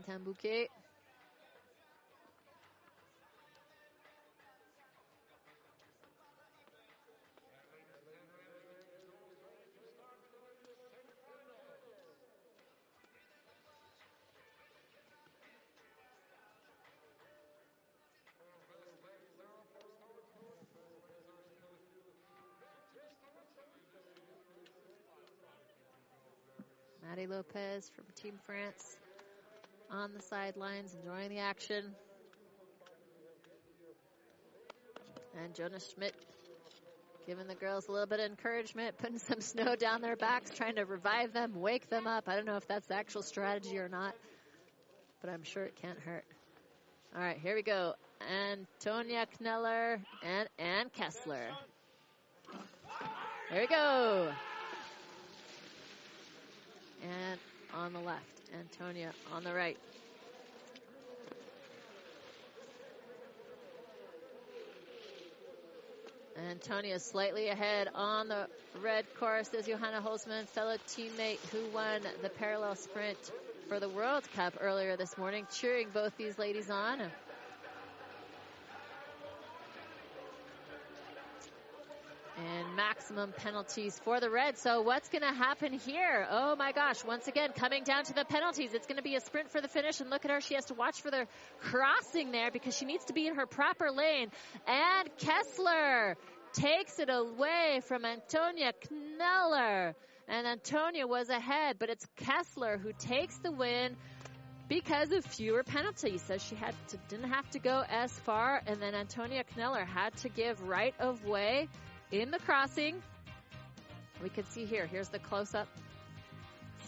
Tan-Bouquet. 0.03 0.67
Maddie 27.03 27.27
Lopez 27.27 27.91
from 27.95 28.05
Team 28.15 28.33
France 28.43 28.97
on 29.93 30.11
the 30.13 30.21
sidelines, 30.21 30.95
enjoying 30.95 31.29
the 31.29 31.39
action. 31.39 31.85
And 35.41 35.53
Jonas 35.53 35.93
Schmidt 35.93 36.15
giving 37.27 37.47
the 37.47 37.55
girls 37.55 37.87
a 37.87 37.91
little 37.91 38.07
bit 38.07 38.19
of 38.19 38.25
encouragement, 38.25 38.97
putting 38.97 39.19
some 39.19 39.39
snow 39.41 39.75
down 39.75 40.01
their 40.01 40.15
backs, 40.15 40.51
trying 40.51 40.75
to 40.75 40.85
revive 40.85 41.31
them, 41.33 41.59
wake 41.61 41.89
them 41.89 42.07
up. 42.07 42.27
I 42.27 42.35
don't 42.35 42.45
know 42.45 42.57
if 42.57 42.67
that's 42.67 42.87
the 42.87 42.95
actual 42.95 43.21
strategy 43.21 43.77
or 43.77 43.87
not, 43.87 44.15
but 45.21 45.29
I'm 45.29 45.43
sure 45.43 45.63
it 45.63 45.75
can't 45.75 45.99
hurt. 45.99 46.25
All 47.15 47.21
right, 47.21 47.37
here 47.37 47.55
we 47.55 47.61
go. 47.61 47.93
Antonia 48.41 49.27
Kneller 49.39 49.99
and 50.23 50.49
Ann 50.57 50.89
Kessler. 50.89 51.49
There 53.51 53.61
we 53.61 53.67
go. 53.67 54.31
And 57.03 57.39
on 57.75 57.93
the 57.93 57.99
left. 57.99 58.32
Antonia 58.53 59.15
on 59.25 59.43
the 59.43 59.53
right. 59.53 59.79
Antonia 66.35 66.99
slightly 66.99 67.49
ahead 67.49 67.89
on 67.93 68.27
the 68.27 68.49
red 68.73 69.13
course 69.13 69.53
is 69.53 69.67
Johanna 69.67 70.01
Holzmann, 70.01 70.47
fellow 70.49 70.77
teammate 70.77 71.45
who 71.51 71.69
won 71.71 72.03
the 72.03 72.31
parallel 72.33 72.75
sprint 72.75 73.31
for 73.67 73.79
the 73.79 73.89
World 73.89 74.29
Cup 74.31 74.55
earlier 74.59 74.97
this 74.97 75.17
morning, 75.17 75.47
cheering 75.51 75.91
both 75.91 76.15
these 76.17 76.37
ladies 76.39 76.69
on. 76.69 77.13
Maximum 82.93 83.31
penalties 83.31 83.99
for 84.03 84.19
the 84.19 84.29
Reds. 84.29 84.61
So 84.61 84.81
what's 84.81 85.09
going 85.09 85.23
to 85.23 85.33
happen 85.33 85.73
here? 85.73 86.27
Oh 86.29 86.55
my 86.55 86.71
gosh, 86.73 87.03
once 87.03 87.27
again, 87.27 87.49
coming 87.55 87.83
down 87.83 88.03
to 88.03 88.13
the 88.13 88.23
penalties. 88.23 88.71
It's 88.73 88.85
going 88.85 88.97
to 88.97 89.03
be 89.03 89.15
a 89.15 89.19
sprint 89.19 89.49
for 89.49 89.61
the 89.61 89.67
finish 89.67 89.99
and 89.99 90.11
look 90.11 90.25
at 90.25 90.31
her. 90.31 90.41
She 90.41 90.53
has 90.53 90.65
to 90.65 90.75
watch 90.75 91.01
for 91.01 91.09
the 91.09 91.25
crossing 91.59 92.31
there 92.31 92.51
because 92.51 92.77
she 92.77 92.85
needs 92.85 93.05
to 93.05 93.13
be 93.13 93.25
in 93.25 93.33
her 93.33 93.47
proper 93.47 93.89
lane. 93.89 94.29
And 94.67 95.09
Kessler 95.17 96.17
takes 96.53 96.99
it 96.99 97.09
away 97.09 97.81
from 97.87 98.05
Antonia 98.05 98.73
Kneller. 98.91 99.95
And 100.27 100.45
Antonia 100.45 101.07
was 101.07 101.29
ahead, 101.29 101.77
but 101.79 101.89
it's 101.89 102.05
Kessler 102.17 102.77
who 102.77 102.91
takes 102.99 103.35
the 103.37 103.51
win 103.51 103.95
because 104.69 105.11
of 105.11 105.25
fewer 105.25 105.63
penalties. 105.63 106.21
So 106.27 106.37
she 106.37 106.55
had 106.55 106.75
to, 106.89 106.97
didn't 107.09 107.31
have 107.31 107.49
to 107.51 107.59
go 107.59 107.83
as 107.89 108.11
far, 108.19 108.61
and 108.67 108.79
then 108.79 108.93
Antonia 108.93 109.43
Kneller 109.57 109.83
had 109.83 110.15
to 110.17 110.29
give 110.29 110.61
right 110.61 110.93
of 110.99 111.25
way 111.25 111.67
in 112.13 112.29
the 112.29 112.37
crossing. 112.37 113.01
We 114.21 114.29
can 114.29 114.45
see 114.45 114.65
here. 114.65 114.85
Here's 114.85 115.09
the 115.09 115.17
close 115.17 115.55
up. 115.55 115.67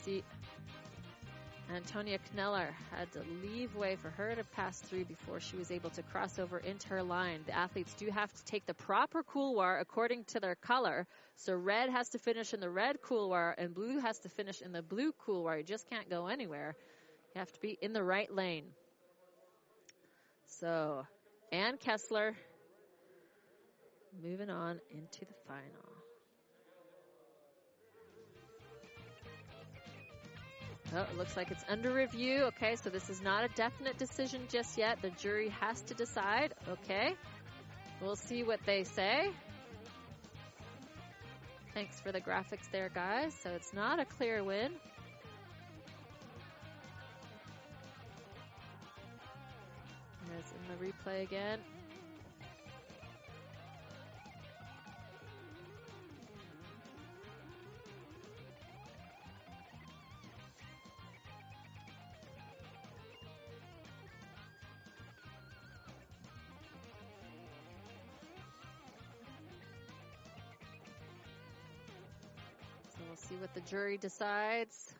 See, 0.04 0.24
Antonia 1.74 2.20
Kneller 2.36 2.70
had 2.92 3.12
to 3.14 3.24
leave 3.42 3.76
way 3.76 3.96
for 3.96 4.12
her 4.12 4.36
to 4.36 4.44
pass 4.44 4.80
through 4.82 5.06
before 5.06 5.40
she 5.40 5.58
was 5.58 5.72
able 5.72 5.90
to 5.90 6.04
cross 6.04 6.38
over 6.38 6.60
into 6.60 6.90
her 6.90 7.02
line. 7.02 7.40
The 7.48 7.58
athletes 7.58 7.96
do 7.96 8.08
have 8.12 8.32
to 8.32 8.46
take 8.46 8.68
the 8.68 8.76
proper 8.76 9.24
couloir 9.24 9.80
according 9.80 10.26
to 10.26 10.40
their 10.40 10.54
color. 10.54 11.08
So 11.38 11.56
red 11.56 11.90
has 11.90 12.10
to 12.10 12.20
finish 12.20 12.54
in 12.54 12.60
the 12.60 12.70
red 12.70 13.02
couloir 13.02 13.56
and 13.58 13.74
blue 13.74 13.98
has 13.98 14.20
to 14.20 14.30
finish 14.30 14.62
in 14.62 14.74
the 14.74 14.84
blue 14.84 15.12
couloir. 15.26 15.58
You 15.58 15.64
just 15.64 15.90
can't 15.90 16.08
go 16.08 16.28
anywhere. 16.28 16.76
You 17.34 17.40
have 17.40 17.52
to 17.52 17.60
be 17.60 17.76
in 17.82 17.94
the 17.94 18.04
right 18.04 18.32
lane. 18.32 18.66
So, 20.60 21.08
Ann 21.52 21.78
Kessler 21.78 22.36
moving 24.24 24.50
on 24.50 24.80
into 24.92 25.26
the 25.26 25.34
final. 25.48 25.96
Oh, 30.96 31.02
it 31.12 31.18
looks 31.18 31.36
like 31.36 31.52
it's 31.52 31.66
under 31.68 31.92
review. 31.92 32.44
Okay, 32.44 32.76
so 32.76 32.90
this 32.90 33.10
is 33.10 33.22
not 33.22 33.44
a 33.44 33.48
definite 33.50 33.98
decision 33.98 34.42
just 34.50 34.78
yet. 34.78 35.02
The 35.02 35.10
jury 35.10 35.50
has 35.60 35.82
to 35.84 35.94
decide. 35.94 36.54
Okay, 36.70 37.16
we'll 38.02 38.16
see 38.16 38.44
what 38.44 38.60
they 38.66 38.84
say. 38.84 39.32
Thanks 41.74 42.00
for 42.00 42.12
the 42.12 42.22
graphics 42.22 42.72
there, 42.72 42.90
guys. 42.94 43.36
So 43.44 43.50
it's 43.50 43.74
not 43.74 44.00
a 44.00 44.06
clear 44.06 44.44
win. 44.44 44.72
There's 50.30 50.54
in 50.54 50.80
the 50.80 50.86
replay 50.86 51.24
again. 51.24 51.60
What 73.46 73.54
the 73.54 73.70
jury 73.70 73.96
decides. 73.96 74.95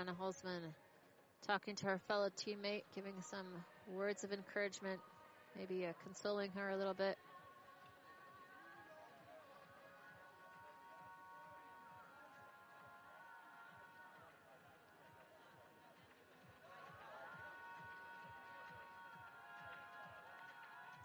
Johanna 0.00 0.16
Holzmann 0.18 0.62
talking 1.46 1.74
to 1.74 1.84
her 1.84 2.00
fellow 2.08 2.30
teammate, 2.30 2.84
giving 2.94 3.12
some 3.20 3.44
words 3.86 4.24
of 4.24 4.32
encouragement, 4.32 4.98
maybe 5.58 5.84
uh, 5.84 5.92
consoling 6.02 6.50
her 6.52 6.70
a 6.70 6.76
little 6.76 6.94
bit. 6.94 7.18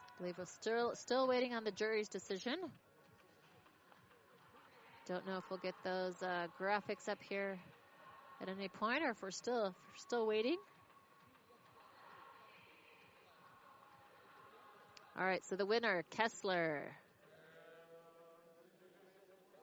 I 0.08 0.22
believe 0.22 0.38
we're 0.38 0.46
still 0.46 0.96
still 0.96 1.28
waiting 1.28 1.54
on 1.54 1.66
the 1.66 1.72
jury's 1.72 2.08
decision. 2.08 2.56
Don't 5.06 5.28
know 5.28 5.38
if 5.38 5.44
we'll 5.50 5.60
get 5.60 5.76
those 5.84 6.24
uh, 6.24 6.48
graphics 6.58 7.10
up 7.10 7.22
here 7.22 7.60
at 8.42 8.50
any 8.50 8.68
point, 8.68 9.04
or 9.04 9.12
if 9.12 9.22
we're 9.22 9.32
still 9.32 9.68
if 9.68 9.74
we're 9.74 9.98
still 9.98 10.28
waiting. 10.28 10.58
All 15.18 15.26
right, 15.26 15.46
so 15.46 15.56
the 15.56 15.66
winner, 15.66 16.04
Kessler. 16.10 16.82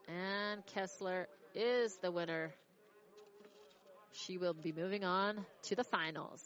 And 0.08 0.64
Kessler 0.66 1.28
is 1.54 1.96
the 1.96 2.10
winner. 2.10 2.54
She 4.12 4.38
will 4.38 4.54
be 4.54 4.72
moving 4.72 5.04
on 5.04 5.44
to 5.64 5.76
the 5.76 5.84
finals. 5.84 6.42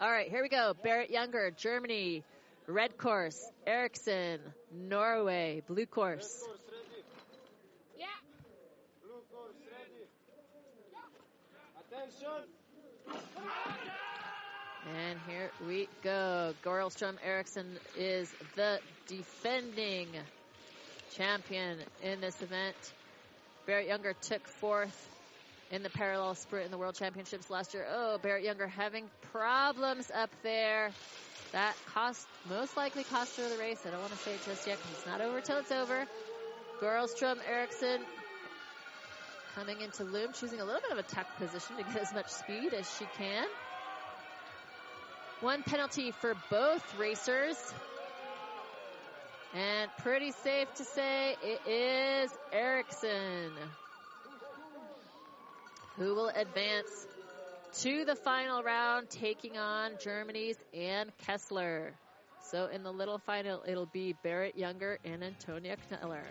All 0.00 0.10
right, 0.10 0.30
here 0.30 0.42
we 0.42 0.48
go. 0.48 0.74
Berit 0.84 1.10
Junger, 1.12 1.56
Germany. 1.56 2.22
Red 2.68 2.98
course, 2.98 3.42
Eriksson, 3.66 4.40
Norway. 4.72 5.62
Blue 5.66 5.86
course. 5.86 6.44
Red 6.46 6.50
course 6.50 6.60
ready. 6.70 7.02
Yeah. 7.98 8.06
Blue 9.02 9.22
course 9.32 9.56
ready. 9.72 10.06
Attention. 11.90 11.97
And 14.86 15.18
here 15.28 15.50
we 15.66 15.88
go. 16.02 16.54
Goril 16.64 16.90
Strøm 16.90 17.16
Eriksson 17.24 17.78
is 17.96 18.34
the 18.56 18.78
defending 19.06 20.16
champion 21.16 21.78
in 22.02 22.20
this 22.20 22.40
event. 22.40 22.76
Berit 23.66 23.88
Junger 23.88 24.14
took 24.22 24.46
fourth 24.60 25.08
in 25.70 25.82
the 25.82 25.90
parallel 25.90 26.34
sprint 26.34 26.64
in 26.64 26.70
the 26.70 26.78
World 26.78 26.94
Championships 26.94 27.50
last 27.50 27.74
year. 27.74 27.86
Oh, 27.90 28.18
Berit 28.22 28.44
Junger 28.44 28.68
having 28.68 29.04
problems 29.32 30.10
up 30.14 30.30
there. 30.42 30.92
That 31.52 31.74
cost, 31.86 32.26
most 32.48 32.76
likely 32.76 33.04
cost 33.04 33.36
her 33.36 33.48
the 33.48 33.58
race. 33.58 33.78
I 33.86 33.90
don't 33.90 34.00
want 34.00 34.12
to 34.12 34.18
say 34.18 34.32
it 34.32 34.44
just 34.46 34.66
yet 34.66 34.78
because 34.78 34.98
it's 34.98 35.06
not 35.06 35.20
over 35.20 35.40
till 35.40 35.58
it's 35.58 35.72
over. 35.72 36.06
Goril 36.80 37.08
Strøm 37.08 37.36
Eriksson 37.46 38.00
coming 39.54 39.80
into 39.80 40.04
loom, 40.04 40.32
choosing 40.32 40.60
a 40.60 40.64
little 40.64 40.80
bit 40.80 40.92
of 40.92 40.98
a 40.98 41.02
tuck 41.02 41.26
position 41.38 41.76
to 41.76 41.82
get 41.82 41.96
as 41.96 42.12
much 42.12 42.28
speed 42.28 42.74
as 42.74 42.88
she 42.98 43.06
can. 43.16 43.46
One 45.40 45.62
penalty 45.62 46.12
for 46.20 46.34
both 46.50 46.98
racers. 46.98 47.56
And 49.54 49.90
pretty 49.98 50.32
safe 50.44 50.72
to 50.74 50.84
say 50.84 51.36
it 51.42 51.70
is 51.70 52.30
Eriksson 52.52 53.52
who 55.98 56.14
will 56.14 56.28
advance 56.28 57.06
to 57.80 58.04
the 58.04 58.14
final 58.14 58.62
round, 58.62 59.10
taking 59.10 59.58
on 59.58 59.92
Germany's 60.02 60.56
Ann 60.72 61.10
Kessler. 61.26 61.92
So 62.50 62.66
in 62.66 62.82
the 62.82 62.92
little 62.92 63.18
final, 63.18 63.62
it'll 63.66 63.86
be 63.86 64.14
Berit 64.24 64.56
Junger 64.56 64.98
and 65.04 65.22
Antonia 65.22 65.76
Kneller. 65.90 66.24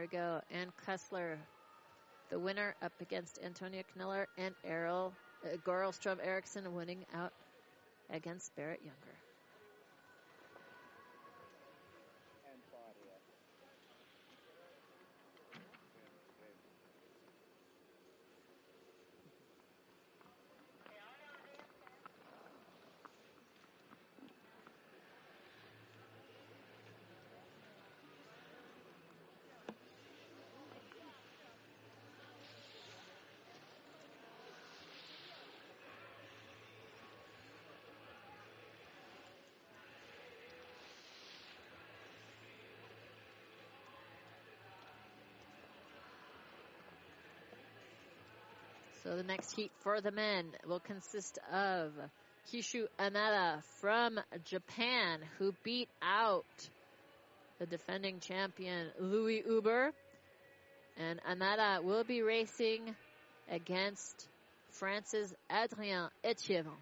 There 0.00 0.08
we 0.10 0.16
go. 0.16 0.40
Ann 0.50 0.72
Kessler, 0.86 1.38
the 2.30 2.38
winner 2.38 2.74
up 2.80 2.92
against 3.02 3.38
Antonia 3.44 3.82
Kneller 3.94 4.28
and 4.38 4.54
Errol 4.64 5.12
uh, 5.44 5.58
Goril 5.58 5.92
Strøm 5.92 6.16
Eriksson 6.24 6.74
winning 6.74 7.04
out 7.12 7.34
against 8.08 8.56
Berit 8.56 8.78
Junger. 8.80 9.29
So 49.02 49.16
the 49.16 49.22
next 49.22 49.56
heat 49.56 49.72
for 49.82 50.00
the 50.00 50.10
men 50.10 50.52
will 50.66 50.80
consist 50.80 51.38
of 51.50 51.92
Kishu 52.52 52.86
Anada 52.98 53.62
from 53.80 54.20
Japan, 54.44 55.20
who 55.38 55.54
beat 55.64 55.88
out 56.02 56.44
the 57.58 57.66
defending 57.66 58.20
champion 58.20 58.88
Louis 58.98 59.42
Huber. 59.42 59.92
And 60.98 61.20
Anada 61.22 61.82
will 61.82 62.04
be 62.04 62.20
racing 62.20 62.94
against 63.50 64.28
France's 64.72 65.34
Adrien 65.50 66.10
Etievant. 66.22 66.76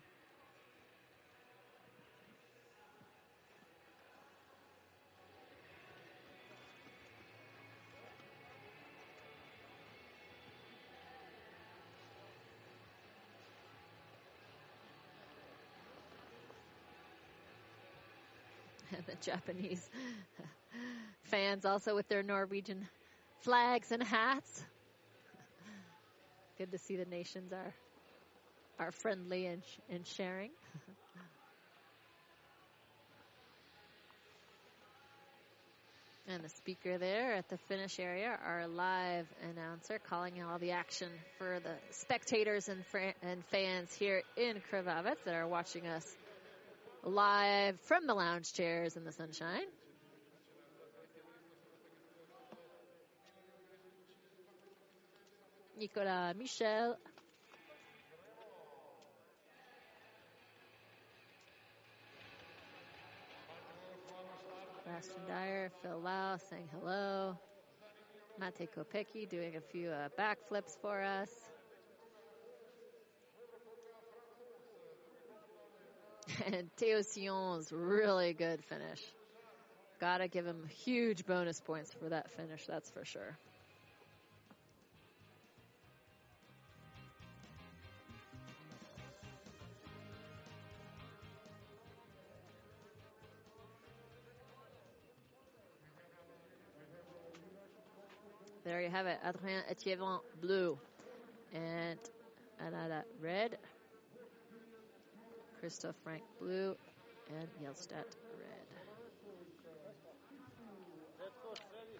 Japanese 19.21 19.87
fans 21.25 21.65
also 21.65 21.95
with 21.95 22.09
their 22.09 22.23
Norwegian 22.23 22.87
flags 23.41 23.93
and 23.93 24.03
hats. 24.03 24.65
Good 26.59 26.73
to 26.73 26.79
see 26.79 26.97
the 26.97 27.05
nations 27.05 27.53
are 27.53 27.75
are 28.79 28.93
friendly 28.93 29.47
and 29.47 29.63
sh- 29.65 29.79
and 29.91 30.07
sharing. 30.07 30.51
and 36.29 36.45
the 36.45 36.49
speaker 36.51 36.99
there 36.99 37.35
at 37.35 37.49
the 37.49 37.57
finish 37.69 37.99
area, 37.99 38.39
our 38.45 38.69
live 38.69 39.27
announcer, 39.51 39.99
calling 40.09 40.43
all 40.43 40.59
the 40.59 40.73
action 40.73 41.09
for 41.39 41.59
the 41.61 41.75
spectators 41.91 42.69
and 42.69 42.85
and 43.23 43.45
fans 43.47 43.93
here 43.95 44.23
in 44.37 44.61
Krvavec 44.71 45.17
that 45.25 45.35
are 45.35 45.49
watching 45.49 45.87
us 45.87 46.07
live 47.05 47.79
from 47.81 48.07
the 48.07 48.15
lounge 48.15 48.53
chairs 48.53 48.97
in 48.97 49.05
the 49.05 49.13
sunshine. 49.13 49.67
Nicolas 55.79 56.35
Michel. 56.37 56.97
Bastion 64.85 65.21
Dyer, 65.29 65.71
Phil 65.83 66.01
Lau 66.01 66.37
saying 66.37 66.69
hello. 66.73 67.39
Mate 68.41 68.69
Kopecki 68.75 69.29
doing 69.29 69.57
a 69.57 69.61
few 69.61 69.91
uh, 69.91 70.09
backflips 70.19 70.77
for 70.81 71.03
us. 71.03 71.48
and 76.47 76.71
Theo 76.77 77.03
Sion's 77.03 77.73
really 77.73 78.33
good 78.33 78.65
finish. 78.65 79.03
Gotta 80.01 80.29
give 80.29 80.47
him 80.47 80.65
huge 80.69 81.27
bonus 81.27 81.61
points 81.61 81.93
for 81.93 82.09
that 82.09 82.31
finish, 82.31 82.65
that's 82.67 82.91
for 82.91 83.05
sure. 83.05 83.37
There 98.65 98.83
you 98.83 98.91
have 98.91 99.07
it, 99.07 99.19
Adrien 99.27 99.63
Etievant 99.71 100.21
blue 100.43 100.79
and 101.55 101.99
Anada 102.63 103.03
red. 103.21 103.57
Christoph 105.61 105.97
Frank 106.05 106.23
blue 106.41 106.77
and 107.37 107.49
Hjelstad 107.61 107.93
red. 107.93 108.69
Red 111.19 111.31
course 111.43 111.59
ready. 111.75 111.99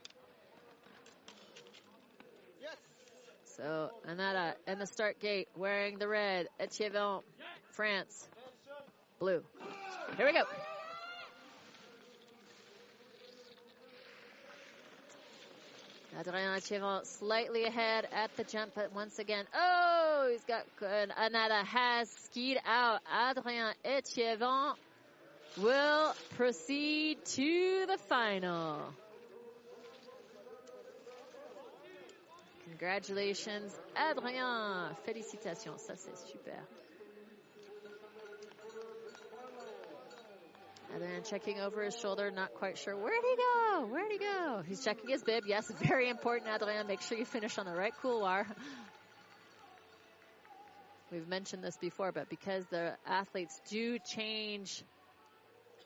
Yes. 2.63 2.77
So 3.45 3.91
Anada 4.09 4.55
in 4.69 4.79
the 4.79 4.87
start 4.87 5.19
gate 5.21 5.49
wearing 5.57 5.99
the 5.99 6.07
red. 6.07 6.47
Etievant, 6.61 7.25
France, 7.73 8.29
blue. 9.19 9.43
Here 10.17 10.27
we 10.27 10.33
go. 10.33 10.45
Adrien 16.19 16.57
Etievant 16.57 17.07
slightly 17.07 17.65
ahead 17.65 18.09
at 18.13 18.37
the 18.37 18.43
jump, 18.45 18.73
but 18.75 18.93
once 18.93 19.19
again, 19.19 19.45
oh, 19.55 20.08
he's 20.31 20.45
got 20.45 20.65
good. 20.79 21.11
Anada 21.11 21.65
has 21.65 22.11
skied 22.25 22.59
out. 22.67 23.01
Adrien 23.31 23.75
Etievant 23.85 24.79
will 25.57 26.15
proceed 26.37 27.25
to 27.25 27.85
the 27.87 27.99
final. 28.09 28.79
Congratulations, 32.69 33.77
Adrien. 33.97 34.95
Félicitations, 35.07 35.81
ça 35.81 35.97
c'est 35.97 36.17
super. 36.17 36.59
And 40.95 41.03
then 41.03 41.23
checking 41.23 41.61
over 41.61 41.83
his 41.83 41.97
shoulder, 41.99 42.31
not 42.31 42.55
quite 42.55 42.79
sure. 42.79 42.97
Where'd 42.97 43.23
he 43.23 43.37
go? 43.37 43.87
Where'd 43.87 44.11
he 44.11 44.19
go? 44.19 44.63
He's 44.67 44.83
checking 44.83 45.11
his 45.11 45.23
bib. 45.23 45.45
Yes, 45.47 45.71
very 45.83 46.09
important, 46.09 46.51
Adrien. 46.51 46.87
Make 46.87 47.03
sure 47.03 47.19
you 47.19 47.25
finish 47.25 47.59
on 47.59 47.67
the 47.67 47.75
right 47.75 47.93
couloir. 48.01 48.47
We've 51.11 51.29
mentioned 51.29 51.65
this 51.65 51.77
before, 51.79 52.13
but 52.13 52.29
because 52.29 52.65
the 52.67 52.97
athletes 53.07 53.61
do 53.71 53.99
change 53.99 54.83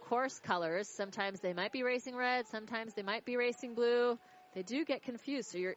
course 0.00 0.38
colors, 0.40 0.88
sometimes 0.88 1.40
they 1.40 1.52
might 1.52 1.72
be 1.72 1.82
racing 1.82 2.16
red, 2.16 2.46
sometimes 2.48 2.94
they 2.94 3.02
might 3.02 3.24
be 3.24 3.36
racing 3.36 3.74
blue. 3.74 4.18
They 4.54 4.62
do 4.62 4.84
get 4.84 5.02
confused. 5.02 5.50
So 5.50 5.58
you're 5.58 5.76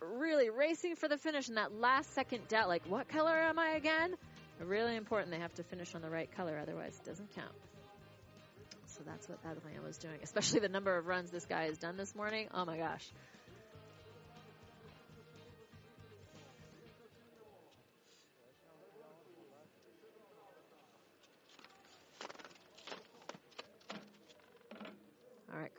really 0.00 0.50
racing 0.50 0.96
for 0.96 1.08
the 1.08 1.18
finish 1.18 1.48
in 1.48 1.56
that 1.56 1.72
last 1.72 2.14
second 2.14 2.48
doubt, 2.48 2.68
like, 2.68 2.82
what 2.88 3.08
color 3.08 3.36
am 3.36 3.58
I 3.58 3.70
again? 3.76 4.14
Really 4.60 4.96
important. 4.96 5.30
They 5.30 5.38
have 5.38 5.54
to 5.54 5.62
finish 5.62 5.94
on 5.94 6.02
the 6.02 6.10
right 6.10 6.30
color, 6.36 6.58
otherwise 6.60 6.98
it 7.00 7.06
doesn't 7.06 7.34
count. 7.34 7.52
So 8.86 9.02
that's 9.06 9.28
what 9.28 9.38
Adrien 9.48 9.84
was 9.84 9.98
doing, 9.98 10.18
especially 10.22 10.60
the 10.60 10.68
number 10.68 10.96
of 10.96 11.06
runs 11.06 11.30
this 11.30 11.44
guy 11.44 11.66
has 11.66 11.78
done 11.78 11.96
this 11.96 12.14
morning. 12.16 12.48
Oh 12.52 12.64
my 12.64 12.78
gosh. 12.78 13.06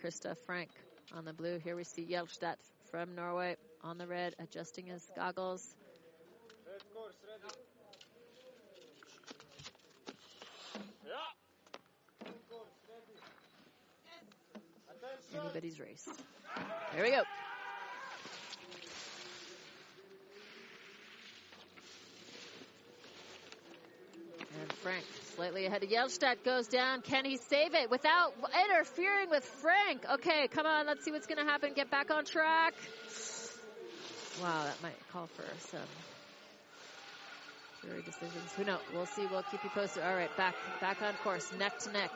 Krista 0.10 0.36
Frank 0.48 0.70
on 1.16 1.24
the 1.24 1.34
blue. 1.34 1.60
Here 1.60 1.76
we 1.76 1.84
see 1.84 2.04
Hjelstad 2.04 2.56
from 2.90 3.14
Norway 3.14 3.58
on 3.84 4.00
the 4.00 4.08
red, 4.08 4.34
adjusting 4.40 4.88
his 4.88 5.08
goggles. 5.16 5.76
Anybody's 15.32 15.80
race. 15.80 16.10
There 16.96 17.04
we 17.04 17.12
go. 17.12 17.22
And 24.60 24.74
Frank 24.74 25.06
slightly 25.40 25.66
ahead 25.66 25.82
of 25.82 25.90
Hjelstad 25.90 26.44
goes 26.44 26.68
down. 26.68 27.02
Can 27.02 27.24
he 27.24 27.38
save 27.38 27.74
it 27.74 27.90
without 27.90 28.34
interfering 28.66 29.30
with 29.30 29.46
Frank? 29.46 30.04
Okay, 30.16 30.50
come 30.50 30.66
on, 30.66 30.86
let's 30.86 31.06
see 31.06 31.12
what's 31.12 31.28
going 31.28 31.38
to 31.38 31.50
happen. 31.50 31.72
Get 31.74 31.90
back 31.90 32.12
on 32.12 32.26
track. 32.26 32.74
Wow, 34.42 34.66
that 34.66 34.84
might 34.84 34.98
call 35.14 35.28
for 35.28 35.46
some 35.70 35.80
jury 37.86 38.02
decisions. 38.02 38.52
Who 38.58 38.66
knows? 38.66 38.82
We'll 38.94 39.06
see. 39.06 39.28
We'll 39.32 39.44
keep 39.44 39.64
you 39.64 39.70
posted. 39.70 40.04
All 40.04 40.14
right, 40.14 40.36
back 40.36 40.56
back 40.82 41.02
on 41.02 41.14
course, 41.24 41.50
neck 41.58 41.80
to 41.80 41.92
neck. 41.94 42.12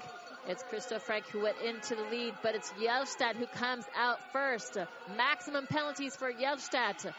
It's 0.49 0.61
Christoph 0.63 1.03
Frank 1.03 1.25
who 1.27 1.43
went 1.43 1.55
into 1.65 1.95
the 1.95 2.03
lead, 2.11 2.33
but 2.43 2.55
it's 2.55 2.69
Hjelstad 2.71 3.37
who 3.37 3.45
comes 3.47 3.85
out 3.95 4.19
first. 4.33 4.77
Maximum 5.15 5.65
penalties 5.67 6.17
for 6.17 6.29
Hjelstad. 6.33 7.13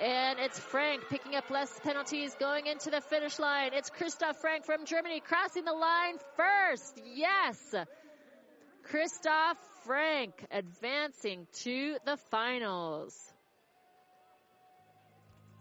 And 0.00 0.38
it's 0.38 0.58
Frank 0.58 1.02
picking 1.10 1.34
up 1.36 1.50
less 1.50 1.70
penalties 1.80 2.34
going 2.40 2.66
into 2.66 2.90
the 2.90 3.02
finish 3.02 3.38
line. 3.38 3.72
It's 3.74 3.90
Christoph 3.90 4.38
Frank 4.40 4.64
from 4.64 4.86
Germany 4.86 5.20
crossing 5.20 5.66
the 5.66 5.74
line 5.74 6.16
first. 6.36 7.02
Yes. 7.04 7.74
Christoph 8.84 9.58
Frank 9.84 10.32
advancing 10.50 11.46
to 11.64 11.98
the 12.06 12.16
finals. 12.30 13.14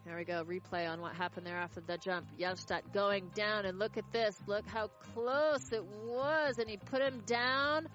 There 0.06 0.16
we 0.16 0.24
go. 0.24 0.46
Replay 0.46 0.90
on 0.90 1.02
what 1.02 1.14
happened 1.14 1.46
there 1.46 1.58
after 1.58 1.82
the 1.82 1.98
jump. 1.98 2.28
Hjelstad 2.40 2.94
going 2.94 3.30
down, 3.36 3.66
and 3.66 3.78
look 3.78 3.98
at 3.98 4.10
this. 4.14 4.36
Look 4.48 4.66
how 4.66 4.88
close 5.14 5.72
it 5.74 5.84
was, 6.06 6.58
and 6.58 6.70
he 6.70 6.78
put 6.78 7.02
him 7.02 7.22
down. 7.26 7.90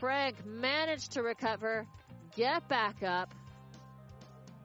Frank 0.00 0.44
managed 0.44 1.12
to 1.12 1.22
recover, 1.22 1.86
get 2.36 2.68
back 2.68 3.04
up, 3.04 3.32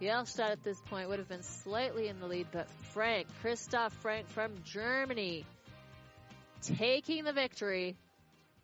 Hjelstad 0.01 0.51
at 0.51 0.63
this 0.63 0.79
point 0.89 1.07
would 1.07 1.19
have 1.19 1.29
been 1.29 1.43
slightly 1.43 2.07
in 2.09 2.19
the 2.19 2.27
lead, 2.27 2.47
but 2.51 2.67
Frank, 2.91 3.27
Christoph 3.41 3.93
Frank 4.01 4.27
from 4.27 4.51
Germany, 4.65 5.45
taking 6.61 7.23
the 7.23 7.31
victory, 7.31 7.95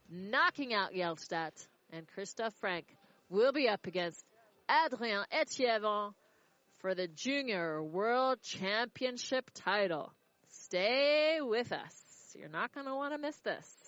knocking 0.09 0.73
out 0.73 0.91
Hjelstad, 0.93 1.51
and 1.93 2.05
Christoph 2.13 2.53
Frank 2.55 2.85
will 3.29 3.53
be 3.53 3.69
up 3.69 3.87
against 3.87 4.21
Adrien 4.69 5.23
Etievant 5.31 6.13
for 6.79 6.95
the 6.95 7.07
Junior 7.07 7.81
World 7.81 8.41
Championship 8.41 9.49
title. 9.53 10.11
Stay 10.49 11.39
with 11.41 11.71
us. 11.71 11.95
You're 12.37 12.49
not 12.49 12.73
going 12.73 12.87
to 12.87 12.95
want 12.95 13.13
to 13.13 13.17
miss 13.17 13.37
this. 13.37 13.80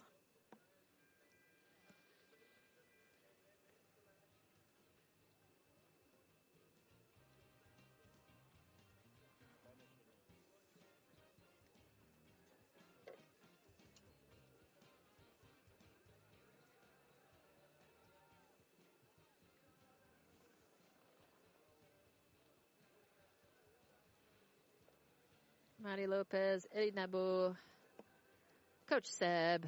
Mari 25.84 26.08
Lopez, 26.08 26.66
Eddie 26.74 26.94
Nabu, 26.96 27.54
Coach 28.88 29.06
Seb. 29.06 29.66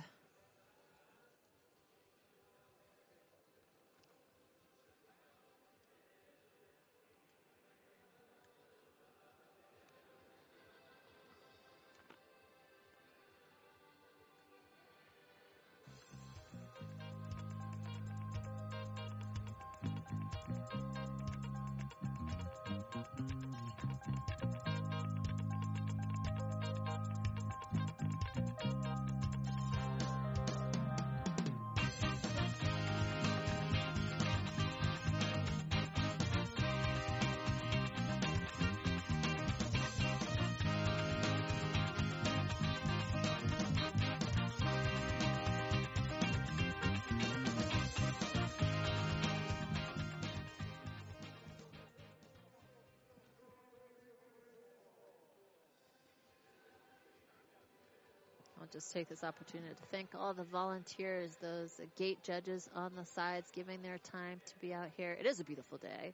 Take 58.95 59.09
this 59.09 59.25
opportunity 59.25 59.73
to 59.73 59.87
thank 59.91 60.07
all 60.17 60.33
the 60.33 60.45
volunteers, 60.45 61.29
those 61.41 61.81
gate 61.97 62.17
judges 62.23 62.69
on 62.73 62.91
the 62.95 63.03
sides 63.07 63.45
giving 63.53 63.81
their 63.81 63.97
time 63.97 64.39
to 64.45 64.53
be 64.61 64.73
out 64.73 64.87
here. 64.95 65.11
It 65.19 65.25
is 65.25 65.41
a 65.41 65.43
beautiful 65.43 65.77
day, 65.77 66.13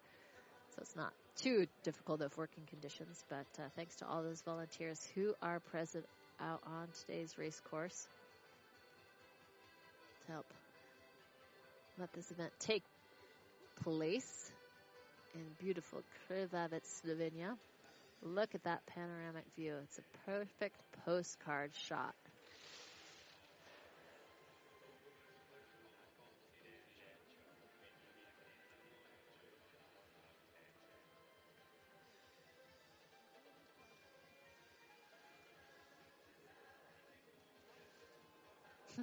so 0.75 0.81
it's 0.81 0.95
not 0.95 1.13
too 1.35 1.67
difficult 1.83 2.21
of 2.21 2.35
working 2.39 2.63
conditions, 2.71 3.23
but 3.29 3.45
uh, 3.59 3.67
thanks 3.75 3.97
to 3.97 4.07
all 4.07 4.23
those 4.23 4.41
volunteers 4.41 4.99
who 5.13 5.35
are 5.43 5.59
present 5.59 6.05
out 6.39 6.59
on 6.65 6.87
today's 7.01 7.37
race 7.37 7.61
course 7.69 8.07
to 10.25 10.31
help 10.31 10.47
let 11.99 12.11
this 12.13 12.31
event 12.31 12.51
take 12.59 12.83
place 13.83 14.51
in 15.35 15.41
beautiful 15.59 16.01
Krvavec, 16.27 16.81
Slovenia. 16.83 17.55
Look 18.23 18.55
at 18.55 18.63
that 18.63 18.83
panoramic 18.87 19.45
view. 19.55 19.75
It's 19.83 19.99
a 19.99 20.31
perfect 20.31 20.81
postcard 21.05 21.71
shot. 21.87 22.15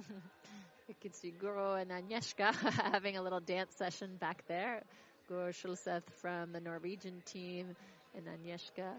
you 0.87 0.95
can 1.01 1.13
see 1.13 1.31
Guro 1.31 1.79
and 1.79 1.91
Agnieszka 1.91 2.53
having 2.91 3.17
a 3.17 3.21
little 3.21 3.39
dance 3.39 3.75
session 3.75 4.17
back 4.19 4.43
there. 4.47 4.83
Guro 5.29 5.49
Schulseth 5.49 6.09
from 6.21 6.51
the 6.51 6.59
Norwegian 6.59 7.21
team 7.25 7.75
and 8.15 8.25
Agnieszka, 8.25 8.93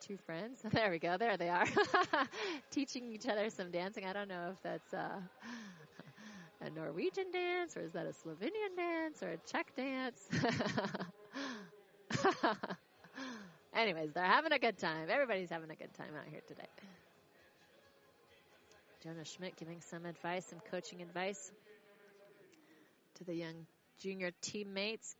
two 0.00 0.16
friends. 0.26 0.60
There 0.72 0.90
we 0.90 0.98
go. 0.98 1.16
There 1.16 1.36
they 1.36 1.48
are. 1.48 1.66
Teaching 2.70 3.12
each 3.12 3.26
other 3.26 3.50
some 3.50 3.70
dancing. 3.70 4.04
I 4.04 4.12
don't 4.12 4.28
know 4.28 4.50
if 4.52 4.62
that's 4.62 4.94
uh, 4.94 5.20
a 6.60 6.70
Norwegian 6.70 7.30
dance 7.32 7.76
or 7.76 7.82
is 7.82 7.92
that 7.92 8.06
a 8.06 8.12
Slovenian 8.12 8.76
dance 8.76 9.22
or 9.22 9.30
a 9.30 9.38
Czech 9.50 9.74
dance. 9.76 10.28
Anyways, 13.74 14.12
they're 14.12 14.24
having 14.24 14.52
a 14.52 14.58
good 14.58 14.78
time. 14.78 15.08
Everybody's 15.08 15.50
having 15.50 15.70
a 15.70 15.76
good 15.76 15.94
time 15.94 16.10
out 16.18 16.26
here 16.28 16.40
today. 16.48 16.66
Jonah 19.02 19.24
Schmidt 19.24 19.56
giving 19.56 19.80
some 19.80 20.06
advice, 20.06 20.44
some 20.46 20.58
coaching 20.72 21.02
advice 21.02 21.52
to 23.14 23.24
the 23.24 23.34
young 23.34 23.66
junior 24.00 24.32
teammates. 24.42 25.14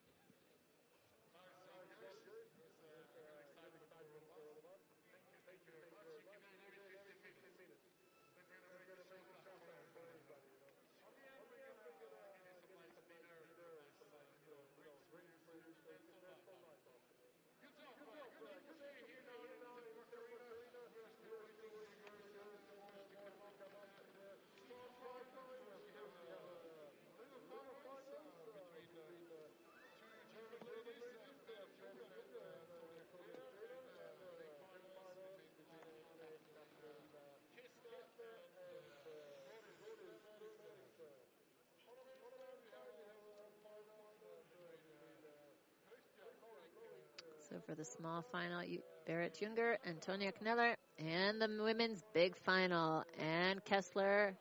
For 47.69 47.75
the 47.75 47.85
small 47.85 48.25
final, 48.33 48.63
Berit 49.07 49.39
Junger, 49.39 49.77
Antonia 49.87 50.33
Kneller, 50.41 50.75
and 50.99 51.39
the 51.39 51.51
women's 51.63 52.03
big 52.15 52.35
final, 52.35 53.05
Ann 53.19 53.61
Kessler 53.67 54.35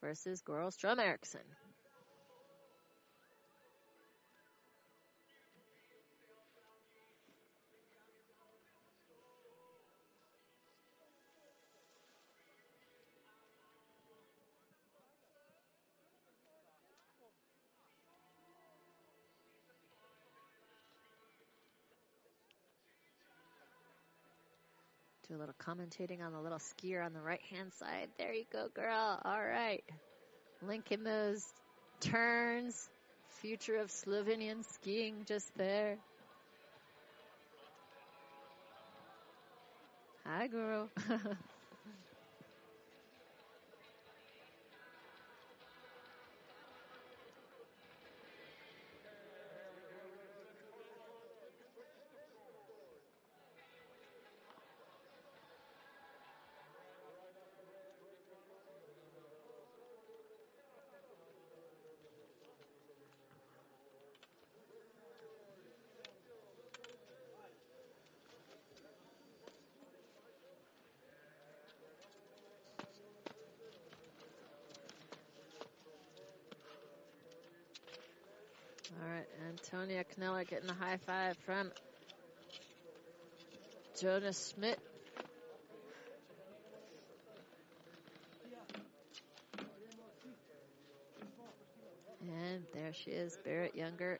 versus 0.00 0.42
Goril 0.42 0.70
Strøm 0.70 1.00
Eriksson. 1.00 1.40
Do 25.28 25.36
a 25.36 25.38
little 25.38 25.54
commentating 25.60 26.22
on 26.22 26.32
the 26.32 26.40
little 26.40 26.58
skier 26.58 27.04
on 27.04 27.12
the 27.12 27.20
right 27.20 27.42
hand 27.50 27.72
side. 27.74 28.08
There 28.18 28.32
you 28.32 28.44
go, 28.50 28.68
girl. 28.74 29.20
All 29.24 29.44
right. 29.44 29.84
Linking 30.62 31.04
those 31.04 31.44
turns. 32.00 32.88
Future 33.28 33.76
of 33.76 33.90
Slovenian 33.90 34.64
skiing 34.64 35.24
just 35.26 35.50
there. 35.56 35.98
Hi, 40.26 40.48
girl. 40.48 40.90
All 41.08 41.18
right, 79.08 79.26
Antonia 79.70 80.02
Kneller 80.16 80.44
getting 80.44 80.66
the 80.66 80.72
high 80.72 80.96
five 81.04 81.36
from 81.44 81.70
Jonas 84.00 84.54
Schmidt. 84.54 84.78
And 92.22 92.64
there 92.72 92.92
she 92.94 93.10
is, 93.10 93.36
Berit 93.46 93.76
Junger 93.76 94.16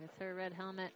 with 0.00 0.10
her 0.20 0.34
red 0.34 0.52
helmet. 0.52 0.92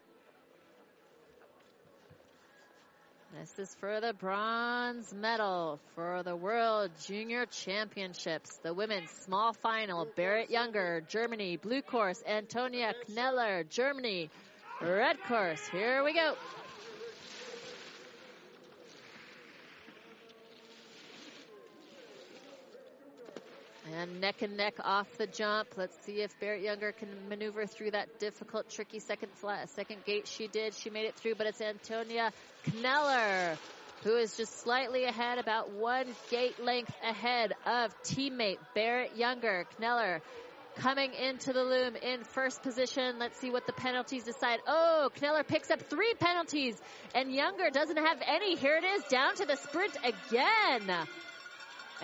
This 3.41 3.59
is 3.59 3.75
for 3.81 4.01
the 4.01 4.13
bronze 4.13 5.13
medal 5.13 5.81
for 5.97 6.23
the 6.23 6.37
World 6.37 6.93
Junior 7.05 7.47
Championships. 7.47 8.59
The 8.63 8.73
women's 8.73 9.11
small 9.11 9.53
final, 9.53 10.07
Berit 10.07 10.51
Junger, 10.51 11.07
Germany, 11.09 11.57
blue 11.57 11.83
course, 11.83 12.23
Antonia 12.27 12.95
Kneller, 13.09 13.65
Germany, 13.65 14.31
red 14.81 15.21
course. 15.25 15.67
Here 15.67 16.05
we 16.05 16.15
go. 16.15 16.35
And 23.97 24.21
neck 24.21 24.43
and 24.43 24.57
neck 24.57 24.75
off 24.83 25.07
the 25.19 25.27
jump. 25.27 25.69
Let's 25.77 25.97
see 26.05 26.21
if 26.23 26.39
Berit 26.41 26.65
Junger 26.65 26.97
can 26.97 27.09
maneuver 27.29 27.67
through 27.67 27.93
that 27.93 28.19
difficult, 28.19 28.69
tricky 28.69 28.99
second 28.99 29.33
flat, 29.35 29.69
second 29.71 30.05
gate. 30.05 30.27
She 30.27 30.49
did. 30.49 30.75
She 30.75 30.91
made 30.91 31.07
it 31.07 31.15
through, 31.15 31.37
but 31.37 31.47
it's 31.47 31.61
Antonia 31.61 32.33
Kneller 32.83 33.57
who 34.03 34.17
is 34.17 34.37
just 34.37 34.61
slightly 34.61 35.05
ahead, 35.05 35.39
about 35.39 35.73
one 35.73 36.07
gate 36.31 36.63
length 36.63 36.93
ahead 37.03 37.55
of 37.65 37.95
teammate 38.03 38.59
Berit 38.77 39.17
Junger. 39.17 39.65
Kneller 39.79 40.21
coming 40.77 41.15
into 41.15 41.53
the 41.53 41.63
loom 41.63 41.97
in 41.97 42.23
first 42.25 42.63
position. 42.63 43.19
Let's 43.19 43.39
see 43.39 43.51
what 43.51 43.67
the 43.67 43.73
penalties 43.73 44.25
decide. 44.25 44.61
Oh, 44.67 45.09
Kneller 45.21 45.45
picks 45.45 45.71
up 45.71 45.81
three 45.81 46.13
penalties 46.19 46.77
and 47.15 47.31
Junger 47.31 47.73
doesn't 47.73 47.97
have 47.97 48.21
any. 48.27 48.57
Here 48.57 48.77
it 48.77 48.85
is 48.85 49.05
down 49.05 49.37
to 49.37 49.47
the 49.47 49.57
sprint 49.57 49.97
again. 50.03 51.07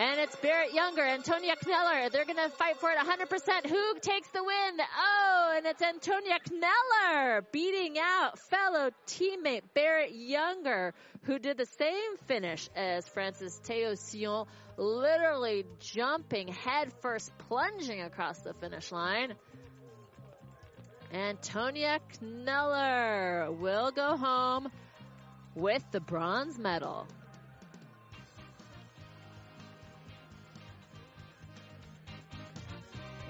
And 0.01 0.19
it's 0.19 0.35
Berit 0.37 0.71
Junger, 0.71 1.07
Antonia 1.07 1.57
Kneller. 1.63 2.09
They're 2.09 2.25
going 2.25 2.39
to 2.39 2.49
fight 2.57 2.79
for 2.79 2.91
it 2.91 2.97
100%. 2.97 3.67
Who 3.67 3.99
takes 4.01 4.29
the 4.31 4.43
win? 4.43 4.81
Oh, 4.99 5.53
and 5.55 5.67
it's 5.67 5.83
Antonia 5.83 6.39
Kneller 6.51 7.45
beating 7.53 7.99
out 7.99 8.39
fellow 8.39 8.93
teammate 9.07 9.61
Berit 9.77 10.11
Junger, 10.15 10.93
who 11.25 11.39
did 11.39 11.59
the 11.59 11.67
same 11.67 12.17
finish 12.25 12.71
as 12.75 13.07
Francis 13.09 13.61
Théo 13.63 13.95
Sion, 13.95 14.47
literally 14.79 15.67
jumping 15.81 16.49
headfirst, 16.49 17.31
plunging 17.37 18.01
across 18.01 18.39
the 18.39 18.55
finish 18.55 18.91
line. 18.91 19.35
Antonia 21.13 22.01
Kneller 22.23 23.53
will 23.53 23.91
go 23.91 24.17
home 24.17 24.71
with 25.55 25.85
the 25.93 26.01
bronze 26.01 26.59
medal. 26.59 27.07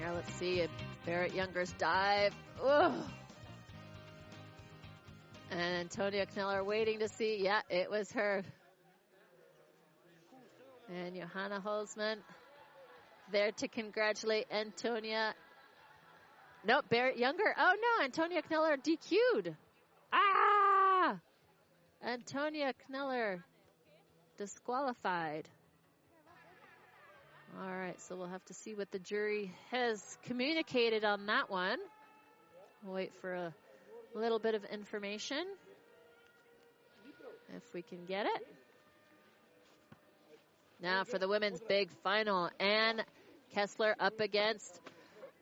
Here, 0.01 0.13
let's 0.15 0.33
see 0.35 0.67
Berit 1.07 1.35
Junger's 1.35 1.73
dive. 1.75 2.35
Ugh. 2.65 2.95
And 5.51 5.61
Antonia 5.61 6.25
Kneller 6.35 6.65
waiting 6.65 7.01
to 7.01 7.09
see. 7.09 7.37
Yeah, 7.43 7.61
it 7.69 7.91
was 7.91 8.11
her. 8.13 8.43
And 10.89 11.15
Johanna 11.15 11.61
Holzmann 11.61 12.17
there 13.31 13.53
to 13.53 13.69
congratulate 13.69 14.47
Antonia. 14.51 15.35
Nope, 16.65 16.87
Berit 16.91 17.19
Junger. 17.19 17.53
Oh 17.59 17.75
no, 17.77 18.05
Antonia 18.05 18.41
Kneller 18.49 18.79
DQ'd. 18.79 19.55
Ah! 20.15 21.19
Antonia 22.03 22.73
Kneller 22.89 23.45
disqualified. 24.39 25.47
All 27.59 27.67
right, 27.69 28.01
so 28.03 28.17
we'll 28.17 28.29
have 28.29 28.45
to 28.47 28.55
see 28.55 28.75
what 28.75 28.91
the 28.91 28.99
jury 28.99 29.53
has 29.71 30.01
communicated 30.23 31.05
on 31.05 31.27
that 31.27 31.51
one. 31.51 31.79
We'll 32.85 32.95
wait 32.95 33.13
for 33.21 33.35
a 33.35 33.53
little 34.15 34.39
bit 34.39 34.55
of 34.55 34.65
information 34.65 35.45
if 37.57 37.75
we 37.75 37.83
can 37.83 38.05
get 38.07 38.27
it. 38.27 38.47
Now 40.81 41.05
for 41.05 41.19
the 41.19 41.29
women's 41.29 41.61
big 41.61 41.91
final, 42.05 42.51
Ann 42.61 43.03
Kessler 43.53 43.97
up 43.99 44.21
against 44.21 44.81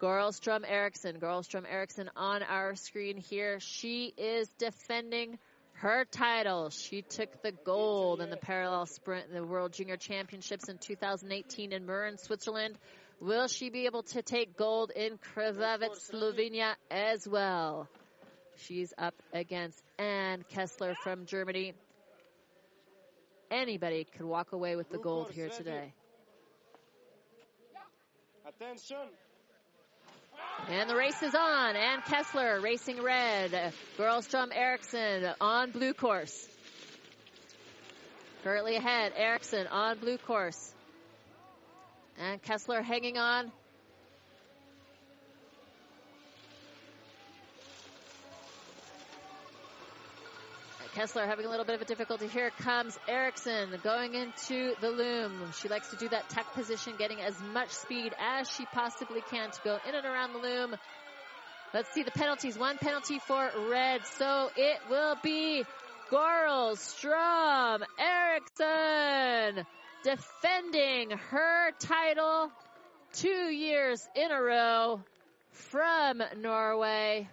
Goril 0.00 0.30
Strøm 0.30 0.64
Eriksson. 0.66 1.20
Goril 1.20 1.46
Strøm 1.46 1.64
Eriksson 1.70 2.10
on 2.16 2.42
our 2.42 2.74
screen 2.74 3.18
here. 3.18 3.60
She 3.60 4.14
is 4.16 4.48
defending 4.58 5.38
her 5.78 6.04
title. 6.04 6.70
She 6.70 7.02
took 7.02 7.42
the 7.42 7.52
gold 7.52 8.20
in 8.20 8.30
the 8.30 8.36
parallel 8.36 8.86
sprint 8.86 9.28
in 9.28 9.34
the 9.34 9.44
World 9.44 9.72
Junior 9.72 9.96
Championships 9.96 10.68
in 10.68 10.78
2018 10.78 11.72
in 11.72 11.86
Mürren, 11.86 12.18
Switzerland. 12.18 12.76
Will 13.20 13.46
she 13.48 13.70
be 13.70 13.86
able 13.86 14.02
to 14.04 14.22
take 14.22 14.56
gold 14.56 14.90
in 14.94 15.18
Krvavec, 15.18 15.96
Slovenia 16.10 16.74
as 16.90 17.26
well? 17.28 17.88
She's 18.56 18.92
up 18.98 19.14
against 19.32 19.80
Ann 19.98 20.44
Kessler 20.48 20.94
from 21.02 21.26
Germany. 21.26 21.74
Anybody 23.50 24.04
could 24.16 24.26
walk 24.26 24.52
away 24.52 24.74
with 24.74 24.90
the 24.90 24.98
gold 24.98 25.30
here 25.30 25.48
today. 25.48 25.94
Attention. 28.46 29.08
And 30.68 30.90
the 30.90 30.96
race 30.96 31.22
is 31.22 31.34
on. 31.34 31.76
Ann 31.76 32.02
Kessler 32.02 32.60
racing 32.60 33.02
red. 33.02 33.72
Goril 33.96 34.20
Strøm 34.20 34.54
Eriksson 34.54 35.30
on 35.40 35.70
blue 35.70 35.94
course. 35.94 36.46
Currently 38.44 38.76
ahead, 38.76 39.12
Eriksson 39.16 39.66
on 39.66 39.98
blue 39.98 40.18
course. 40.18 40.74
And 42.18 42.42
Kessler 42.42 42.82
hanging 42.82 43.16
on. 43.16 43.50
Kessler 50.98 51.26
having 51.26 51.46
a 51.46 51.48
little 51.48 51.64
bit 51.64 51.76
of 51.76 51.82
a 51.82 51.84
difficulty. 51.84 52.26
Here 52.26 52.50
comes 52.50 52.98
Eriksson 53.06 53.72
going 53.84 54.14
into 54.14 54.74
the 54.80 54.90
loom. 54.90 55.52
She 55.52 55.68
likes 55.68 55.90
to 55.90 55.96
do 55.96 56.08
that 56.08 56.28
tech 56.28 56.52
position, 56.54 56.94
getting 56.98 57.20
as 57.20 57.40
much 57.40 57.70
speed 57.70 58.12
as 58.18 58.50
she 58.50 58.66
possibly 58.66 59.20
can 59.30 59.48
to 59.48 59.60
go 59.62 59.78
in 59.88 59.94
and 59.94 60.04
around 60.04 60.32
the 60.32 60.40
loom. 60.40 60.74
Let's 61.72 61.88
see 61.94 62.02
the 62.02 62.10
penalties. 62.10 62.58
One 62.58 62.78
penalty 62.78 63.20
for 63.20 63.48
red. 63.70 64.04
So 64.06 64.50
it 64.56 64.78
will 64.90 65.14
be 65.22 65.64
Goril 66.10 66.74
Strøm 66.74 67.82
Eriksson 67.96 69.64
defending 70.02 71.10
her 71.10 71.70
title 71.78 72.50
two 73.12 73.28
years 73.28 74.04
in 74.16 74.32
a 74.32 74.42
row 74.42 75.00
from 75.52 76.20
Norway. 76.38 77.28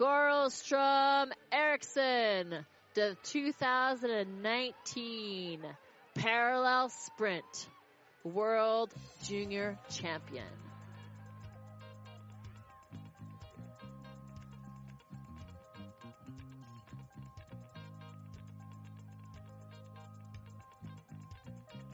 Goril 0.00 0.48
Strøm 0.48 1.30
Eriksson 1.52 2.64
the 2.94 3.16
2019 3.24 5.60
Parallel 6.14 6.88
Sprint 6.90 7.68
World 8.22 8.92
Junior 9.24 9.76
Champion. 9.90 10.44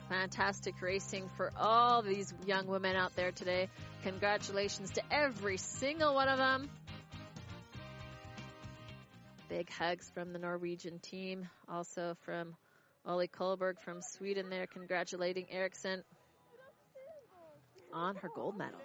Fantastic 0.09 0.81
racing 0.81 1.29
for 1.37 1.53
all 1.57 2.03
these 2.03 2.33
young 2.47 2.67
women 2.67 2.97
out 2.97 3.15
there 3.15 3.31
today. 3.31 3.69
Congratulations 4.03 4.91
to 4.93 5.03
every 5.13 5.59
single 5.59 6.15
one 6.15 6.29
of 6.29 6.39
them. 6.39 6.71
Big 9.49 9.71
hugs 9.71 10.11
from 10.13 10.33
the 10.33 10.39
Norwegian 10.39 10.99
team. 10.99 11.49
Also 11.69 12.17
from 12.25 12.55
Ollie 13.07 13.29
Kohlberg 13.29 13.81
from 13.81 14.03
Sweden 14.03 14.51
there 14.51 14.67
congratulating 14.67 15.47
Eriksson 15.51 16.03
on 17.93 18.17
her 18.17 18.29
gold 18.35 18.57
medal. 18.59 18.81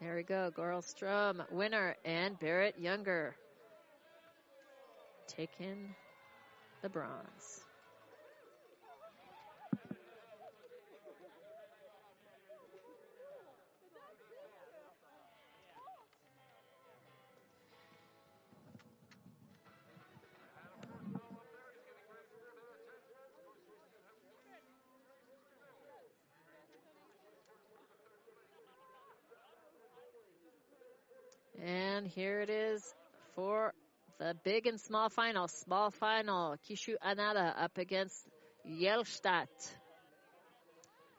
There 0.00 0.16
we 0.16 0.22
go. 0.22 0.50
Goril 0.54 0.82
Strøm, 0.82 1.50
winner, 1.50 1.96
and 2.04 2.38
Berit 2.38 2.74
Junger 2.78 3.32
taking 5.26 5.94
the 6.84 6.90
bronze. 6.90 7.64
And 31.62 32.06
here 32.06 32.40
it 32.40 32.50
is 32.50 32.94
for 33.34 33.72
the 34.18 34.36
big 34.44 34.66
and 34.66 34.80
small 34.80 35.08
final. 35.08 35.48
Small 35.48 35.90
final. 35.90 36.56
Kishu 36.68 36.94
Anada 37.04 37.54
up 37.56 37.78
against 37.78 38.26
Hjelstad. 38.68 39.46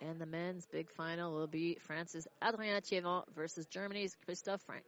And 0.01 0.19
the 0.19 0.25
men's 0.25 0.65
big 0.65 0.89
final 0.91 1.33
will 1.33 1.47
be 1.47 1.77
France's 1.81 2.27
Adrien 2.43 2.75
Etievant 2.75 3.25
versus 3.35 3.65
Germany's 3.65 4.15
Christoph 4.25 4.61
Frank. 4.61 4.85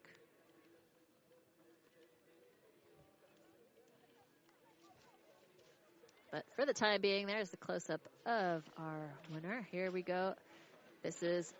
But 6.32 6.44
for 6.56 6.66
the 6.66 6.74
time 6.74 7.00
being, 7.02 7.26
there's 7.26 7.50
the 7.52 7.58
close 7.58 7.90
up 7.90 8.02
of 8.26 8.64
our 8.78 9.14
winner. 9.34 9.66
Here 9.72 9.92
we 9.92 10.02
go. 10.02 10.34
This 11.02 11.24
is 11.24 11.54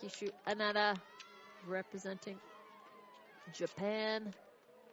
Kishu 0.00 0.30
Anada 0.46 0.96
representing 1.66 2.38
Japan 3.52 4.32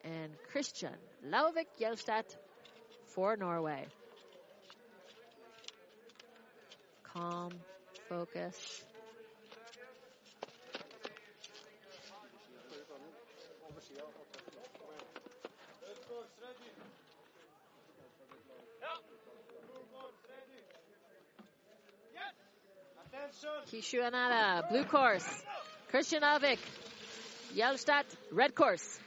and 0.03 0.31
Christian 0.51 0.93
Lauvik 1.27 1.67
Hjelstad 1.80 2.23
for 3.07 3.35
Norway. 3.38 3.85
Calm, 7.13 7.51
focus. 8.09 8.84
Kishu 23.71 24.01
Anada, 24.01 24.69
blue 24.69 24.84
course. 24.84 25.27
Christian 25.89 26.21
Lauvik, 26.21 26.59
Hjelstad, 27.55 28.03
red 28.31 28.53
course. 28.53 28.99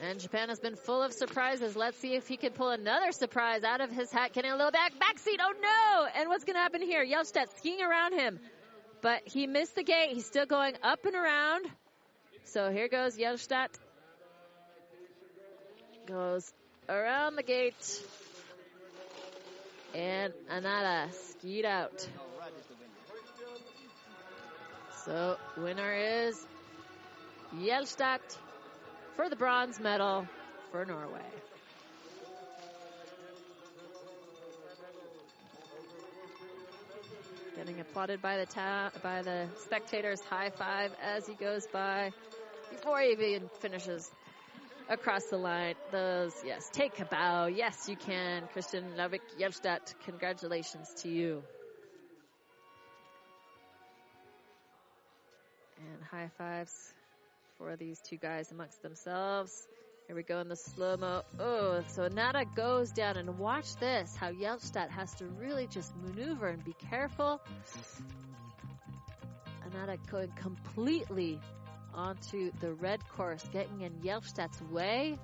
And 0.00 0.20
Japan 0.20 0.50
has 0.50 0.60
been 0.60 0.76
full 0.76 1.02
of 1.02 1.12
surprises. 1.12 1.74
Let's 1.74 1.96
see 1.98 2.14
if 2.14 2.28
he 2.28 2.36
can 2.36 2.52
pull 2.52 2.68
another 2.68 3.12
surprise 3.12 3.64
out 3.64 3.80
of 3.80 3.90
his 3.90 4.12
hat. 4.12 4.34
Getting 4.34 4.50
a 4.50 4.56
little 4.56 4.70
back 4.70 4.92
backseat. 4.92 5.38
Oh 5.40 5.54
no! 5.60 6.06
And 6.20 6.28
what's 6.28 6.44
going 6.44 6.54
to 6.54 6.60
happen 6.60 6.82
here? 6.82 7.04
Hjelstad 7.04 7.56
skiing 7.56 7.80
around 7.80 8.12
him, 8.12 8.38
but 9.00 9.22
he 9.24 9.46
missed 9.46 9.74
the 9.74 9.82
gate. 9.82 10.10
He's 10.10 10.26
still 10.26 10.44
going 10.44 10.74
up 10.82 11.06
and 11.06 11.14
around. 11.14 11.66
So 12.44 12.70
here 12.70 12.88
goes 12.88 13.16
Hjelstad. 13.16 13.68
Goes 16.06 16.52
around 16.88 17.36
the 17.36 17.42
gate. 17.42 18.02
And 19.94 20.34
Anada 20.52 21.10
skied 21.30 21.64
out. 21.64 22.06
So 25.06 25.36
winner 25.56 25.94
is 25.94 26.46
Hjelstad 27.54 28.20
for 29.16 29.30
the 29.30 29.36
bronze 29.36 29.80
medal 29.80 30.28
for 30.70 30.84
Norway. 30.84 31.20
Getting 37.56 37.80
applauded 37.80 38.20
by 38.20 38.36
the 38.36 38.46
ta- 38.46 38.90
by 39.02 39.22
the 39.22 39.48
spectators. 39.64 40.20
High 40.20 40.50
five 40.50 40.92
as 41.02 41.26
he 41.26 41.34
goes 41.34 41.66
by 41.72 42.12
before 42.70 43.00
he 43.00 43.12
even 43.12 43.48
finishes 43.60 44.10
across 44.90 45.24
the 45.30 45.38
line. 45.38 45.74
Those 45.90 46.34
yes, 46.44 46.68
take 46.70 47.00
a 47.00 47.06
bow. 47.06 47.46
Yes, 47.46 47.88
you 47.88 47.96
can, 47.96 48.46
Christian 48.52 48.84
Lauvik 48.98 49.22
Hjelstad. 49.40 49.94
Congratulations 50.04 50.92
to 51.02 51.08
you. 51.08 51.42
And 55.78 56.04
high 56.04 56.30
fives 56.36 56.92
for 57.58 57.76
these 57.76 58.00
two 58.00 58.16
guys 58.16 58.50
amongst 58.52 58.82
themselves. 58.82 59.66
Here 60.06 60.14
we 60.14 60.22
go 60.22 60.38
in 60.38 60.48
the 60.48 60.56
slow 60.56 60.96
mo. 60.96 61.22
Oh, 61.40 61.82
so 61.88 62.06
Nada 62.08 62.44
goes 62.54 62.92
down 62.92 63.16
and 63.16 63.38
watch 63.38 63.74
this. 63.76 64.14
How 64.14 64.30
Hjelstad 64.30 64.88
has 64.90 65.12
to 65.16 65.24
really 65.24 65.66
just 65.66 65.92
maneuver 65.96 66.48
and 66.48 66.64
be 66.64 66.74
careful. 66.90 67.40
Anada 69.68 69.98
going 70.10 70.30
completely 70.36 71.40
onto 71.92 72.52
the 72.60 72.72
red 72.74 73.00
course, 73.08 73.44
getting 73.52 73.80
in 73.80 73.92
Hjelstad's 73.94 74.62
way. 74.70 75.18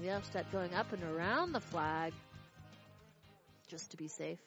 Hjelstad 0.00 0.44
going 0.52 0.72
up 0.74 0.92
and 0.92 1.02
around 1.02 1.52
the 1.52 1.60
flag 1.60 2.12
just 3.68 3.90
to 3.90 3.96
be 3.96 4.06
safe, 4.06 4.38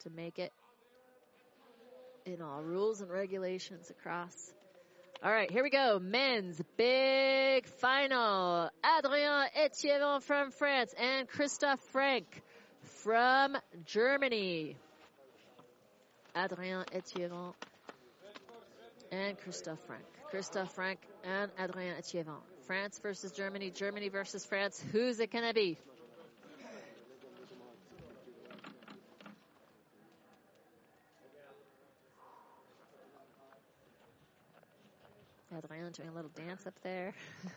to 0.00 0.10
make 0.10 0.38
it 0.38 0.52
in 2.26 2.42
all 2.42 2.62
rules 2.62 3.00
and 3.00 3.10
regulations 3.10 3.90
across. 3.90 4.52
All 5.24 5.30
right, 5.30 5.48
here 5.48 5.62
we 5.62 5.70
go. 5.70 6.00
Men's 6.00 6.60
big 6.76 7.66
final. 7.66 8.68
Adrien 8.98 9.46
Etienne 9.54 10.20
from 10.20 10.50
France 10.50 10.92
and 10.98 11.28
Christoph 11.28 11.78
Frank 11.92 12.42
from 13.04 13.56
Germany. 13.84 14.76
Adrien 16.36 16.84
Etienne 16.92 17.52
and 19.12 19.38
Christoph 19.38 19.78
Frank. 19.86 20.02
Christoph 20.30 20.74
Frank 20.74 20.98
and 21.22 21.52
Adrien 21.56 21.94
Etienne. 21.98 22.26
France 22.66 22.98
versus 23.00 23.30
Germany, 23.30 23.70
Germany 23.70 24.08
versus 24.08 24.44
France. 24.44 24.82
Who's 24.90 25.20
it 25.20 25.30
going 25.30 25.46
to 25.46 25.54
be? 25.54 25.78
Adrien 35.64 35.92
doing 35.92 36.08
a 36.08 36.12
little 36.12 36.30
dance 36.34 36.66
up 36.66 36.74
there. 36.82 37.14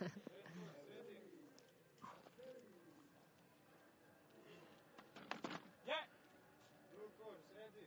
Yeah. 5.86 5.94
Blue 6.92 7.08
course 7.22 7.46
ready. 7.54 7.86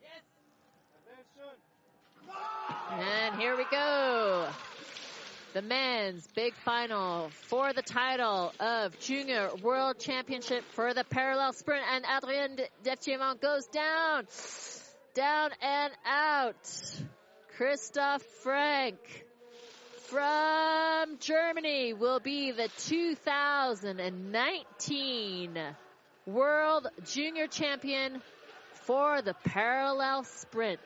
Yes. 0.00 0.22
And 2.90 3.40
here 3.40 3.56
we 3.56 3.64
go. 3.70 4.48
The 5.54 5.62
men's 5.62 6.26
big 6.34 6.54
final 6.64 7.28
for 7.30 7.72
the 7.74 7.82
title 7.82 8.52
of 8.58 8.98
Junior 9.00 9.50
World 9.62 9.98
Championship 9.98 10.64
for 10.72 10.94
the 10.94 11.04
parallel 11.04 11.52
sprint. 11.52 11.84
And 11.92 12.04
Adrien 12.06 12.56
Deftiemont 12.82 13.40
goes 13.40 13.66
down, 13.66 14.26
down 15.14 15.50
and 15.60 15.92
out. 16.06 17.02
Christoph 17.56 18.22
Frank 18.42 18.98
from 20.08 21.18
Germany 21.18 21.92
will 21.92 22.18
be 22.18 22.50
the 22.50 22.70
2019 22.88 25.58
World 26.24 26.86
Junior 27.04 27.46
Champion 27.48 28.22
for 28.86 29.20
the 29.20 29.34
parallel 29.44 30.24
sprint. 30.24 30.80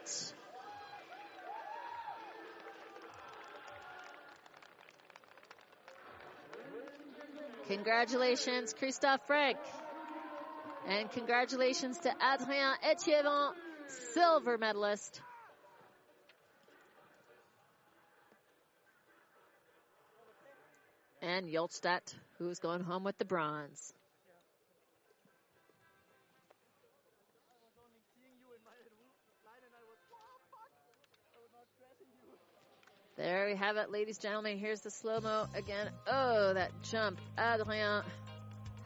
Congratulations, 7.68 8.74
Christoph 8.76 9.20
Frank. 9.28 9.58
And 10.88 11.08
congratulations 11.12 11.98
to 11.98 12.10
Adrien 12.10 12.74
Etienne, 12.82 13.52
silver 14.14 14.58
medalist. 14.58 15.20
And 21.26 21.48
Hjelstad, 21.48 22.14
who's 22.38 22.60
going 22.60 22.82
home 22.82 23.02
with 23.02 23.18
the 23.18 23.24
bronze. 23.24 23.92
There 33.16 33.46
we 33.50 33.56
have 33.56 33.76
it, 33.76 33.90
ladies 33.90 34.18
and 34.18 34.22
gentlemen. 34.22 34.58
Here's 34.58 34.82
the 34.82 34.90
slow 34.92 35.18
mo 35.20 35.46
again. 35.56 35.90
Oh, 36.06 36.52
that 36.54 36.70
jump. 36.84 37.18
Adrien 37.36 38.04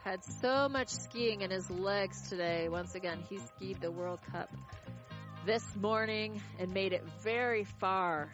had 0.02 0.24
so 0.40 0.66
much 0.70 0.88
skiing 0.88 1.42
in 1.42 1.50
his 1.50 1.68
legs 1.68 2.30
today. 2.30 2.70
Once 2.70 2.94
again, 2.94 3.18
he 3.28 3.36
skied 3.36 3.82
the 3.82 3.90
World 3.90 4.20
Cup 4.32 4.50
this 5.44 5.64
morning 5.76 6.40
and 6.58 6.72
made 6.72 6.94
it 6.94 7.04
very 7.22 7.64
far 7.64 8.32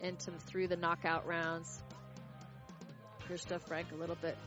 into 0.00 0.32
through 0.32 0.66
the 0.66 0.76
knockout 0.76 1.24
rounds. 1.24 1.84
Christoph 3.28 3.60
Frank 3.68 3.88
a 3.92 3.94
little 3.94 4.16
bit 4.16 4.38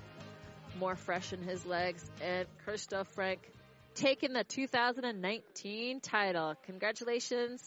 more 0.80 0.96
fresh 0.96 1.34
in 1.34 1.44
his 1.44 1.64
legs, 1.68 2.04
and 2.20 2.48
Christoph 2.66 3.08
Frank 3.10 3.40
taking 3.94 4.34
the 4.34 4.44
2019 4.44 6.00
title. 6.00 6.56
Congratulations 6.66 7.62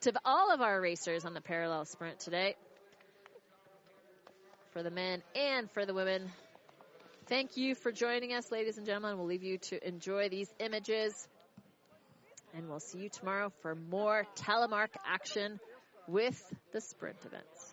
to 0.00 0.14
all 0.24 0.54
of 0.54 0.62
our 0.62 0.80
racers 0.80 1.26
on 1.26 1.34
the 1.34 1.42
parallel 1.42 1.84
sprint 1.84 2.20
today. 2.20 2.54
For 4.70 4.82
the 4.82 4.90
men 4.90 5.22
and 5.34 5.70
for 5.72 5.84
the 5.84 5.92
women. 5.92 6.30
Thank 7.26 7.58
you 7.58 7.74
for 7.74 7.92
joining 7.92 8.32
us, 8.32 8.50
ladies 8.50 8.78
and 8.78 8.86
gentlemen. 8.86 9.18
We'll 9.18 9.26
leave 9.26 9.42
you 9.42 9.58
to 9.58 9.86
enjoy 9.86 10.30
these 10.30 10.48
images. 10.58 11.28
And 12.54 12.70
we'll 12.70 12.80
see 12.80 13.00
you 13.00 13.10
tomorrow 13.10 13.52
for 13.60 13.74
more 13.74 14.24
telemark 14.36 14.88
action 15.04 15.60
with 16.08 16.42
the 16.72 16.80
sprint 16.80 17.18
events. 17.26 17.65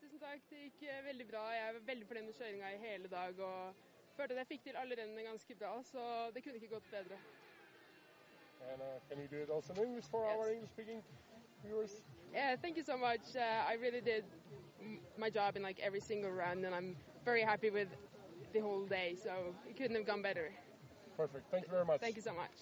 Tusen 0.00 0.18
takk. 0.20 0.42
Det 0.50 0.58
gikk 0.64 0.82
eh, 0.88 1.04
veldig 1.04 1.26
bra. 1.30 1.42
Jeg 1.54 1.74
var 1.74 1.80
veldig 1.92 2.06
fornøyd 2.08 2.24
med 2.30 2.36
kjøringa 2.38 2.70
i 2.74 2.78
hele 2.86 3.08
dag. 3.08 3.40
og 3.40 3.74
følte 4.16 4.34
at 4.34 4.38
jeg 4.38 4.46
fikk 4.46 4.62
til 4.64 4.76
alle 4.76 4.96
rennene 5.00 5.22
ganske 5.22 5.54
bra, 5.54 5.82
så 5.82 6.02
det 6.34 6.42
kunne 6.44 6.54
ikke 6.60 6.68
gått 6.74 6.90
bedre. 6.90 7.16
And 8.72 8.82
uh, 8.82 8.86
can 9.08 9.18
you 9.22 9.28
do 9.28 9.42
it 9.42 9.50
also 9.50 9.72
in 9.72 9.80
English 9.88 10.08
for 10.10 10.24
Yes. 10.24 10.36
our 10.36 10.48
English-speaking 10.52 11.02
viewers? 11.64 12.02
Yeah, 12.34 12.56
thank 12.56 12.76
you 12.76 12.84
so 12.84 12.96
much. 12.96 13.24
Uh, 13.34 13.72
I 13.72 13.74
really 13.80 14.00
did 14.02 14.24
my 15.16 15.30
job 15.30 15.56
in 15.56 15.62
like 15.62 15.80
every 15.80 16.00
single 16.00 16.30
run, 16.30 16.64
and 16.66 16.74
I'm 16.74 16.96
very 17.24 17.42
happy 17.42 17.70
with 17.70 17.88
the 18.52 18.60
whole 18.60 18.84
day. 18.86 19.16
So 19.24 19.54
it 19.68 19.76
couldn't 19.78 19.96
have 19.96 20.06
gone 20.06 20.22
better. 20.22 20.52
Perfect. 21.16 21.50
Thank 21.50 21.64
you 21.64 21.70
very 21.70 21.84
much. 21.86 22.00
Thank 22.00 22.16
you 22.16 22.22
so 22.22 22.34
much. 22.34 22.56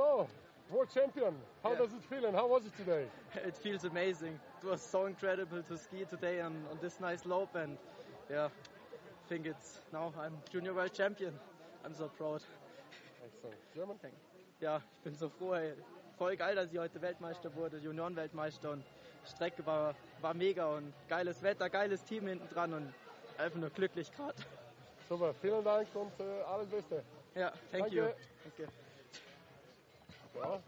So, 0.00 0.26
world 0.70 0.88
champion. 0.88 1.34
How 1.62 1.72
Yeah. 1.72 1.78
does 1.80 1.92
it 1.92 2.02
feel 2.04 2.24
and 2.24 2.34
how 2.34 2.46
was 2.48 2.64
it 2.64 2.74
today? 2.74 3.04
It 3.48 3.56
feels 3.56 3.84
amazing. 3.84 4.40
It 4.62 4.66
was 4.66 4.80
so 4.80 5.04
incredible 5.06 5.62
to 5.62 5.76
ski 5.76 6.06
today 6.06 6.40
on, 6.40 6.54
on 6.70 6.78
this 6.80 7.00
nice 7.00 7.20
slope, 7.20 7.54
and 7.54 7.76
yeah, 8.30 8.46
I 8.46 9.28
think 9.28 9.46
it's 9.46 9.78
now 9.92 10.10
I'm 10.18 10.32
junior 10.50 10.72
world 10.72 10.94
champion. 10.94 11.34
I'm 11.84 11.94
so 11.94 12.08
proud. 12.08 12.40
Excellent. 13.26 13.58
German? 13.74 13.98
Ja, 14.60 14.76
ich 14.76 15.04
bin 15.04 15.14
so 15.14 15.28
froh. 15.28 15.52
Ey. 15.54 15.74
Voll 16.16 16.36
geil, 16.36 16.54
dass 16.54 16.72
ich 16.72 16.78
heute 16.78 17.02
Weltmeister 17.02 17.54
wurde, 17.54 17.76
Juniorenweltmeister 17.76 18.70
und 18.70 18.82
die 19.24 19.30
Strecke 19.30 19.66
war, 19.66 19.94
war 20.22 20.32
mega 20.34 20.64
und 20.76 20.94
geiles 21.08 21.42
Wetter, 21.42 21.68
geiles 21.68 22.02
Team 22.04 22.26
hinten 22.26 22.48
dran 22.54 22.72
und 22.72 22.90
einfach 23.36 23.58
nur 23.58 23.70
glücklich 23.70 24.10
gerade. 24.12 24.36
Super, 25.08 25.34
vielen 25.42 25.62
Dank 25.62 25.88
und 25.94 26.12
äh, 26.20 26.42
alles 26.42 26.68
Beste. 26.68 27.04
Ja, 27.34 27.52
thank 27.70 27.84
Danke. 27.84 27.96
you. 27.96 28.08
Danke. 28.44 28.72
Ja, 30.34 30.60